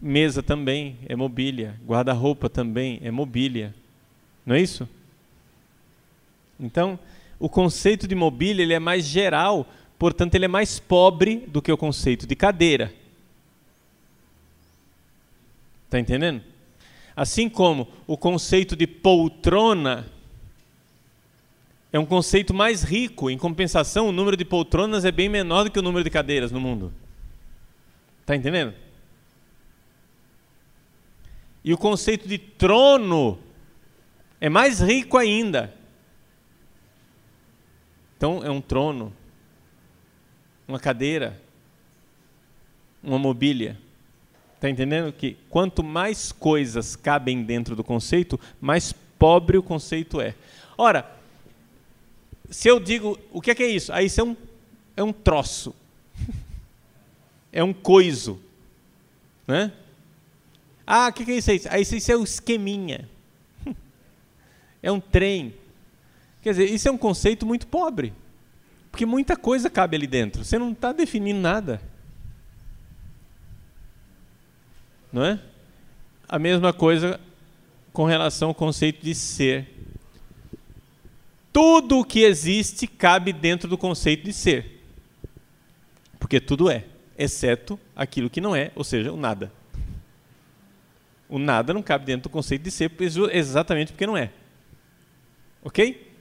mesa 0.00 0.42
também 0.42 0.98
é 1.08 1.16
mobília, 1.16 1.80
guarda-roupa 1.86 2.48
também 2.48 3.00
é 3.02 3.10
mobília. 3.10 3.74
Não 4.46 4.54
é 4.54 4.60
isso? 4.60 4.88
Então, 6.60 6.98
o 7.44 7.48
conceito 7.50 8.08
de 8.08 8.14
mobília 8.14 8.62
ele 8.62 8.72
é 8.72 8.78
mais 8.78 9.04
geral, 9.04 9.68
portanto, 9.98 10.34
ele 10.34 10.46
é 10.46 10.48
mais 10.48 10.78
pobre 10.78 11.44
do 11.46 11.60
que 11.60 11.70
o 11.70 11.76
conceito 11.76 12.26
de 12.26 12.34
cadeira. 12.34 12.90
Está 15.84 16.00
entendendo? 16.00 16.40
Assim 17.14 17.50
como 17.50 17.86
o 18.06 18.16
conceito 18.16 18.74
de 18.74 18.86
poltrona 18.86 20.10
é 21.92 21.98
um 21.98 22.06
conceito 22.06 22.54
mais 22.54 22.82
rico, 22.82 23.28
em 23.28 23.36
compensação, 23.36 24.08
o 24.08 24.12
número 24.12 24.38
de 24.38 24.44
poltronas 24.46 25.04
é 25.04 25.12
bem 25.12 25.28
menor 25.28 25.64
do 25.64 25.70
que 25.70 25.78
o 25.78 25.82
número 25.82 26.02
de 26.02 26.08
cadeiras 26.08 26.50
no 26.50 26.58
mundo. 26.58 26.94
Está 28.22 28.34
entendendo? 28.34 28.72
E 31.62 31.74
o 31.74 31.76
conceito 31.76 32.26
de 32.26 32.38
trono 32.38 33.38
é 34.40 34.48
mais 34.48 34.80
rico 34.80 35.18
ainda. 35.18 35.83
Então, 38.24 38.42
é 38.42 38.50
um 38.50 38.58
trono, 38.62 39.12
uma 40.66 40.80
cadeira, 40.80 41.38
uma 43.02 43.18
mobília. 43.18 43.78
Está 44.54 44.70
entendendo 44.70 45.12
que 45.12 45.36
quanto 45.50 45.84
mais 45.84 46.32
coisas 46.32 46.96
cabem 46.96 47.44
dentro 47.44 47.76
do 47.76 47.84
conceito, 47.84 48.40
mais 48.58 48.94
pobre 49.18 49.58
o 49.58 49.62
conceito 49.62 50.22
é. 50.22 50.34
Ora, 50.78 51.06
se 52.48 52.66
eu 52.66 52.80
digo, 52.80 53.18
o 53.30 53.42
que 53.42 53.50
é, 53.50 53.54
que 53.54 53.62
é 53.62 53.68
isso? 53.68 53.92
Aí 53.92 54.06
isso 54.06 54.22
é 54.22 54.24
um, 54.24 54.36
é 54.96 55.02
um 55.02 55.12
troço. 55.12 55.74
é 57.52 57.62
um 57.62 57.74
coiso. 57.74 58.40
Né? 59.46 59.70
Ah, 60.86 61.08
o 61.08 61.12
que, 61.12 61.26
que 61.26 61.32
é 61.32 61.36
isso 61.36 61.50
aí? 61.50 61.60
Aí 61.68 61.82
isso 61.82 62.10
é 62.10 62.16
um 62.16 62.24
esqueminha. 62.24 63.06
é 64.82 64.90
um 64.90 64.98
trem. 64.98 65.52
Quer 66.44 66.50
dizer, 66.50 66.70
isso 66.70 66.86
é 66.86 66.92
um 66.92 66.98
conceito 66.98 67.46
muito 67.46 67.66
pobre. 67.66 68.12
Porque 68.90 69.06
muita 69.06 69.34
coisa 69.34 69.70
cabe 69.70 69.96
ali 69.96 70.06
dentro. 70.06 70.44
Você 70.44 70.58
não 70.58 70.72
está 70.72 70.92
definindo 70.92 71.40
nada. 71.40 71.80
Não 75.10 75.24
é? 75.24 75.40
A 76.28 76.38
mesma 76.38 76.70
coisa 76.70 77.18
com 77.94 78.04
relação 78.04 78.48
ao 78.48 78.54
conceito 78.54 79.02
de 79.02 79.14
ser. 79.14 79.72
Tudo 81.50 82.00
o 82.00 82.04
que 82.04 82.20
existe 82.20 82.86
cabe 82.86 83.32
dentro 83.32 83.66
do 83.66 83.78
conceito 83.78 84.24
de 84.24 84.32
ser. 84.34 84.84
Porque 86.18 86.38
tudo 86.38 86.70
é, 86.70 86.84
exceto 87.16 87.80
aquilo 87.96 88.28
que 88.28 88.42
não 88.42 88.54
é, 88.54 88.70
ou 88.76 88.84
seja, 88.84 89.10
o 89.10 89.16
nada. 89.16 89.50
O 91.26 91.38
nada 91.38 91.72
não 91.72 91.82
cabe 91.82 92.04
dentro 92.04 92.24
do 92.24 92.32
conceito 92.32 92.64
de 92.64 92.70
ser 92.70 92.92
exatamente 93.32 93.92
porque 93.92 94.06
não 94.06 94.14
é. 94.14 94.30
Ok? 95.62 96.12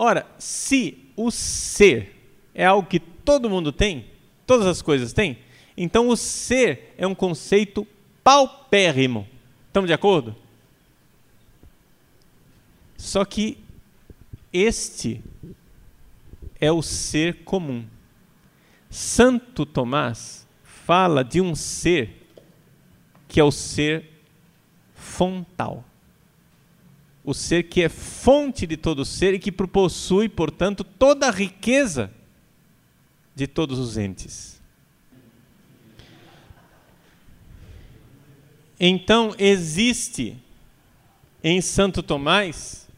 Ora, 0.00 0.30
se 0.38 1.10
o 1.16 1.28
ser 1.28 2.14
é 2.54 2.64
algo 2.64 2.88
que 2.88 3.00
todo 3.00 3.50
mundo 3.50 3.72
tem, 3.72 4.06
todas 4.46 4.64
as 4.64 4.80
coisas 4.80 5.12
têm, 5.12 5.38
então 5.76 6.08
o 6.08 6.16
ser 6.16 6.94
é 6.96 7.04
um 7.04 7.16
conceito 7.16 7.84
paupérrimo. 8.22 9.26
Estamos 9.66 9.88
de 9.88 9.92
acordo? 9.92 10.36
Só 12.96 13.24
que 13.24 13.58
este 14.52 15.20
é 16.60 16.70
o 16.70 16.80
ser 16.80 17.42
comum. 17.42 17.84
Santo 18.88 19.66
Tomás 19.66 20.46
fala 20.62 21.24
de 21.24 21.40
um 21.40 21.56
ser 21.56 22.24
que 23.26 23.40
é 23.40 23.44
o 23.44 23.50
ser 23.50 24.08
fontal 24.94 25.87
o 27.28 27.34
ser 27.34 27.64
que 27.64 27.82
é 27.82 27.90
fonte 27.90 28.66
de 28.66 28.74
todo 28.74 29.04
ser 29.04 29.34
e 29.34 29.38
que 29.38 29.52
possui, 29.52 30.30
portanto, 30.30 30.82
toda 30.82 31.28
a 31.28 31.30
riqueza 31.30 32.10
de 33.36 33.46
todos 33.46 33.78
os 33.78 33.98
entes. 33.98 34.58
Então 38.80 39.34
existe 39.38 40.38
em 41.44 41.60
Santo 41.60 42.02
Tomás, 42.02 42.88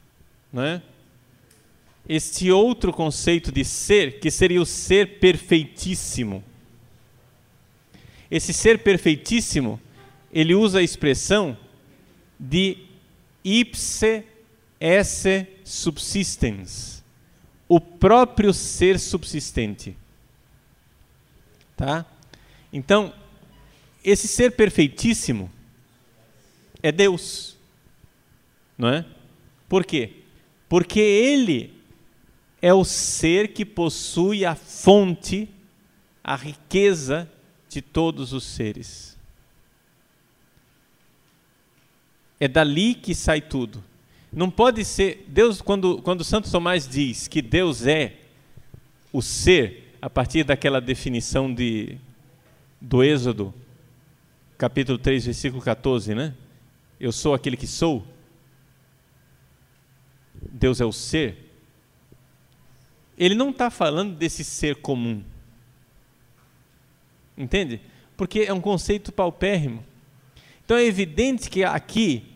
né, 0.52 0.80
este 2.08 2.52
outro 2.52 2.92
conceito 2.92 3.50
de 3.50 3.64
ser, 3.64 4.20
que 4.20 4.30
seria 4.30 4.62
o 4.62 4.66
ser 4.66 5.18
perfeitíssimo. 5.18 6.44
Esse 8.30 8.52
ser 8.52 8.78
perfeitíssimo, 8.78 9.80
ele 10.32 10.54
usa 10.54 10.78
a 10.78 10.82
expressão 10.84 11.58
de 12.38 12.89
ipse 13.44 14.24
esse 14.80 15.46
subsistens, 15.64 17.04
o 17.68 17.80
próprio 17.80 18.52
ser 18.54 18.98
subsistente. 18.98 19.96
Tá? 21.76 22.06
Então, 22.72 23.12
esse 24.02 24.26
ser 24.26 24.52
perfeitíssimo 24.52 25.50
é 26.82 26.90
Deus. 26.90 27.56
Não 28.76 28.88
é? 28.88 29.04
Por 29.68 29.84
quê? 29.84 30.14
Porque 30.68 31.00
ele 31.00 31.74
é 32.62 32.72
o 32.72 32.84
ser 32.84 33.52
que 33.52 33.64
possui 33.64 34.44
a 34.44 34.54
fonte, 34.54 35.48
a 36.24 36.36
riqueza 36.36 37.30
de 37.68 37.82
todos 37.82 38.32
os 38.32 38.44
seres. 38.44 39.18
É 42.40 42.48
dali 42.48 42.94
que 42.94 43.14
sai 43.14 43.42
tudo. 43.42 43.84
Não 44.32 44.50
pode 44.50 44.84
ser. 44.84 45.26
Deus, 45.28 45.60
quando, 45.60 46.00
quando 46.00 46.24
Santo 46.24 46.50
Tomás 46.50 46.88
diz 46.88 47.28
que 47.28 47.42
Deus 47.42 47.86
é 47.86 48.16
o 49.12 49.20
ser, 49.20 49.94
a 50.00 50.08
partir 50.08 50.44
daquela 50.44 50.80
definição 50.80 51.52
de, 51.52 51.98
do 52.80 53.04
Êxodo, 53.04 53.52
capítulo 54.56 54.96
3, 54.98 55.26
versículo 55.26 55.60
14, 55.60 56.14
né? 56.14 56.34
Eu 56.98 57.12
sou 57.12 57.34
aquele 57.34 57.56
que 57.56 57.66
sou. 57.66 58.06
Deus 60.34 60.80
é 60.80 60.84
o 60.84 60.92
ser. 60.92 61.50
Ele 63.18 63.34
não 63.34 63.50
está 63.50 63.68
falando 63.68 64.16
desse 64.16 64.44
ser 64.44 64.76
comum. 64.76 65.22
Entende? 67.36 67.80
Porque 68.16 68.40
é 68.40 68.52
um 68.52 68.60
conceito 68.60 69.12
paupérrimo. 69.12 69.84
Então 70.64 70.76
é 70.76 70.84
evidente 70.84 71.50
que 71.50 71.64
aqui 71.64 72.29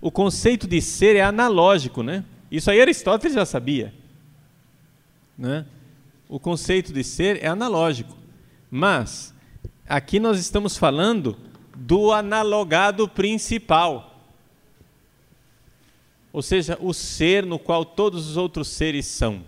o 0.00 0.10
conceito 0.10 0.66
de 0.66 0.80
ser 0.80 1.16
é 1.16 1.22
analógico, 1.22 2.02
né? 2.02 2.24
Isso 2.50 2.70
aí 2.70 2.80
Aristóteles 2.80 3.34
já 3.34 3.44
sabia. 3.44 3.94
Né? 5.36 5.64
O 6.28 6.38
conceito 6.38 6.92
de 6.92 7.04
ser 7.04 7.42
é 7.42 7.46
analógico. 7.46 8.16
Mas 8.70 9.34
aqui 9.88 10.18
nós 10.20 10.38
estamos 10.38 10.76
falando 10.76 11.36
do 11.74 12.12
analogado 12.12 13.08
principal. 13.08 14.20
Ou 16.32 16.42
seja, 16.42 16.78
o 16.80 16.92
ser 16.92 17.44
no 17.44 17.58
qual 17.58 17.84
todos 17.84 18.28
os 18.28 18.36
outros 18.36 18.68
seres 18.68 19.06
são. 19.06 19.42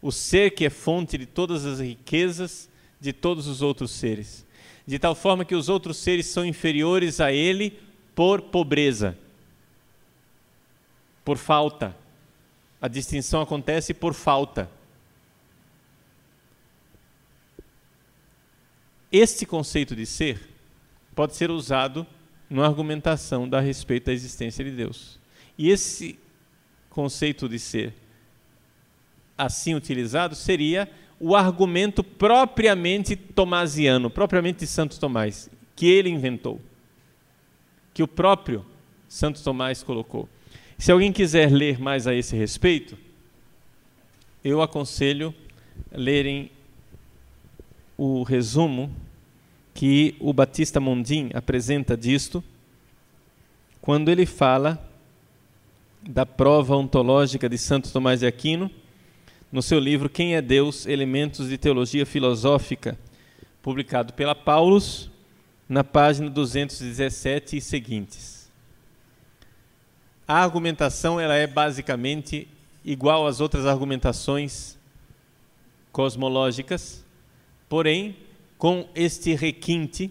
O 0.00 0.10
ser 0.10 0.50
que 0.50 0.64
é 0.64 0.70
fonte 0.70 1.18
de 1.18 1.26
todas 1.26 1.64
as 1.64 1.80
riquezas 1.80 2.68
de 3.02 3.12
todos 3.12 3.48
os 3.48 3.62
outros 3.62 3.90
seres, 3.90 4.46
de 4.86 4.96
tal 4.96 5.12
forma 5.12 5.44
que 5.44 5.56
os 5.56 5.68
outros 5.68 5.96
seres 5.96 6.26
são 6.26 6.46
inferiores 6.46 7.20
a 7.20 7.32
ele 7.32 7.76
por 8.14 8.40
pobreza, 8.40 9.18
por 11.24 11.36
falta. 11.36 11.96
A 12.80 12.88
distinção 12.88 13.40
acontece 13.40 13.94
por 13.94 14.14
falta. 14.14 14.68
Este 19.10 19.44
conceito 19.44 19.94
de 19.94 20.06
ser 20.06 20.48
pode 21.14 21.36
ser 21.36 21.50
usado 21.50 22.06
na 22.48 22.64
argumentação 22.64 23.48
da 23.48 23.60
respeito 23.60 24.06
da 24.06 24.12
existência 24.12 24.64
de 24.64 24.70
Deus. 24.70 25.18
E 25.56 25.70
esse 25.70 26.18
conceito 26.90 27.48
de 27.48 27.58
ser 27.58 27.94
assim 29.36 29.74
utilizado 29.74 30.34
seria 30.34 30.90
o 31.18 31.36
argumento 31.36 32.02
propriamente 32.02 33.14
tomasiano, 33.14 34.10
propriamente 34.10 34.60
de 34.60 34.66
Santo 34.66 34.98
Tomás, 34.98 35.48
que 35.76 35.86
ele 35.86 36.08
inventou, 36.08 36.60
que 37.94 38.02
o 38.02 38.08
próprio 38.08 38.66
Santo 39.08 39.42
Tomás 39.42 39.82
colocou. 39.82 40.28
Se 40.78 40.90
alguém 40.90 41.12
quiser 41.12 41.50
ler 41.50 41.78
mais 41.78 42.06
a 42.06 42.14
esse 42.14 42.36
respeito, 42.36 42.96
eu 44.44 44.60
aconselho 44.60 45.34
lerem 45.90 46.50
o 47.96 48.22
resumo 48.22 48.90
que 49.74 50.16
o 50.20 50.32
Batista 50.32 50.80
Mondin 50.80 51.30
apresenta 51.34 51.96
disto, 51.96 52.42
quando 53.80 54.10
ele 54.10 54.26
fala 54.26 54.84
da 56.02 56.26
prova 56.26 56.76
ontológica 56.76 57.48
de 57.48 57.56
Santo 57.56 57.92
Tomás 57.92 58.20
de 58.20 58.26
Aquino 58.26 58.70
no 59.50 59.62
seu 59.62 59.78
livro 59.78 60.08
Quem 60.08 60.34
é 60.34 60.42
Deus? 60.42 60.86
Elementos 60.86 61.48
de 61.48 61.56
Teologia 61.56 62.04
Filosófica, 62.04 62.98
publicado 63.60 64.12
pela 64.14 64.34
Paulus, 64.34 65.10
na 65.68 65.84
página 65.84 66.28
217 66.28 67.56
e 67.56 67.60
seguintes. 67.60 68.41
A 70.26 70.42
argumentação 70.42 71.18
ela 71.18 71.34
é 71.34 71.46
basicamente 71.46 72.48
igual 72.84 73.26
às 73.26 73.40
outras 73.40 73.66
argumentações 73.66 74.78
cosmológicas, 75.90 77.04
porém 77.68 78.16
com 78.56 78.88
este 78.94 79.34
requinte, 79.34 80.10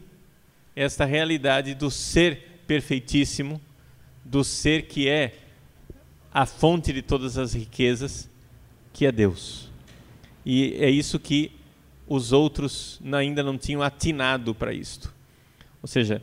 esta 0.76 1.06
realidade 1.06 1.74
do 1.74 1.90
ser 1.90 2.62
perfeitíssimo, 2.68 3.60
do 4.24 4.44
ser 4.44 4.84
que 4.84 5.08
é 5.08 5.34
a 6.34 6.46
fonte 6.46 6.94
de 6.94 7.02
todas 7.02 7.38
as 7.38 7.54
riquezas 7.54 8.30
que 8.94 9.06
é 9.06 9.12
Deus. 9.12 9.70
E 10.46 10.76
é 10.80 10.90
isso 10.90 11.20
que 11.20 11.52
os 12.08 12.32
outros 12.32 13.00
ainda 13.14 13.42
não 13.42 13.58
tinham 13.58 13.82
atinado 13.82 14.54
para 14.54 14.74
isto. 14.74 15.14
Ou 15.82 15.88
seja, 15.88 16.22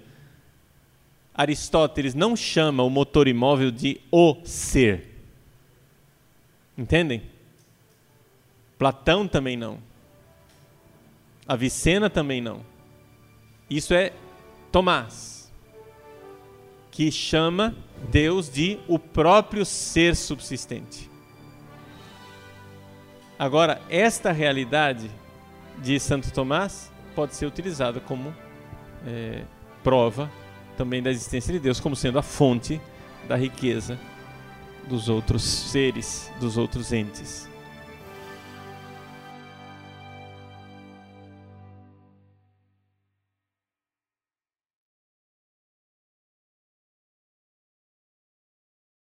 Aristóteles 1.39 2.17
não 2.17 2.35
chama 2.35 2.83
o 2.83 2.91
motor 2.91 3.29
imóvel 3.29 3.71
de 3.71 4.01
o 4.11 4.39
ser. 4.45 5.07
Entendem? 6.77 7.23
Platão 8.77 9.29
também 9.29 9.57
não. 9.57 9.79
Avicena 11.47 12.11
também 12.11 12.41
não. 12.41 12.67
Isso 13.71 13.95
é 13.95 14.13
Tomás, 14.73 15.53
que 16.91 17.09
chama 17.13 17.73
Deus 18.11 18.51
de 18.51 18.81
o 18.89 18.99
próprio 18.99 19.65
ser 19.65 20.17
subsistente. 20.17 21.09
Agora, 23.39 23.81
esta 23.89 24.33
realidade 24.33 25.09
de 25.81 26.01
Santo 26.01 26.33
Tomás 26.33 26.93
pode 27.15 27.37
ser 27.37 27.47
utilizada 27.47 28.01
como 28.01 28.35
é, 29.07 29.45
prova 29.85 30.29
também 30.79 31.03
da 31.03 31.11
existência 31.11 31.53
de 31.53 31.59
Deus, 31.59 31.81
como 31.81 31.97
sendo 31.97 32.21
a 32.21 32.23
fonte 32.23 32.81
da 33.27 33.35
riqueza 33.35 33.99
dos 34.89 35.09
outros 35.09 35.43
seres, 35.43 36.31
dos 36.41 36.57
outros 36.57 36.93
entes. 36.93 37.49